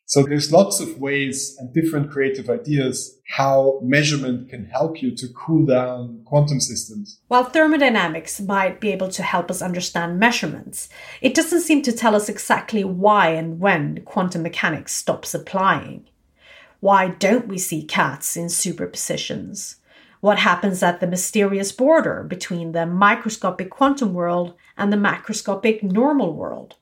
So 0.07 0.21
there's 0.21 0.51
lots 0.51 0.79
of 0.79 0.99
ways 0.99 1.55
and 1.59 1.73
different 1.73 2.11
creative 2.11 2.47
ideas 2.47 3.19
how 3.27 3.79
measurement 3.81 4.49
can 4.49 4.65
help 4.65 5.01
you 5.01 5.15
to 5.15 5.27
cool 5.29 5.65
down 5.65 6.21
quantum 6.25 6.59
systems. 6.59 7.19
While 7.27 7.45
thermodynamics 7.45 8.39
might 8.39 8.79
be 8.79 8.91
able 8.91 9.09
to 9.09 9.23
help 9.23 9.49
us 9.49 9.63
understand 9.63 10.19
measurements, 10.19 10.89
it 11.21 11.33
doesn't 11.33 11.61
seem 11.61 11.81
to 11.83 11.91
tell 11.91 12.15
us 12.15 12.29
exactly 12.29 12.83
why 12.83 13.29
and 13.29 13.59
when 13.59 14.03
quantum 14.05 14.43
mechanics 14.43 14.93
stops 14.93 15.33
applying. 15.33 16.07
Why 16.79 17.09
don't 17.09 17.47
we 17.47 17.57
see 17.57 17.83
cats 17.83 18.37
in 18.37 18.45
superpositions? 18.47 19.75
What 20.21 20.39
happens 20.39 20.81
at 20.81 20.99
the 20.99 21.07
mysterious 21.07 21.71
border 21.71 22.23
between 22.23 22.71
the 22.71 22.85
microscopic 22.85 23.69
quantum 23.69 24.13
world 24.13 24.55
and 24.77 24.91
the 24.91 24.97
macroscopic 24.97 25.83
normal 25.83 26.33
world? 26.33 26.75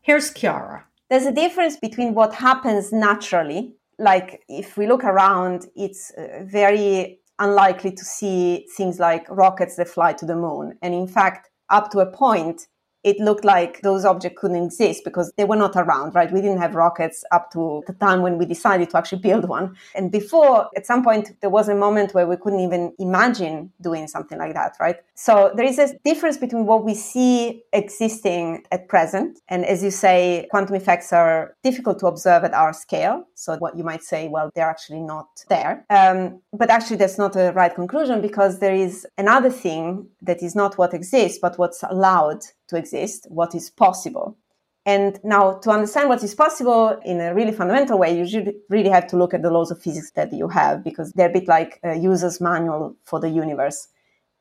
Here's 0.00 0.32
Chiara. 0.32 0.86
There's 1.10 1.26
a 1.26 1.32
difference 1.32 1.76
between 1.76 2.14
what 2.14 2.34
happens 2.34 2.92
naturally, 2.92 3.74
like 3.98 4.42
if 4.48 4.76
we 4.76 4.86
look 4.86 5.04
around, 5.04 5.66
it's 5.76 6.10
uh, 6.12 6.42
very 6.44 7.20
unlikely 7.38 7.92
to 7.92 8.04
see 8.04 8.66
things 8.76 8.98
like 8.98 9.26
rockets 9.28 9.76
that 9.76 9.88
fly 9.88 10.12
to 10.14 10.26
the 10.26 10.36
moon. 10.36 10.78
And 10.82 10.94
in 10.94 11.06
fact, 11.06 11.50
up 11.70 11.90
to 11.90 12.00
a 12.00 12.10
point, 12.10 12.66
it 13.04 13.18
looked 13.18 13.44
like 13.44 13.80
those 13.82 14.04
objects 14.04 14.40
couldn't 14.40 14.64
exist 14.64 15.02
because 15.04 15.32
they 15.36 15.44
were 15.44 15.56
not 15.56 15.74
around, 15.76 16.14
right? 16.14 16.32
We 16.32 16.40
didn't 16.40 16.58
have 16.58 16.74
rockets 16.74 17.24
up 17.32 17.50
to 17.52 17.82
the 17.86 17.92
time 17.94 18.22
when 18.22 18.38
we 18.38 18.46
decided 18.46 18.90
to 18.90 18.98
actually 18.98 19.20
build 19.20 19.48
one. 19.48 19.76
And 19.94 20.10
before, 20.10 20.68
at 20.76 20.86
some 20.86 21.02
point, 21.02 21.32
there 21.40 21.50
was 21.50 21.68
a 21.68 21.74
moment 21.74 22.14
where 22.14 22.26
we 22.26 22.36
couldn't 22.36 22.60
even 22.60 22.92
imagine 22.98 23.72
doing 23.80 24.06
something 24.06 24.38
like 24.38 24.54
that, 24.54 24.76
right? 24.80 24.96
So 25.14 25.52
there 25.56 25.66
is 25.66 25.78
a 25.78 25.96
difference 26.04 26.36
between 26.36 26.66
what 26.66 26.84
we 26.84 26.94
see 26.94 27.62
existing 27.72 28.64
at 28.70 28.88
present. 28.88 29.40
And 29.48 29.64
as 29.64 29.82
you 29.82 29.90
say, 29.90 30.46
quantum 30.50 30.76
effects 30.76 31.12
are 31.12 31.56
difficult 31.62 31.98
to 32.00 32.06
observe 32.06 32.44
at 32.44 32.54
our 32.54 32.72
scale. 32.72 33.26
So 33.34 33.56
what 33.56 33.76
you 33.76 33.84
might 33.84 34.02
say, 34.02 34.28
well, 34.28 34.50
they're 34.54 34.70
actually 34.70 35.00
not 35.00 35.28
there. 35.48 35.84
Um, 35.90 36.40
but 36.52 36.70
actually, 36.70 36.96
that's 36.96 37.18
not 37.18 37.36
a 37.36 37.52
right 37.52 37.74
conclusion 37.74 38.20
because 38.20 38.60
there 38.60 38.74
is 38.74 39.06
another 39.18 39.50
thing 39.50 40.06
that 40.22 40.42
is 40.42 40.54
not 40.54 40.78
what 40.78 40.94
exists, 40.94 41.38
but 41.40 41.58
what's 41.58 41.82
allowed 41.82 42.42
to 42.68 42.76
exist, 42.76 43.26
what 43.30 43.54
is 43.54 43.70
possible. 43.70 44.36
And 44.84 45.20
now, 45.22 45.58
to 45.58 45.70
understand 45.70 46.08
what 46.08 46.24
is 46.24 46.34
possible 46.34 46.98
in 47.04 47.20
a 47.20 47.32
really 47.34 47.52
fundamental 47.52 47.98
way, 47.98 48.16
you 48.16 48.26
should 48.26 48.54
really 48.68 48.90
have 48.90 49.06
to 49.08 49.16
look 49.16 49.32
at 49.32 49.42
the 49.42 49.50
laws 49.50 49.70
of 49.70 49.80
physics 49.80 50.10
that 50.12 50.32
you 50.32 50.48
have 50.48 50.82
because 50.82 51.12
they're 51.12 51.28
a 51.28 51.32
bit 51.32 51.46
like 51.46 51.78
a 51.84 51.94
user's 51.96 52.40
manual 52.40 52.96
for 53.04 53.20
the 53.20 53.30
universe. 53.30 53.86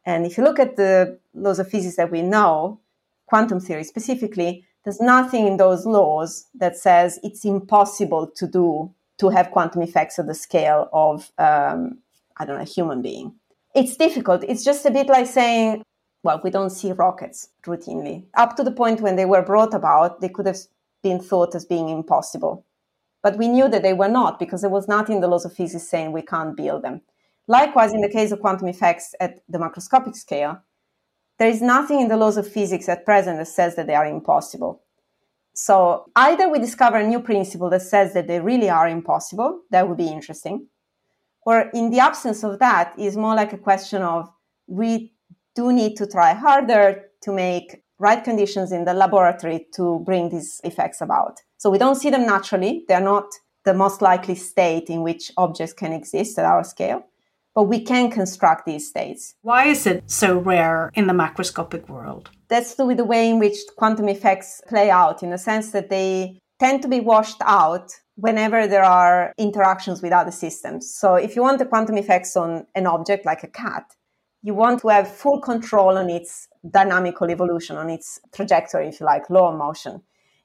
And 0.04 0.26
if 0.26 0.38
you 0.38 0.44
look 0.44 0.60
at 0.60 0.78
the 0.78 1.20
laws 1.36 1.60
of 1.60 1.70
physics 1.70 1.98
that 1.98 2.12
we 2.12 2.24
know, 2.24 2.80
quantum 3.28 3.60
theory 3.60 3.84
specifically, 3.84 4.66
there's 4.84 5.00
nothing 5.00 5.46
in 5.46 5.58
those 5.58 5.86
laws 5.86 6.48
that 6.56 6.76
says 6.76 7.20
it's 7.22 7.46
impossible 7.46 8.26
to 8.36 8.48
do 8.48 8.92
to 9.20 9.30
have 9.30 9.52
quantum 9.52 9.84
effects 9.84 10.18
at 10.18 10.26
the 10.26 10.34
scale 10.34 10.90
of, 10.92 11.32
um, 11.38 12.00
I 12.38 12.46
don't 12.46 12.56
know, 12.56 12.64
a 12.64 12.66
human 12.66 13.04
being. 13.04 13.36
It's 13.76 13.96
difficult. 13.96 14.44
It's 14.44 14.64
just 14.64 14.86
a 14.88 14.92
bit 14.92 15.08
like 15.08 15.28
saying, 15.28 15.84
well, 16.24 16.42
we 16.44 16.52
don't 16.52 16.70
see 16.70 16.92
rockets 16.92 17.50
routinely. 17.64 18.26
Up 18.36 18.56
to 18.56 18.64
the 18.64 18.72
point 18.72 19.02
when 19.02 19.16
they 19.16 19.26
were 19.26 19.42
brought 19.42 19.74
about, 19.74 20.22
they 20.22 20.30
could 20.30 20.46
have 20.46 20.58
been 21.02 21.20
thought 21.20 21.56
as 21.56 21.66
being 21.66 21.90
impossible. 21.90 22.66
But 23.24 23.38
we 23.38 23.48
knew 23.48 23.68
that 23.70 23.84
they 23.84 23.94
were 23.94 24.08
not 24.08 24.40
because 24.40 24.62
there 24.62 24.70
was 24.70 24.88
nothing 24.88 25.16
in 25.16 25.22
the 25.22 25.28
laws 25.28 25.46
of 25.46 25.54
physics 25.54 25.88
saying 25.88 26.12
we 26.12 26.22
can't 26.22 26.58
build 26.58 26.84
them. 26.84 27.02
Likewise, 27.48 27.94
in 27.94 28.02
the 28.02 28.10
case 28.10 28.32
of 28.32 28.40
quantum 28.40 28.68
effects 28.68 29.16
at 29.20 29.40
the 29.50 29.58
macroscopic 29.58 30.16
scale, 30.16 30.62
there 31.38 31.50
is 31.50 31.62
nothing 31.62 32.02
in 32.02 32.08
the 32.08 32.18
laws 32.18 32.38
of 32.38 32.48
physics 32.48 32.88
at 32.88 33.06
present 33.06 33.38
that 33.38 33.48
says 33.48 33.76
that 33.76 33.88
they 33.88 33.96
are 33.96 34.06
impossible. 34.06 34.84
So 35.54 36.06
either 36.16 36.48
we 36.48 36.60
discover 36.60 36.98
a 36.98 37.08
new 37.08 37.20
principle 37.20 37.70
that 37.72 37.82
says 37.82 38.14
that 38.14 38.28
they 38.28 38.40
really 38.40 38.70
are 38.70 38.88
impossible, 38.88 39.62
that 39.72 39.88
would 39.88 39.98
be 39.98 40.08
interesting, 40.08 40.68
or 41.46 41.70
in 41.74 41.90
the 41.90 42.00
absence 42.00 42.44
of 42.44 42.60
that, 42.60 42.94
is 42.98 43.18
more 43.18 43.36
like 43.36 43.54
a 43.54 43.58
question 43.58 44.02
of 44.02 44.32
we 44.68 45.12
do 45.56 45.72
need 45.72 45.96
to 45.98 46.08
try 46.08 46.34
harder 46.34 47.06
to 47.24 47.32
make 47.32 47.84
right 48.00 48.24
conditions 48.24 48.72
in 48.72 48.86
the 48.86 48.94
laboratory 48.94 49.68
to 49.76 50.00
bring 50.06 50.30
these 50.30 50.60
effects 50.64 51.02
about. 51.02 51.40
So 51.58 51.70
we 51.70 51.78
don't 51.78 51.96
see 51.96 52.10
them 52.10 52.26
naturally. 52.26 52.84
They're 52.88 53.00
not 53.00 53.28
the 53.64 53.74
most 53.74 54.02
likely 54.02 54.36
state 54.36 54.90
in 54.90 55.04
which 55.04 55.32
objects 55.38 55.74
can 55.74 55.94
exist 55.94 56.40
at 56.40 56.46
our 56.46 56.64
scale, 56.64 57.06
but 57.54 57.66
we 57.66 57.80
can 57.84 58.10
construct 58.10 58.66
these 58.66 58.88
states. 58.88 59.36
Why 59.42 59.68
is 59.68 59.86
it 59.86 60.10
so 60.10 60.40
rare 60.40 60.90
in 60.96 61.06
the 61.06 61.14
macroscopic 61.14 61.88
world? 61.88 62.32
That's 62.48 62.72
to 62.72 62.84
do 62.84 62.88
with 62.88 62.98
the 62.98 63.06
way 63.06 63.30
in 63.30 63.38
which 63.38 63.58
quantum 63.78 64.10
effects 64.10 64.62
play 64.68 64.90
out, 64.90 65.22
in 65.22 65.30
the 65.30 65.38
sense 65.38 65.72
that 65.72 65.90
they 65.90 66.40
tend 66.60 66.82
to 66.82 66.88
be 66.88 67.00
washed 67.00 67.42
out 67.46 67.92
whenever 68.16 68.68
there 68.68 68.84
are 68.84 69.34
interactions 69.38 70.02
with 70.02 70.12
other 70.12 70.32
systems. 70.32 70.94
So 70.96 71.16
if 71.16 71.36
you 71.36 71.42
want 71.42 71.60
the 71.60 71.66
quantum 71.66 71.98
effects 71.98 72.36
on 72.36 72.66
an 72.76 72.88
object 72.88 73.26
like 73.26 73.44
a 73.44 73.48
cat, 73.48 73.84
you 74.44 74.54
want 74.54 74.82
to 74.82 74.88
have 74.90 75.14
full 75.14 75.40
control 75.40 75.98
on 75.98 76.10
its 76.10 76.48
dynamical 76.70 77.30
evolution, 77.30 77.78
on 77.78 77.90
its 77.90 78.20
trajectory, 78.34 78.88
if 78.88 79.00
you 79.00 79.06
like, 79.06 79.30
law 79.30 79.52
of 79.52 79.58
motion. 79.58 80.02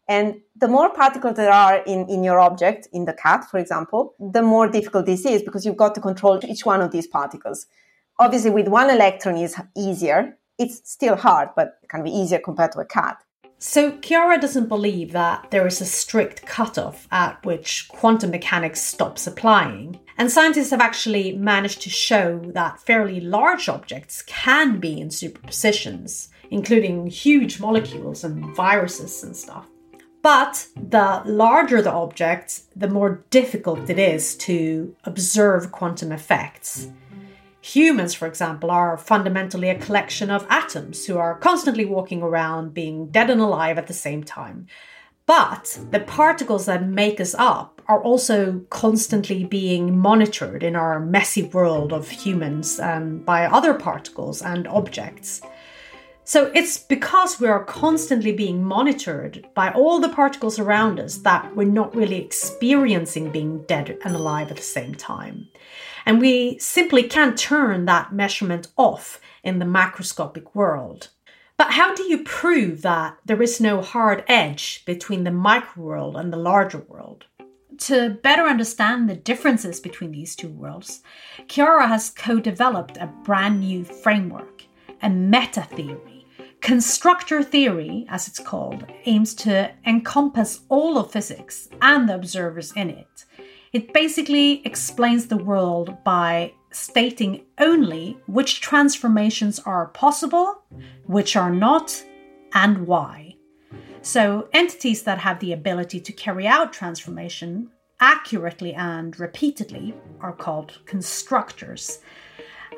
And 0.09 0.41
the 0.55 0.69
more 0.69 0.93
particles 0.93 1.37
there 1.37 1.51
are 1.51 1.79
in, 1.79 2.09
in 2.09 2.23
your 2.23 2.39
object, 2.39 2.89
in 2.93 3.07
the 3.07 3.13
cat, 3.13 3.45
for 3.51 3.59
example, 3.59 4.15
the 4.21 4.43
more 4.43 4.69
difficult 4.69 5.07
this 5.07 5.27
is 5.27 5.43
because 5.43 5.67
you've 5.67 5.77
got 5.77 5.95
to 5.97 6.01
control 6.01 6.39
each 6.45 6.65
one 6.65 6.81
of 6.81 6.93
these 6.93 7.07
particles. 7.07 7.67
Obviously, 8.19 8.51
with 8.51 8.69
one 8.69 8.89
electron 8.89 9.37
is 9.37 9.57
easier. 9.77 10.39
It's 10.59 10.81
still 10.91 11.17
hard, 11.17 11.51
but 11.57 11.79
it 11.83 11.89
can 11.89 12.03
be 12.03 12.11
easier 12.11 12.39
compared 12.39 12.73
to 12.73 12.79
a 12.79 12.85
cat. 12.85 13.23
So 13.59 13.93
Chiara 13.99 14.39
doesn't 14.39 14.69
believe 14.69 15.13
that 15.13 15.51
there 15.51 15.67
is 15.67 15.81
a 15.81 15.87
strict 15.87 16.47
cutoff 16.47 17.09
at 17.11 17.45
which 17.45 17.89
quantum 17.89 18.31
mechanics 18.31 18.83
stops 18.83 19.27
applying. 19.27 19.99
And 20.19 20.31
scientists 20.31 20.71
have 20.71 20.81
actually 20.81 21.33
managed 21.33 21.83
to 21.83 21.91
show 21.91 22.39
that 22.55 22.81
fairly 22.81 23.21
large 23.21 23.69
objects 23.69 24.23
can 24.23 24.81
be 24.81 24.99
in 25.01 25.09
superpositions, 25.09 26.29
including 26.51 27.07
huge 27.07 27.61
molecules 27.61 28.25
and 28.25 28.55
viruses 28.57 29.23
and 29.23 29.37
stuff. 29.37 29.67
But 30.23 30.67
the 30.75 31.23
larger 31.25 31.83
the 31.83 31.93
object, 31.93 32.63
the 32.75 32.89
more 32.89 33.25
difficult 33.31 33.91
it 33.91 33.99
is 33.99 34.35
to 34.39 34.97
observe 35.05 35.71
quantum 35.71 36.11
effects. 36.11 36.89
Humans, 37.61 38.15
for 38.15 38.27
example, 38.27 38.71
are 38.71 38.97
fundamentally 38.97 39.69
a 39.69 39.79
collection 39.79 40.31
of 40.31 40.47
atoms 40.49 41.05
who 41.07 41.19
are 41.19 41.39
constantly 41.39 41.85
walking 41.85 42.23
around 42.23 42.75
being 42.75 43.09
dead 43.09 43.29
and 43.29 43.41
alive 43.41 43.77
at 43.77 43.87
the 43.87 43.93
same 43.93 44.25
time. 44.25 44.67
But 45.27 45.79
the 45.91 46.01
particles 46.01 46.67
that 46.67 46.87
make 46.87 47.21
us 47.21 47.35
up 47.37 47.76
are 47.89 48.03
also 48.03 48.61
constantly 48.71 49.45
being 49.45 49.97
monitored 49.97 50.63
in 50.63 50.77
our 50.77 51.01
messy 51.01 51.43
world 51.43 51.93
of 51.93 52.09
humans 52.09 52.81
um, 52.81 53.19
by 53.21 53.47
other 53.47 53.75
particles 53.75 54.43
and 54.43 54.67
objects. 54.69 55.41
So 56.25 56.51
it's 56.57 56.77
because 56.77 57.39
we 57.39 57.47
are 57.47 57.65
constantly 57.65 58.33
being 58.33 58.65
monitored 58.65 59.47
by 59.55 59.71
all 59.71 60.01
the 60.01 60.09
particles 60.09 60.59
around 60.59 60.99
us 60.99 61.19
that 61.19 61.55
we're 61.55 61.69
not 61.69 61.95
really 61.95 62.17
experiencing 62.17 63.31
being 63.31 63.63
dead 63.69 63.97
and 64.05 64.17
alive 64.17 64.51
at 64.51 64.57
the 64.57 64.63
same 64.63 64.97
time. 64.97 65.47
And 66.05 66.21
we 66.21 66.59
simply 66.59 67.05
can't 67.05 67.39
turn 67.39 67.85
that 67.85 68.13
measurement 68.13 68.67
off 68.77 69.21
in 69.45 69.61
the 69.61 69.65
macroscopic 69.65 70.53
world. 70.53 71.11
But 71.57 71.71
how 71.71 71.95
do 71.95 72.03
you 72.03 72.25
prove 72.25 72.83
that 72.83 73.19
there 73.25 73.41
is 73.41 73.61
no 73.61 73.81
hard 73.81 74.25
edge 74.27 74.85
between 74.85 75.23
the 75.23 75.31
micro 75.31 75.83
world 75.83 76.17
and 76.17 76.33
the 76.33 76.37
larger 76.37 76.79
world? 76.79 77.27
To 77.79 78.11
better 78.23 78.43
understand 78.43 79.09
the 79.09 79.17
differences 79.17 79.81
between 79.81 80.13
these 80.13 80.35
two 80.35 80.49
worlds, 80.49 81.03
Chiara 81.49 81.89
has 81.89 82.11
co 82.11 82.41
developed 82.41 82.97
a 82.97 83.07
brand 83.25 83.61
new 83.61 83.85
framework, 83.85 84.63
a 85.03 85.11
meta 85.11 85.63
theory 85.63 86.17
Constructor 86.61 87.43
theory, 87.43 88.07
as 88.09 88.27
it's 88.27 88.39
called, 88.39 88.87
aims 89.05 89.35
to 89.35 89.71
encompass 89.87 90.63
all 90.69 90.99
of 90.99 91.13
physics 91.13 91.69
and 91.81 92.09
the 92.09 92.15
observers 92.15 92.73
in 92.73 92.91
it. 92.91 93.25
It 93.73 93.93
basically 93.93 94.67
explains 94.67 95.27
the 95.27 95.37
world 95.37 96.03
by 96.03 96.55
stating 96.73 97.45
only 97.59 98.19
which 98.27 98.61
transformations 98.61 99.61
are 99.61 99.87
possible, 99.89 100.63
which 101.05 101.37
are 101.37 101.53
not, 101.53 102.03
and 102.53 102.87
why. 102.87 103.26
So, 104.07 104.49
entities 104.53 105.03
that 105.03 105.19
have 105.19 105.41
the 105.41 105.53
ability 105.53 105.99
to 105.99 106.13
carry 106.13 106.47
out 106.47 106.73
transformation 106.73 107.73
accurately 107.99 108.73
and 108.73 109.19
repeatedly 109.19 109.97
are 110.21 110.33
called 110.33 110.79
constructors, 110.87 111.99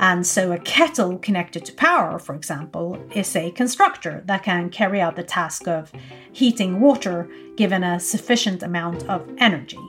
and 0.01 0.27
so 0.27 0.53
a 0.53 0.59
kettle 0.59 1.19
connected 1.19 1.67
to 1.67 1.75
power, 1.75 2.19
for 2.19 2.35
example, 2.35 2.99
is 3.15 3.37
a 3.37 3.51
constructor 3.51 4.23
that 4.25 4.43
can 4.43 4.71
carry 4.71 5.03
out 5.03 5.17
the 5.17 5.23
task 5.23 5.69
of 5.69 5.93
heating 6.33 6.81
water 6.81 7.29
given 7.59 7.85
a 7.85 8.01
sufficient 8.01 8.63
amount 8.63 9.07
of 9.07 9.29
energy. 9.37 9.85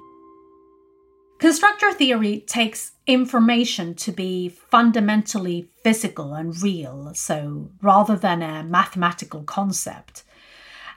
Constructor 1.40 1.94
theory 1.94 2.42
takes 2.48 2.92
information 3.08 3.96
to 3.96 4.12
be 4.12 4.50
fundamentally 4.50 5.70
physical 5.86 6.34
and 6.34 6.62
real, 6.62 7.14
so 7.14 7.72
rather 7.82 8.18
than 8.18 8.42
a 8.42 8.62
mathematical 8.62 9.44
concept. 9.44 10.26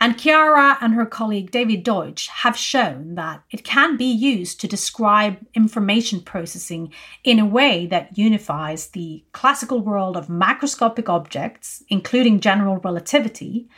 And 0.03 0.19
Chiara 0.19 0.79
and 0.81 0.95
her 0.95 1.07
colleague 1.07 1.53
David 1.53 1.85
Deutsch 1.85 2.27
have 2.27 2.57
shown 2.57 3.15
that 3.15 3.45
it 3.53 3.63
can 3.63 3.97
be 3.97 4.11
used 4.11 4.61
to 4.61 4.67
describe 4.67 5.37
information 5.55 6.23
processing 6.23 6.93
in 7.23 7.39
a 7.39 7.47
way 7.47 7.87
that 7.87 8.19
unifies 8.19 8.89
the 8.89 9.23
classical 9.31 9.81
world 9.81 10.17
of 10.17 10.27
macroscopic 10.27 11.09
objects, 11.09 11.85
including 11.89 12.41
general 12.41 12.79
relativity, 12.79 13.69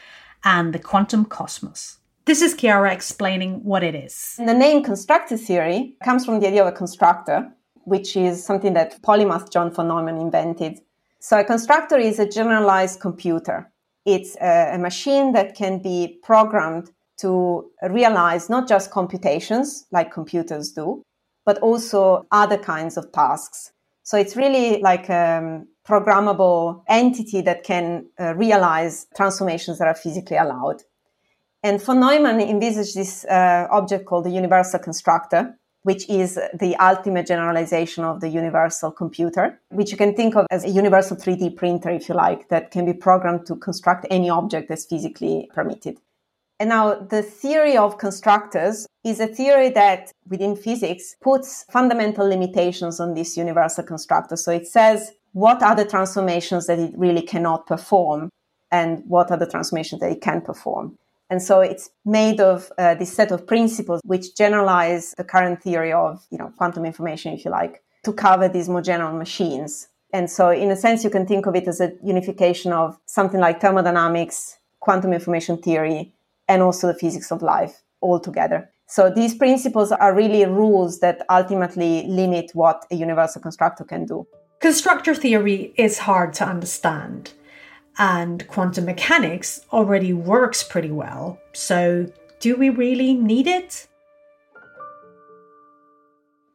and 0.44 0.72
the 0.72 0.78
quantum 0.78 1.26
cosmos. 1.26 1.98
This 2.24 2.40
is 2.40 2.54
Chiara 2.54 2.90
explaining 2.90 3.62
what 3.62 3.84
it 3.84 3.94
is. 3.94 4.36
The 4.38 4.54
name 4.54 4.82
constructor 4.82 5.36
theory 5.36 5.94
comes 6.02 6.24
from 6.24 6.40
the 6.40 6.48
idea 6.48 6.62
of 6.62 6.68
a 6.68 6.72
constructor, 6.72 7.52
which 7.84 8.16
is 8.16 8.42
something 8.42 8.72
that 8.72 9.02
polymath 9.02 9.52
John 9.52 9.70
von 9.70 9.88
Neumann 9.88 10.16
invented. 10.16 10.80
So 11.20 11.38
a 11.38 11.44
constructor 11.44 11.98
is 11.98 12.18
a 12.18 12.26
generalized 12.26 12.98
computer 12.98 13.70
it's 14.04 14.36
a, 14.40 14.74
a 14.74 14.78
machine 14.78 15.32
that 15.32 15.54
can 15.54 15.80
be 15.80 16.18
programmed 16.22 16.90
to 17.18 17.70
realize 17.88 18.50
not 18.50 18.68
just 18.68 18.90
computations 18.90 19.86
like 19.92 20.12
computers 20.12 20.72
do, 20.72 21.02
but 21.44 21.58
also 21.58 22.26
other 22.30 22.58
kinds 22.58 22.96
of 22.96 23.10
tasks. 23.12 23.72
So 24.02 24.18
it's 24.18 24.36
really 24.36 24.80
like 24.80 25.08
a 25.08 25.62
programmable 25.86 26.82
entity 26.88 27.40
that 27.42 27.64
can 27.64 28.06
uh, 28.18 28.34
realize 28.34 29.06
transformations 29.16 29.78
that 29.78 29.88
are 29.88 29.94
physically 29.94 30.36
allowed. 30.36 30.82
And 31.62 31.80
von 31.80 32.00
Neumann 32.00 32.40
envisaged 32.40 32.94
this 32.94 33.24
uh, 33.24 33.66
object 33.70 34.04
called 34.04 34.24
the 34.24 34.30
universal 34.30 34.78
constructor, 34.78 35.58
which 35.84 36.08
is 36.08 36.38
the 36.54 36.74
ultimate 36.76 37.26
generalization 37.26 38.04
of 38.04 38.20
the 38.20 38.28
universal 38.28 38.90
computer, 38.90 39.60
which 39.68 39.92
you 39.92 39.96
can 39.96 40.14
think 40.14 40.34
of 40.34 40.46
as 40.50 40.64
a 40.64 40.70
universal 40.70 41.16
3D 41.16 41.56
printer, 41.56 41.90
if 41.90 42.08
you 42.08 42.14
like, 42.14 42.48
that 42.48 42.70
can 42.70 42.84
be 42.84 42.94
programmed 42.94 43.46
to 43.46 43.54
construct 43.56 44.06
any 44.10 44.28
object 44.28 44.68
that's 44.68 44.86
physically 44.86 45.48
permitted. 45.54 45.98
And 46.58 46.70
now 46.70 46.94
the 46.94 47.22
theory 47.22 47.76
of 47.76 47.98
constructors 47.98 48.86
is 49.04 49.20
a 49.20 49.26
theory 49.26 49.68
that 49.70 50.10
within 50.26 50.56
physics 50.56 51.16
puts 51.20 51.64
fundamental 51.70 52.26
limitations 52.26 52.98
on 52.98 53.12
this 53.12 53.36
universal 53.36 53.84
constructor. 53.84 54.36
So 54.36 54.52
it 54.52 54.66
says 54.66 55.12
what 55.32 55.62
are 55.62 55.76
the 55.76 55.84
transformations 55.84 56.66
that 56.66 56.78
it 56.78 56.94
really 56.96 57.22
cannot 57.22 57.66
perform 57.66 58.30
and 58.70 59.02
what 59.06 59.30
are 59.30 59.36
the 59.36 59.46
transformations 59.46 60.00
that 60.00 60.12
it 60.12 60.22
can 60.22 60.40
perform. 60.40 60.96
And 61.30 61.42
so 61.42 61.60
it's 61.60 61.90
made 62.04 62.40
of 62.40 62.70
uh, 62.78 62.94
this 62.94 63.12
set 63.12 63.32
of 63.32 63.46
principles 63.46 64.00
which 64.04 64.36
generalize 64.36 65.14
the 65.16 65.24
current 65.24 65.62
theory 65.62 65.92
of, 65.92 66.24
you 66.30 66.38
know, 66.38 66.52
quantum 66.56 66.84
information, 66.84 67.32
if 67.32 67.44
you 67.44 67.50
like, 67.50 67.82
to 68.04 68.12
cover 68.12 68.48
these 68.48 68.68
more 68.68 68.82
general 68.82 69.16
machines. 69.16 69.88
And 70.12 70.30
so 70.30 70.50
in 70.50 70.70
a 70.70 70.76
sense, 70.76 71.02
you 71.02 71.10
can 71.10 71.26
think 71.26 71.46
of 71.46 71.56
it 71.56 71.66
as 71.66 71.80
a 71.80 71.92
unification 72.04 72.72
of 72.72 72.98
something 73.06 73.40
like 73.40 73.60
thermodynamics, 73.60 74.58
quantum 74.80 75.12
information 75.12 75.56
theory, 75.58 76.12
and 76.46 76.62
also 76.62 76.88
the 76.88 76.94
physics 76.94 77.32
of 77.32 77.42
life 77.42 77.82
all 78.00 78.20
together. 78.20 78.70
So 78.86 79.10
these 79.10 79.34
principles 79.34 79.90
are 79.90 80.14
really 80.14 80.44
rules 80.44 81.00
that 81.00 81.24
ultimately 81.30 82.06
limit 82.06 82.50
what 82.52 82.84
a 82.90 82.94
universal 82.94 83.40
constructor 83.40 83.82
can 83.82 84.04
do. 84.04 84.26
Constructor 84.60 85.14
theory 85.14 85.72
is 85.76 85.98
hard 85.98 86.32
to 86.34 86.44
understand 86.44 87.32
and 87.98 88.46
quantum 88.48 88.84
mechanics 88.84 89.60
already 89.72 90.12
works 90.12 90.62
pretty 90.62 90.90
well. 90.90 91.38
So, 91.52 92.10
do 92.40 92.56
we 92.56 92.70
really 92.70 93.14
need 93.14 93.46
it? 93.46 93.86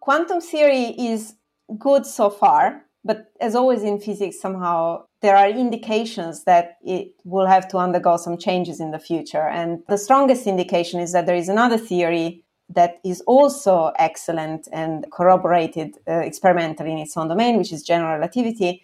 Quantum 0.02 0.42
theory 0.42 0.96
is 0.98 1.36
good 1.78 2.06
so 2.06 2.30
far, 2.30 2.84
but 3.04 3.32
as 3.40 3.56
always 3.56 3.84
in 3.84 4.00
physics, 4.00 4.40
somehow 4.40 5.06
there 5.22 5.36
are 5.36 5.50
indications 5.50 6.44
that 6.46 6.78
it 6.84 7.14
will 7.24 7.46
have 7.46 7.68
to 7.70 7.78
undergo 7.78 8.18
some 8.18 8.38
changes 8.38 8.80
in 8.80 8.92
the 8.92 9.00
future. 9.00 9.48
And 9.48 9.84
the 9.88 9.98
strongest 9.98 10.48
indication 10.48 11.00
is 11.00 11.12
that 11.14 11.26
there 11.26 11.36
is 11.36 11.50
another 11.50 11.78
theory 11.78 12.44
that 12.70 13.00
is 13.04 13.22
also 13.22 13.92
excellent 13.98 14.68
and 14.72 15.06
corroborated 15.12 15.98
uh, 16.08 16.20
experimentally 16.20 16.92
in 16.92 17.00
its 17.00 17.18
own 17.18 17.28
domain, 17.28 17.58
which 17.58 17.74
is 17.74 17.84
general 17.84 18.18
relativity, 18.18 18.84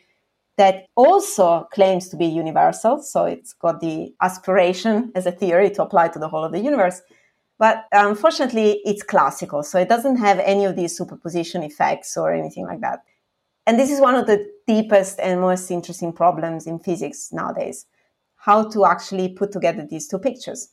that 0.57 0.85
also 0.95 1.67
claims 1.73 2.09
to 2.09 2.17
be 2.17 2.25
universal. 2.25 3.01
So 3.01 3.25
it's 3.25 3.53
got 3.53 3.81
the 3.81 4.13
aspiration 4.21 5.11
as 5.15 5.25
a 5.25 5.31
theory 5.31 5.69
to 5.71 5.83
apply 5.83 6.09
to 6.09 6.19
the 6.19 6.29
whole 6.29 6.43
of 6.43 6.51
the 6.51 6.59
universe. 6.59 7.01
But 7.57 7.85
unfortunately, 7.91 8.81
it's 8.85 9.03
classical. 9.03 9.63
So 9.63 9.79
it 9.79 9.89
doesn't 9.89 10.17
have 10.17 10.39
any 10.39 10.65
of 10.65 10.75
these 10.75 10.95
superposition 10.95 11.63
effects 11.63 12.17
or 12.17 12.33
anything 12.33 12.65
like 12.65 12.81
that. 12.81 12.99
And 13.67 13.79
this 13.79 13.91
is 13.91 13.99
one 13.99 14.15
of 14.15 14.27
the 14.27 14.49
deepest 14.67 15.19
and 15.19 15.41
most 15.41 15.71
interesting 15.71 16.13
problems 16.13 16.67
in 16.67 16.79
physics 16.79 17.29
nowadays 17.31 17.85
how 18.45 18.63
to 18.69 18.85
actually 18.85 19.29
put 19.29 19.51
together 19.51 19.87
these 19.89 20.07
two 20.07 20.19
pictures. 20.19 20.69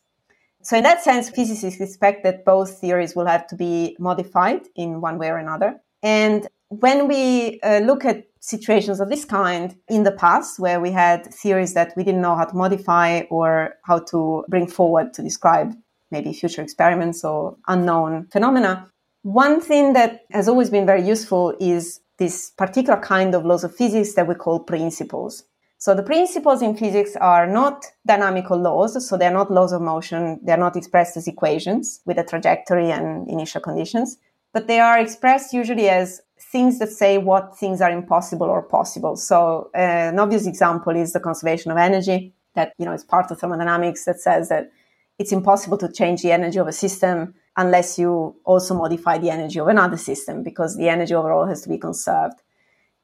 So, 0.63 0.77
in 0.77 0.85
that 0.85 1.03
sense, 1.03 1.31
physicists 1.31 1.81
expect 1.81 2.23
that 2.23 2.45
both 2.45 2.79
theories 2.79 3.17
will 3.17 3.27
have 3.27 3.47
to 3.49 3.57
be 3.57 3.97
modified 3.99 4.61
in 4.77 5.01
one 5.01 5.19
way 5.19 5.31
or 5.31 5.39
another. 5.39 5.81
And 6.03 6.47
when 6.69 7.09
we 7.09 7.61
uh, 7.63 7.79
look 7.79 8.05
at 8.05 8.27
situations 8.43 8.99
of 9.01 9.09
this 9.09 9.25
kind 9.25 9.77
in 9.89 10.03
the 10.03 10.13
past, 10.13 10.59
where 10.59 10.81
we 10.81 10.91
had 10.91 11.33
theories 11.33 11.75
that 11.75 11.95
we 11.97 12.03
didn't 12.03 12.21
know 12.21 12.35
how 12.37 12.45
to 12.45 12.57
modify 12.57 13.21
or 13.31 13.75
how 13.85 14.01
to 14.01 14.45
bring 14.49 14.67
forward 14.67 15.15
to 15.15 15.23
describe 15.23 15.73
maybe 16.11 16.33
future 16.33 16.61
experiments 16.61 17.25
or 17.25 17.57
unknown 17.69 18.27
phenomena, 18.33 18.89
one 19.23 19.61
thing 19.61 19.93
that 19.93 20.23
has 20.33 20.49
always 20.49 20.69
been 20.69 20.85
very 20.85 21.07
useful 21.07 21.57
is 21.61 22.01
this 22.19 22.51
particular 22.59 23.01
kind 23.01 23.35
of 23.35 23.47
laws 23.47 23.63
of 23.63 23.75
physics 23.75 24.15
that 24.15 24.27
we 24.27 24.35
call 24.35 24.59
principles. 24.61 25.45
So 25.79 25.95
the 25.95 26.03
principles 26.03 26.63
in 26.63 26.77
physics 26.77 27.17
are 27.17 27.47
not 27.47 27.87
dynamical 28.07 28.59
laws, 28.59 29.09
so 29.09 29.17
they're 29.17 29.33
not 29.33 29.51
laws 29.51 29.73
of 29.73 29.83
motion, 29.83 30.41
they're 30.43 30.57
not 30.57 30.77
expressed 30.77 31.17
as 31.17 31.29
equations 31.29 32.01
with 32.05 32.19
a 32.19 32.25
trajectory 32.25 32.91
and 32.91 33.29
initial 33.29 33.61
conditions, 33.61 34.19
but 34.53 34.67
they 34.67 34.81
are 34.81 34.99
expressed 34.99 35.53
usually 35.53 35.89
as 35.89 36.21
things 36.53 36.79
that 36.79 36.91
say 36.91 37.17
what 37.17 37.57
things 37.57 37.81
are 37.81 37.91
impossible 37.91 38.47
or 38.47 38.63
possible. 38.63 39.17
So 39.17 39.71
uh, 39.75 40.13
an 40.13 40.19
obvious 40.19 40.47
example 40.47 40.95
is 40.95 41.15
the 41.15 41.21
conservation 41.21 41.73
of 41.73 41.79
energy 41.79 42.35
that, 42.55 42.75
you 42.79 42.85
know, 42.85 42.93
is 42.93 43.03
part 43.03 43.31
of 43.31 43.41
thermodynamics 43.41 44.05
that 44.05 44.21
says 44.21 44.51
that 44.51 44.71
it's 45.19 45.33
impossible 45.33 45.79
to 45.79 45.91
change 45.91 46.21
the 46.23 46.31
energy 46.31 46.59
of 46.59 46.69
a 46.69 46.73
system 46.73 47.35
unless 47.57 47.99
you 47.99 48.37
also 48.45 48.75
modify 48.75 49.17
the 49.17 49.31
energy 49.31 49.59
of 49.59 49.69
another 49.69 49.97
system 49.97 50.43
because 50.43 50.77
the 50.77 50.91
energy 50.91 51.15
overall 51.15 51.47
has 51.47 51.63
to 51.63 51.71
be 51.71 51.79
conserved. 51.79 52.43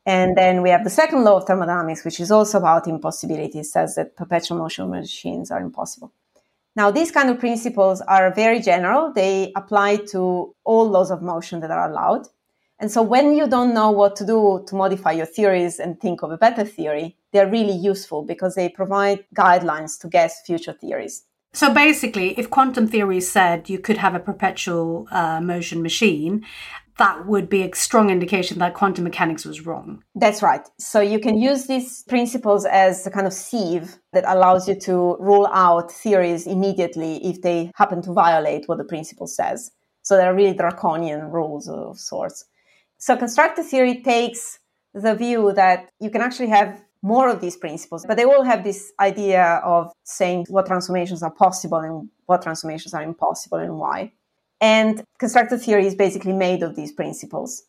And 0.04 0.36
then 0.36 0.62
we 0.62 0.70
have 0.70 0.84
the 0.84 0.90
second 0.90 1.24
law 1.24 1.36
of 1.38 1.44
thermodynamics, 1.44 2.04
which 2.04 2.20
is 2.20 2.30
also 2.30 2.58
about 2.58 2.86
impossibility. 2.86 3.58
It 3.60 3.66
says 3.66 3.94
that 3.96 4.16
perpetual 4.16 4.58
motion 4.58 4.90
machines 4.90 5.50
are 5.50 5.60
impossible. 5.60 6.12
Now, 6.76 6.90
these 6.90 7.10
kind 7.10 7.28
of 7.28 7.38
principles 7.38 8.00
are 8.02 8.32
very 8.32 8.60
general. 8.60 9.12
They 9.12 9.52
apply 9.56 9.96
to 10.12 10.54
all 10.64 10.88
laws 10.88 11.10
of 11.10 11.22
motion 11.22 11.60
that 11.60 11.70
are 11.70 11.90
allowed. 11.90 12.28
And 12.80 12.90
so 12.90 13.02
when 13.02 13.34
you 13.34 13.48
don't 13.48 13.74
know 13.74 13.90
what 13.90 14.14
to 14.16 14.26
do 14.26 14.64
to 14.68 14.74
modify 14.74 15.12
your 15.12 15.26
theories 15.26 15.80
and 15.80 16.00
think 16.00 16.22
of 16.22 16.30
a 16.30 16.38
better 16.38 16.64
theory, 16.64 17.16
they're 17.32 17.50
really 17.50 17.76
useful 17.76 18.22
because 18.22 18.54
they 18.54 18.68
provide 18.68 19.24
guidelines 19.34 19.98
to 20.00 20.08
guess 20.08 20.42
future 20.42 20.72
theories. 20.72 21.24
So 21.52 21.72
basically, 21.72 22.38
if 22.38 22.50
quantum 22.50 22.86
theory 22.86 23.20
said 23.20 23.68
you 23.68 23.78
could 23.78 23.96
have 23.96 24.14
a 24.14 24.20
perpetual 24.20 25.08
uh, 25.10 25.40
motion 25.40 25.82
machine, 25.82 26.44
that 26.98 27.26
would 27.26 27.48
be 27.48 27.62
a 27.62 27.74
strong 27.74 28.10
indication 28.10 28.58
that 28.58 28.74
quantum 28.74 29.04
mechanics 29.04 29.44
was 29.44 29.64
wrong. 29.64 30.02
That's 30.14 30.42
right. 30.42 30.68
So 30.78 31.00
you 31.00 31.20
can 31.20 31.38
use 31.38 31.66
these 31.66 32.02
principles 32.04 32.64
as 32.64 33.06
a 33.06 33.10
kind 33.10 33.26
of 33.26 33.32
sieve 33.32 33.98
that 34.12 34.24
allows 34.26 34.68
you 34.68 34.74
to 34.80 35.16
rule 35.20 35.48
out 35.52 35.90
theories 35.92 36.46
immediately 36.46 37.24
if 37.24 37.40
they 37.42 37.70
happen 37.76 38.02
to 38.02 38.12
violate 38.12 38.68
what 38.68 38.78
the 38.78 38.84
principle 38.84 39.26
says. 39.26 39.70
So 40.02 40.16
there 40.16 40.30
are 40.30 40.34
really 40.34 40.56
draconian 40.56 41.30
rules 41.30 41.68
of 41.68 41.98
sorts. 41.98 42.44
So 42.98 43.16
constructor 43.16 43.62
theory 43.62 44.02
takes 44.02 44.58
the 44.92 45.14
view 45.14 45.52
that 45.54 45.90
you 46.00 46.10
can 46.10 46.20
actually 46.20 46.48
have 46.48 46.82
more 47.00 47.28
of 47.28 47.40
these 47.40 47.56
principles, 47.56 48.04
but 48.04 48.16
they 48.16 48.24
all 48.24 48.42
have 48.42 48.64
this 48.64 48.92
idea 48.98 49.60
of 49.64 49.92
saying 50.02 50.46
what 50.48 50.66
transformations 50.66 51.22
are 51.22 51.30
possible 51.30 51.78
and 51.78 52.08
what 52.26 52.42
transformations 52.42 52.92
are 52.94 53.02
impossible 53.02 53.58
and 53.58 53.78
why. 53.78 54.12
And 54.60 55.04
constructor 55.20 55.56
theory 55.56 55.86
is 55.86 55.94
basically 55.94 56.32
made 56.32 56.64
of 56.64 56.74
these 56.74 56.90
principles. 56.90 57.62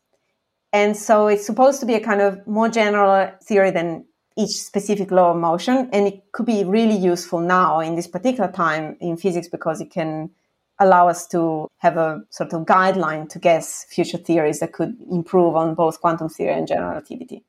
And 0.73 0.97
so 0.97 1.27
it's 1.27 1.45
supposed 1.45 1.79
to 1.81 1.85
be 1.85 1.93
a 1.93 1.99
kind 1.99 2.21
of 2.21 2.45
more 2.47 2.69
general 2.69 3.31
theory 3.43 3.69
than 3.69 4.05
each 4.35 4.59
specific 4.61 5.11
law 5.11 5.31
of 5.31 5.37
motion. 5.37 5.89
And 5.93 6.07
it 6.07 6.31
could 6.31 6.47
be 6.47 6.63
really 6.63 6.95
useful 6.95 7.39
now 7.39 7.81
in 7.81 7.95
this 7.95 8.07
particular 8.07 8.51
time 8.51 8.97
in 8.99 9.17
physics 9.17 9.47
because 9.47 9.79
it 9.79 9.91
can 9.91 10.31
allow 10.79 11.07
us 11.07 11.27
to 11.27 11.67
have 11.77 11.97
a 11.97 12.21
sort 12.29 12.53
of 12.53 12.65
guideline 12.65 13.27
to 13.29 13.39
guess 13.39 13.85
future 13.89 14.17
theories 14.17 14.59
that 14.59 14.73
could 14.73 14.95
improve 15.11 15.55
on 15.55 15.75
both 15.75 15.99
quantum 16.01 16.29
theory 16.29 16.53
and 16.53 16.67
general 16.67 16.89
relativity. 16.89 17.43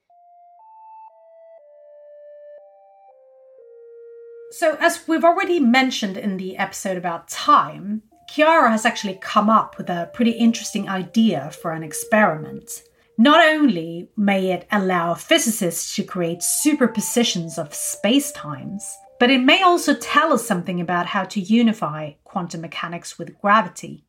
So, 4.53 4.77
as 4.81 5.07
we've 5.07 5.25
already 5.25 5.61
mentioned 5.61 6.17
in 6.17 6.37
the 6.37 6.57
episode 6.57 6.97
about 6.97 7.29
time, 7.29 8.03
Chiara 8.29 8.71
has 8.71 8.85
actually 8.85 9.15
come 9.15 9.49
up 9.49 9.79
with 9.79 9.89
a 9.89 10.11
pretty 10.13 10.33
interesting 10.33 10.89
idea 10.89 11.51
for 11.53 11.71
an 11.71 11.85
experiment. 11.85 12.83
Not 13.17 13.45
only 13.45 14.09
may 14.17 14.51
it 14.51 14.67
allow 14.73 15.15
physicists 15.15 15.95
to 15.97 16.03
create 16.03 16.41
superpositions 16.41 17.59
of 17.59 17.71
spacetimes, 17.71 18.83
but 19.21 19.31
it 19.31 19.43
may 19.43 19.63
also 19.63 19.95
tell 19.95 20.33
us 20.33 20.47
something 20.47 20.81
about 20.81 21.05
how 21.05 21.25
to 21.25 21.41
unify 21.41 22.13
quantum 22.25 22.63
mechanics 22.63 23.19
with 23.19 23.39
gravity. 23.39 24.03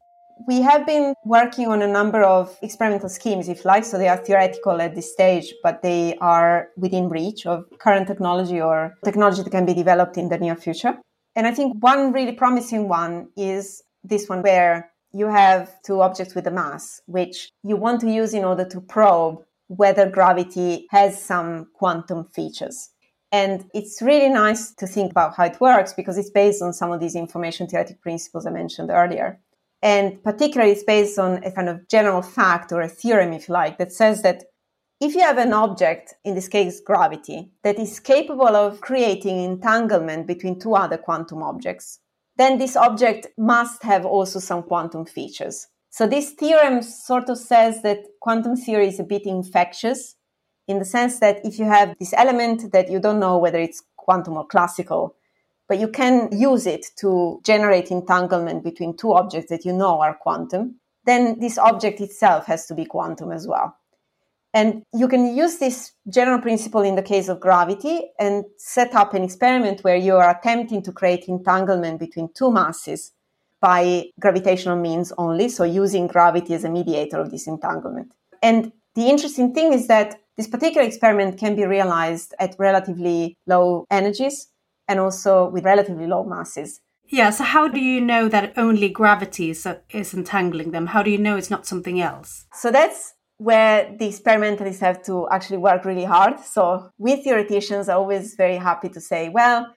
We 0.48 0.62
have 0.62 0.88
been 0.88 1.14
working 1.26 1.68
on 1.68 1.82
a 1.82 1.88
number 1.88 2.24
of 2.24 2.58
experimental 2.64 3.10
schemes, 3.10 3.50
if 3.50 3.66
like, 3.66 3.84
so 3.84 3.98
they 3.98 4.08
are 4.08 4.18
theoretical 4.18 4.82
at 4.82 4.96
this 4.96 5.12
stage, 5.12 5.54
but 5.62 5.84
they 5.84 6.16
are 6.22 6.70
within 6.78 7.10
reach 7.10 7.46
of 7.46 7.66
current 7.78 8.08
technology 8.08 8.60
or 8.62 8.96
technology 9.04 9.44
that 9.44 9.52
can 9.52 9.66
be 9.66 9.74
developed 9.74 10.18
in 10.18 10.30
the 10.30 10.38
near 10.38 10.56
future. 10.56 10.98
And 11.36 11.46
I 11.46 11.52
think 11.52 11.84
one 11.84 12.14
really 12.14 12.32
promising 12.32 12.88
one 12.88 13.28
is 13.36 13.84
this 14.06 14.30
one 14.30 14.42
where 14.42 14.92
you 15.12 15.28
have 15.28 15.70
two 15.84 16.02
objects 16.02 16.36
with 16.36 16.48
a 16.48 16.52
mass, 16.52 17.02
which 17.06 17.52
you 17.64 17.76
want 17.76 18.00
to 18.02 18.10
use 18.10 18.34
in 18.34 18.46
order 18.46 18.64
to 18.64 18.80
probe 18.80 19.44
whether 19.68 20.10
gravity 20.10 20.88
has 20.90 21.22
some 21.22 21.68
quantum 21.74 22.26
features. 22.34 22.90
And 23.32 23.66
it's 23.74 24.02
really 24.02 24.30
nice 24.30 24.74
to 24.76 24.88
think 24.88 25.12
about 25.12 25.36
how 25.36 25.46
it 25.46 25.62
works 25.62 25.94
because 25.94 26.18
it's 26.18 26.30
based 26.30 26.62
on 26.62 26.74
some 26.74 26.92
of 26.92 27.00
these 27.00 27.16
information 27.16 27.68
theoretic 27.68 28.02
principles 28.02 28.46
I 28.46 28.50
mentioned 28.50 28.90
earlier. 28.90 29.40
And 29.82 30.22
particularly, 30.24 30.74
it's 30.74 30.84
based 30.84 31.18
on 31.18 31.44
a 31.44 31.52
kind 31.52 31.70
of 31.70 31.88
general 31.88 32.22
fact 32.22 32.72
or 32.72 32.82
a 32.82 32.90
theorem, 32.90 33.34
if 33.34 33.48
you 33.48 33.54
like, 33.54 33.78
that 33.78 33.92
says 33.92 34.22
that 34.22 34.44
if 35.00 35.16
you 35.16 35.22
have 35.22 35.40
an 35.40 35.54
object, 35.54 36.14
in 36.24 36.36
this 36.36 36.48
case 36.48 36.80
gravity, 36.80 37.50
that 37.64 37.80
is 37.80 38.00
capable 38.00 38.56
of 38.56 38.82
creating 38.82 39.40
entanglement 39.40 40.28
between 40.28 40.60
two 40.60 40.76
other 40.76 40.98
quantum 40.98 41.42
objects, 41.42 42.00
then 42.38 42.60
this 42.60 42.76
object 42.76 43.28
must 43.38 43.82
have 43.82 44.06
also 44.06 44.40
some 44.40 44.62
quantum 44.62 45.06
features. 45.06 45.68
So 45.90 46.06
this 46.06 46.32
theorem 46.32 46.84
sort 46.84 47.30
of 47.30 47.38
says 47.40 47.82
that 47.82 48.06
quantum 48.22 48.56
theory 48.56 48.90
is 48.90 49.00
a 49.00 49.04
bit 49.04 49.26
infectious 49.26 50.16
in 50.68 50.80
the 50.80 50.86
sense 50.86 51.20
that 51.20 51.46
if 51.46 51.60
you 51.60 51.66
have 51.66 51.96
this 52.00 52.14
element 52.14 52.72
that 52.72 52.90
you 52.90 53.00
don't 53.00 53.20
know 53.20 53.38
whether 53.38 53.60
it's 53.60 53.84
quantum 53.98 54.38
or 54.38 54.46
classical, 54.46 55.16
but 55.68 55.80
you 55.80 55.88
can 55.88 56.30
use 56.32 56.68
it 56.68 56.86
to 56.98 57.40
generate 57.44 57.92
entanglement 57.92 58.64
between 58.64 58.96
two 58.96 59.14
objects 59.14 59.50
that 59.50 59.66
you 59.66 59.74
know 59.74 60.02
are 60.02 60.16
quantum, 60.16 60.76
then 61.06 61.40
this 61.40 61.58
object 61.58 62.02
itself 62.02 62.46
has 62.46 62.66
to 62.68 62.76
be 62.76 62.86
quantum 62.86 63.32
as 63.32 63.48
well. 63.48 63.76
And 64.54 64.84
you 64.94 65.08
can 65.08 65.36
use 65.36 65.60
this 65.60 65.94
general 66.10 66.40
principle 66.40 66.82
in 66.82 66.96
the 66.96 67.02
case 67.02 67.30
of 67.30 67.40
gravity 67.40 68.12
and 68.20 68.44
set 68.58 68.94
up 68.94 69.14
an 69.14 69.24
experiment 69.24 69.82
where 69.82 69.96
you 69.96 70.18
are 70.18 70.30
attempting 70.30 70.82
to 70.84 70.92
create 70.92 71.30
entanglement 71.30 72.00
between 72.00 72.30
two 72.34 72.52
masses 72.52 73.14
by 73.62 74.06
gravitational 74.20 74.76
means 74.76 75.14
only, 75.18 75.48
so 75.48 75.64
using 75.64 76.08
gravity 76.08 76.54
as 76.54 76.64
a 76.64 76.70
mediator 76.70 77.20
of 77.20 77.32
this 77.32 77.48
entanglement. 77.48 78.12
And 78.42 78.74
the 78.96 79.08
interesting 79.08 79.54
thing 79.54 79.72
is 79.72 79.88
that 79.88 80.20
this 80.38 80.48
particular 80.48 80.86
experiment 80.86 81.38
can 81.38 81.56
be 81.56 81.66
realized 81.66 82.34
at 82.40 82.56
relatively 82.58 83.38
low 83.48 83.86
energies 83.92 84.48
and 84.88 85.00
also 85.00 85.50
with 85.50 85.66
relatively 85.66 86.08
low 86.08 86.24
masses. 86.24 86.80
Yeah, 87.08 87.30
so 87.30 87.44
how 87.44 87.68
do 87.68 87.80
you 87.80 88.00
know 88.00 88.30
that 88.30 88.54
only 88.58 88.88
gravity 88.88 89.50
is, 89.50 89.68
is 89.90 90.14
entangling 90.14 90.72
them? 90.72 90.88
How 90.88 91.04
do 91.04 91.12
you 91.12 91.18
know 91.18 91.36
it's 91.36 91.50
not 91.50 91.68
something 91.68 92.00
else? 92.00 92.46
So 92.54 92.72
that's 92.72 93.14
where 93.38 93.94
the 93.98 94.08
experimentalists 94.08 94.82
have 94.82 95.04
to 95.04 95.28
actually 95.30 95.58
work 95.58 95.84
really 95.84 96.06
hard. 96.06 96.40
So 96.40 96.90
we 96.98 97.18
theoreticians 97.18 97.90
are 97.90 97.98
always 97.98 98.36
very 98.36 98.56
happy 98.56 98.88
to 98.90 99.02
say, 99.02 99.30
well, 99.30 99.68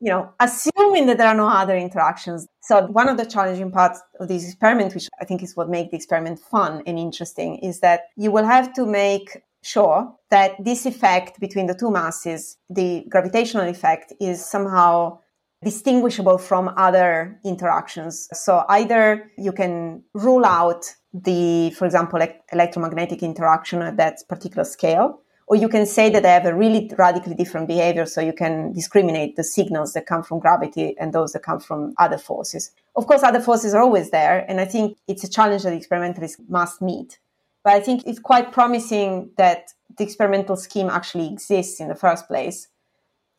you 0.00 0.10
know, 0.10 0.34
assuming 0.40 1.06
that 1.06 1.16
there 1.18 1.28
are 1.28 1.34
no 1.34 1.46
other 1.46 1.76
interactions. 1.76 2.46
So 2.60 2.86
one 2.88 3.08
of 3.08 3.16
the 3.16 3.24
challenging 3.24 3.70
parts 3.70 4.02
of 4.18 4.26
this 4.26 4.44
experiment, 4.44 4.94
which 4.94 5.08
I 5.20 5.24
think 5.24 5.44
is 5.44 5.56
what 5.56 5.70
makes 5.70 5.92
the 5.92 5.96
experiment 5.96 6.40
fun 6.40 6.82
and 6.86 6.98
interesting, 6.98 7.58
is 7.58 7.78
that 7.80 8.00
you 8.16 8.32
will 8.32 8.44
have 8.44 8.72
to 8.74 8.84
make 8.84 9.40
sure 9.62 10.14
that 10.30 10.52
this 10.62 10.86
effect 10.86 11.40
between 11.40 11.66
the 11.66 11.74
two 11.74 11.90
masses, 11.90 12.58
the 12.68 13.04
gravitational 13.08 13.68
effect, 13.68 14.12
is 14.20 14.44
somehow 14.44 15.18
distinguishable 15.64 16.38
from 16.38 16.74
other 16.76 17.38
interactions. 17.44 18.28
So 18.32 18.64
either 18.68 19.30
you 19.38 19.52
can 19.52 20.02
rule 20.12 20.44
out 20.44 20.84
the, 21.14 21.70
for 21.70 21.84
example, 21.84 22.20
electromagnetic 22.52 23.22
interaction 23.22 23.80
at 23.82 23.96
that 23.96 24.18
particular 24.28 24.64
scale, 24.64 25.20
or 25.46 25.56
you 25.56 25.68
can 25.68 25.86
say 25.86 26.08
that 26.10 26.22
they 26.22 26.30
have 26.30 26.46
a 26.46 26.54
really 26.54 26.90
radically 26.98 27.34
different 27.34 27.68
behavior 27.68 28.06
so 28.06 28.20
you 28.20 28.32
can 28.32 28.72
discriminate 28.72 29.36
the 29.36 29.44
signals 29.44 29.92
that 29.92 30.06
come 30.06 30.22
from 30.22 30.40
gravity 30.40 30.96
and 30.98 31.12
those 31.12 31.32
that 31.32 31.42
come 31.42 31.60
from 31.60 31.92
other 31.98 32.18
forces. 32.18 32.72
Of 32.96 33.06
course, 33.06 33.22
other 33.22 33.40
forces 33.40 33.74
are 33.74 33.82
always 33.82 34.10
there, 34.10 34.44
and 34.48 34.60
I 34.60 34.64
think 34.64 34.98
it's 35.06 35.24
a 35.24 35.28
challenge 35.28 35.62
that 35.62 35.72
experimentalists 35.72 36.40
must 36.48 36.80
meet. 36.80 37.18
But 37.64 37.74
I 37.74 37.80
think 37.80 38.02
it's 38.06 38.18
quite 38.18 38.52
promising 38.52 39.30
that 39.36 39.68
the 39.96 40.04
experimental 40.04 40.56
scheme 40.56 40.88
actually 40.88 41.28
exists 41.28 41.80
in 41.80 41.88
the 41.88 41.94
first 41.94 42.26
place 42.26 42.68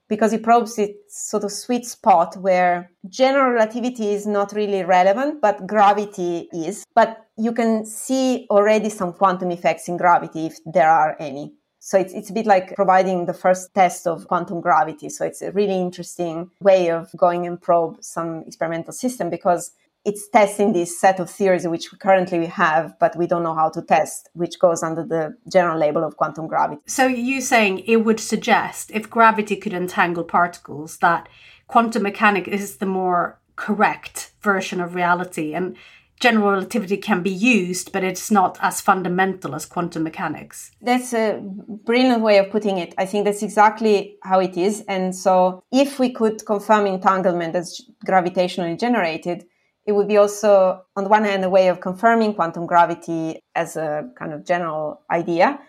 because 0.09 0.34
it 0.34 0.43
probes 0.43 0.76
this 0.76 0.91
sort 1.07 1.43
of 1.43 1.51
sweet 1.51 1.86
spot 1.86 2.36
where 2.38 2.91
general 3.09 3.51
relativity 3.51 4.13
is 4.13 4.28
not 4.28 4.53
really 4.53 4.84
relevant, 4.84 5.41
but 5.41 5.65
gravity 5.65 6.49
is. 6.53 6.86
But 6.93 7.26
you 7.38 7.51
can 7.51 7.86
see 7.86 8.45
already 8.49 8.89
some 8.89 9.13
quantum 9.13 9.51
effects 9.51 9.88
in 9.88 9.97
gravity 9.97 10.47
if 10.47 10.57
there 10.65 10.89
are 10.89 11.15
any. 11.19 11.53
So 11.80 11.97
it's, 11.97 12.13
it's 12.13 12.30
a 12.30 12.34
bit 12.34 12.45
like 12.45 12.76
providing 12.76 13.26
the 13.26 13.34
first 13.34 13.74
test 13.74 14.07
of 14.07 14.28
quantum 14.28 14.61
gravity. 14.61 15.09
So 15.09 15.26
it's 15.26 15.41
a 15.41 15.51
really 15.51 15.80
interesting 15.82 16.49
way 16.61 16.89
of 16.89 17.09
going 17.17 17.45
and 17.45 17.61
probe 17.61 17.97
some 18.01 18.43
experimental 18.47 18.93
system 18.93 19.30
because 19.30 19.71
it's 20.06 20.28
testing 20.28 20.74
this 20.74 20.99
set 20.99 21.20
of 21.20 21.30
theories 21.30 21.68
which 21.68 21.89
currently 21.99 22.39
we 22.39 22.47
have, 22.47 22.97
but 22.99 23.16
we 23.16 23.28
don't 23.28 23.43
know 23.43 23.56
how 23.56 23.70
to 23.70 23.82
test, 23.82 24.30
which 24.34 24.60
goes 24.60 24.84
under 24.84 25.04
the 25.04 25.36
general 25.51 25.80
label 25.80 26.04
of 26.04 26.18
quantum 26.18 26.47
gravity. 26.47 26.82
So 26.88 27.08
you're 27.08 27.41
saying 27.41 27.80
it 27.80 27.97
would 27.97 28.20
suggest 28.20 28.91
if 28.91 29.10
gravity 29.10 29.56
could 29.56 29.74
entangle 29.74 30.24
particles 30.24 30.97
that 30.97 31.30
quantum 31.68 32.04
mechanics 32.04 32.49
is 32.49 32.78
the 32.78 32.86
more 32.86 33.39
correct 33.56 34.34
version 34.41 34.82
of 34.82 34.95
reality 34.95 35.54
and 35.54 35.78
general 36.20 36.51
relativity 36.51 36.95
can 36.95 37.22
be 37.22 37.30
used, 37.30 37.91
but 37.91 38.04
it's 38.04 38.32
not 38.32 38.58
as 38.62 38.80
fundamental 38.80 39.54
as 39.56 39.66
quantum 39.66 40.04
mechanics. 40.04 40.72
That's 40.82 41.14
a 41.14 41.41
brilliant 41.41 42.22
way 42.22 42.38
of 42.38 42.49
putting 42.49 42.78
it. 42.78 42.93
I 42.97 43.06
think 43.06 43.26
that's 43.26 43.43
exactly 43.43 44.18
how 44.24 44.39
it 44.39 44.56
is. 44.56 44.84
And 44.88 45.14
so, 45.14 45.64
if 45.72 45.99
we 45.99 46.12
could 46.12 46.45
confirm 46.45 46.86
entanglement 46.86 47.56
as 47.56 47.82
gravitationally 48.08 48.80
generated, 48.80 49.45
it 49.86 49.91
would 49.91 50.07
be 50.07 50.17
also, 50.17 50.84
on 50.95 51.03
the 51.03 51.09
one 51.09 51.23
hand, 51.23 51.43
a 51.43 51.49
way 51.49 51.67
of 51.67 51.81
confirming 51.81 52.34
quantum 52.34 52.65
gravity 52.65 53.39
as 53.55 53.75
a 53.75 54.09
kind 54.17 54.34
of 54.34 54.45
general 54.45 55.01
idea. 55.11 55.59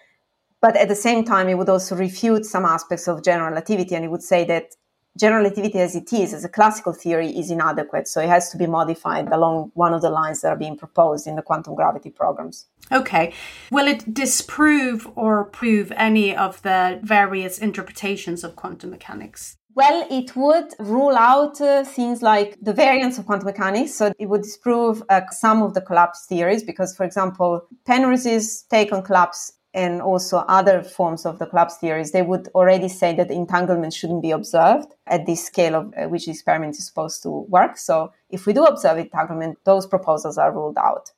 But 0.61 0.77
at 0.77 0.89
the 0.89 0.95
same 0.95 1.25
time, 1.25 1.49
it 1.49 1.59
would 1.59 1.69
also 1.69 1.97
refute 1.97 2.47
some 2.47 2.65
aspects 2.65 3.09
of 3.09 3.23
general 3.23 3.51
relativity 3.51 3.95
and 3.95 4.05
it 4.05 4.09
would 4.09 4.23
say 4.23 4.45
that 4.45 4.71
general 5.19 5.43
relativity 5.43 5.79
as 5.79 5.95
it 5.95 6.13
is, 6.13 6.33
as 6.33 6.45
a 6.45 6.49
classical 6.49 6.93
theory, 6.93 7.29
is 7.29 7.51
inadequate. 7.51 8.09
So 8.09 8.21
it 8.21 8.29
has 8.29 8.51
to 8.51 8.57
be 8.57 8.67
modified 8.67 9.29
along 9.29 9.73
one 9.75 9.93
of 9.93 10.03
the 10.03 10.11
lines 10.11 10.41
that 10.41 10.49
are 10.49 10.57
being 10.57 10.77
proposed 10.77 11.27
in 11.27 11.37
the 11.37 11.43
quantum 11.43 11.75
gravity 11.75 12.11
programs. 12.11 12.67
Okay. 12.91 13.33
Will 13.71 13.87
it 13.87 14.13
disprove 14.13 15.07
or 15.17 15.45
prove 15.45 15.93
any 15.97 16.37
of 16.37 16.63
the 16.63 17.01
various 17.03 17.59
interpretations 17.59 18.45
of 18.45 18.57
quantum 18.57 18.91
mechanics? 18.91 19.57
Well, 19.77 20.07
it 20.09 20.37
would 20.37 20.73
rule 20.79 21.17
out 21.17 21.61
uh, 21.61 21.85
things 21.85 22.23
like 22.23 22.57
the 22.63 22.73
variance 22.73 23.19
of 23.19 23.27
quantum 23.27 23.47
mechanics. 23.47 23.95
So 23.95 24.13
it 24.19 24.27
would 24.27 24.43
disprove 24.43 25.03
uh, 25.09 25.23
some 25.31 25.63
of 25.63 25.75
the 25.75 25.81
collapse 25.81 26.27
theories 26.27 26.63
because, 26.63 26.95
for 26.97 27.03
example, 27.03 27.67
Penrose's 27.85 28.63
take 28.71 28.93
on 28.93 29.03
collapse 29.03 29.53
and 29.75 30.01
also 30.01 30.39
other 30.47 30.85
forms 30.85 31.27
of 31.27 31.41
the 31.41 31.47
collapse 31.47 31.79
theories, 31.79 32.13
they 32.13 32.23
would 32.23 32.47
already 32.55 32.89
say 32.89 33.13
that 33.17 33.33
entanglement 33.33 33.93
shouldn't 33.93 34.23
be 34.23 34.31
observed 34.31 34.95
at 35.09 35.27
this 35.27 35.45
scale 35.45 35.75
of 35.75 35.93
uh, 35.97 36.09
which 36.09 36.27
the 36.27 36.31
experiment 36.31 36.77
is 36.77 36.87
supposed 36.87 37.25
to 37.25 37.31
work. 37.31 37.77
So 37.77 38.13
if 38.31 38.47
we 38.47 38.53
do 38.53 38.65
observe 38.65 38.99
entanglement, 38.99 39.59
those 39.65 39.87
proposals 39.87 40.39
are 40.39 40.53
ruled 40.53 40.79
out. 40.79 41.11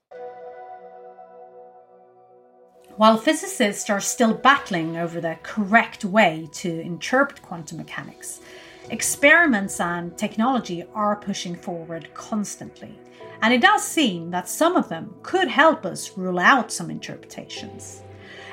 While 2.96 3.18
physicists 3.18 3.90
are 3.90 4.00
still 4.00 4.32
battling 4.32 4.96
over 4.96 5.20
the 5.20 5.36
correct 5.42 6.02
way 6.02 6.48
to 6.52 6.80
interpret 6.80 7.42
quantum 7.42 7.76
mechanics, 7.76 8.40
experiments 8.88 9.80
and 9.80 10.16
technology 10.16 10.82
are 10.94 11.16
pushing 11.16 11.56
forward 11.56 12.08
constantly. 12.14 12.98
And 13.42 13.52
it 13.52 13.60
does 13.60 13.84
seem 13.84 14.30
that 14.30 14.48
some 14.48 14.76
of 14.76 14.88
them 14.88 15.14
could 15.22 15.48
help 15.48 15.84
us 15.84 16.16
rule 16.16 16.38
out 16.38 16.72
some 16.72 16.90
interpretations. 16.90 18.00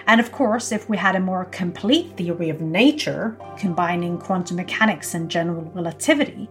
And 0.07 0.19
of 0.19 0.33
course, 0.33 0.73
if 0.73 0.89
we 0.89 0.97
had 0.97 1.15
a 1.15 1.21
more 1.21 1.45
complete 1.45 2.17
theory 2.17 2.49
of 2.49 2.59
nature, 2.59 3.37
combining 3.57 4.17
quantum 4.17 4.57
mechanics 4.57 5.13
and 5.13 5.31
general 5.31 5.71
relativity, 5.73 6.49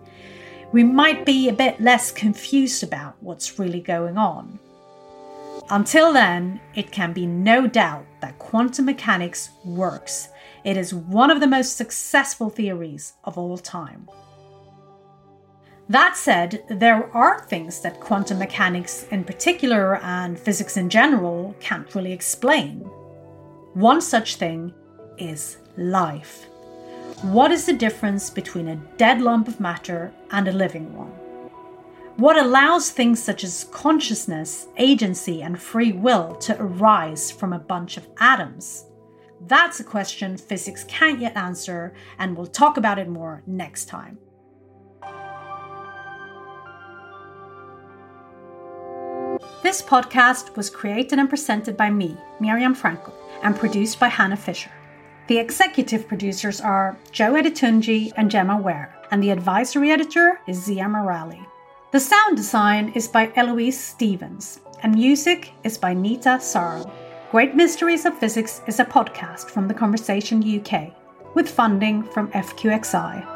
we 0.72 0.82
might 0.82 1.26
be 1.26 1.50
a 1.50 1.52
bit 1.52 1.78
less 1.78 2.10
confused 2.10 2.82
about 2.82 3.16
what's 3.20 3.58
really 3.58 3.80
going 3.80 4.16
on. 4.16 4.58
Until 5.70 6.12
then, 6.12 6.60
it 6.74 6.90
can 6.90 7.12
be 7.12 7.26
no 7.26 7.66
doubt 7.66 8.06
that 8.20 8.38
quantum 8.38 8.84
mechanics 8.86 9.50
works. 9.64 10.28
It 10.64 10.76
is 10.76 10.92
one 10.94 11.30
of 11.30 11.40
the 11.40 11.46
most 11.46 11.76
successful 11.76 12.50
theories 12.50 13.14
of 13.24 13.38
all 13.38 13.56
time. 13.58 14.08
That 15.88 16.16
said, 16.16 16.64
there 16.68 17.10
are 17.14 17.40
things 17.40 17.80
that 17.80 18.00
quantum 18.00 18.38
mechanics 18.38 19.06
in 19.10 19.24
particular 19.24 19.96
and 19.96 20.38
physics 20.38 20.76
in 20.76 20.88
general 20.88 21.54
can't 21.60 21.94
really 21.94 22.12
explain. 22.12 22.78
One 23.74 24.00
such 24.00 24.36
thing 24.36 24.72
is 25.18 25.58
life. 25.76 26.46
What 27.22 27.52
is 27.52 27.66
the 27.66 27.72
difference 27.72 28.30
between 28.30 28.68
a 28.68 28.76
dead 28.96 29.20
lump 29.20 29.48
of 29.48 29.60
matter 29.60 30.12
and 30.30 30.48
a 30.48 30.52
living 30.52 30.94
one? 30.96 31.12
What 32.16 32.36
allows 32.38 32.90
things 32.90 33.22
such 33.22 33.42
as 33.42 33.64
consciousness, 33.72 34.68
agency, 34.76 35.42
and 35.42 35.60
free 35.60 35.92
will 35.92 36.34
to 36.36 36.56
arise 36.60 37.30
from 37.30 37.52
a 37.52 37.58
bunch 37.58 37.96
of 37.96 38.06
atoms? 38.18 38.84
That's 39.46 39.80
a 39.80 39.84
question 39.84 40.36
physics 40.36 40.84
can't 40.84 41.20
yet 41.20 41.36
answer, 41.36 41.94
and 42.18 42.36
we'll 42.36 42.46
talk 42.46 42.76
about 42.76 42.98
it 42.98 43.08
more 43.08 43.42
next 43.46 43.86
time. 43.86 44.18
This 49.62 49.80
podcast 49.80 50.56
was 50.56 50.68
created 50.68 51.18
and 51.18 51.28
presented 51.28 51.76
by 51.76 51.90
me, 51.90 52.16
Miriam 52.40 52.74
Frankel 52.74 53.14
and 53.42 53.56
produced 53.56 53.98
by 53.98 54.08
Hannah 54.08 54.36
Fisher. 54.36 54.70
The 55.28 55.38
executive 55.38 56.08
producers 56.08 56.60
are 56.60 56.96
Jo 57.10 57.34
Adetunji 57.34 58.12
and 58.16 58.30
Gemma 58.30 58.56
Ware, 58.56 58.94
and 59.10 59.22
the 59.22 59.30
advisory 59.30 59.90
editor 59.90 60.40
is 60.46 60.66
Zeeya 60.66 60.86
Merali. 60.86 61.44
The 61.92 62.00
sound 62.00 62.38
design 62.38 62.92
is 62.94 63.06
by 63.06 63.30
Eloise 63.36 63.78
Stevens, 63.78 64.60
and 64.82 64.94
music 64.94 65.52
is 65.62 65.76
by 65.76 65.94
Neeta 65.94 66.40
Sarl. 66.40 66.90
Great 67.30 67.54
Mysteries 67.54 68.06
of 68.06 68.16
Physics 68.16 68.62
is 68.66 68.80
a 68.80 68.84
podcast 68.86 69.50
from 69.50 69.68
The 69.68 69.74
Conversation 69.74 70.42
UK, 70.42 70.94
with 71.34 71.50
funding 71.50 72.02
from 72.02 72.28
FQXI. 72.32 73.26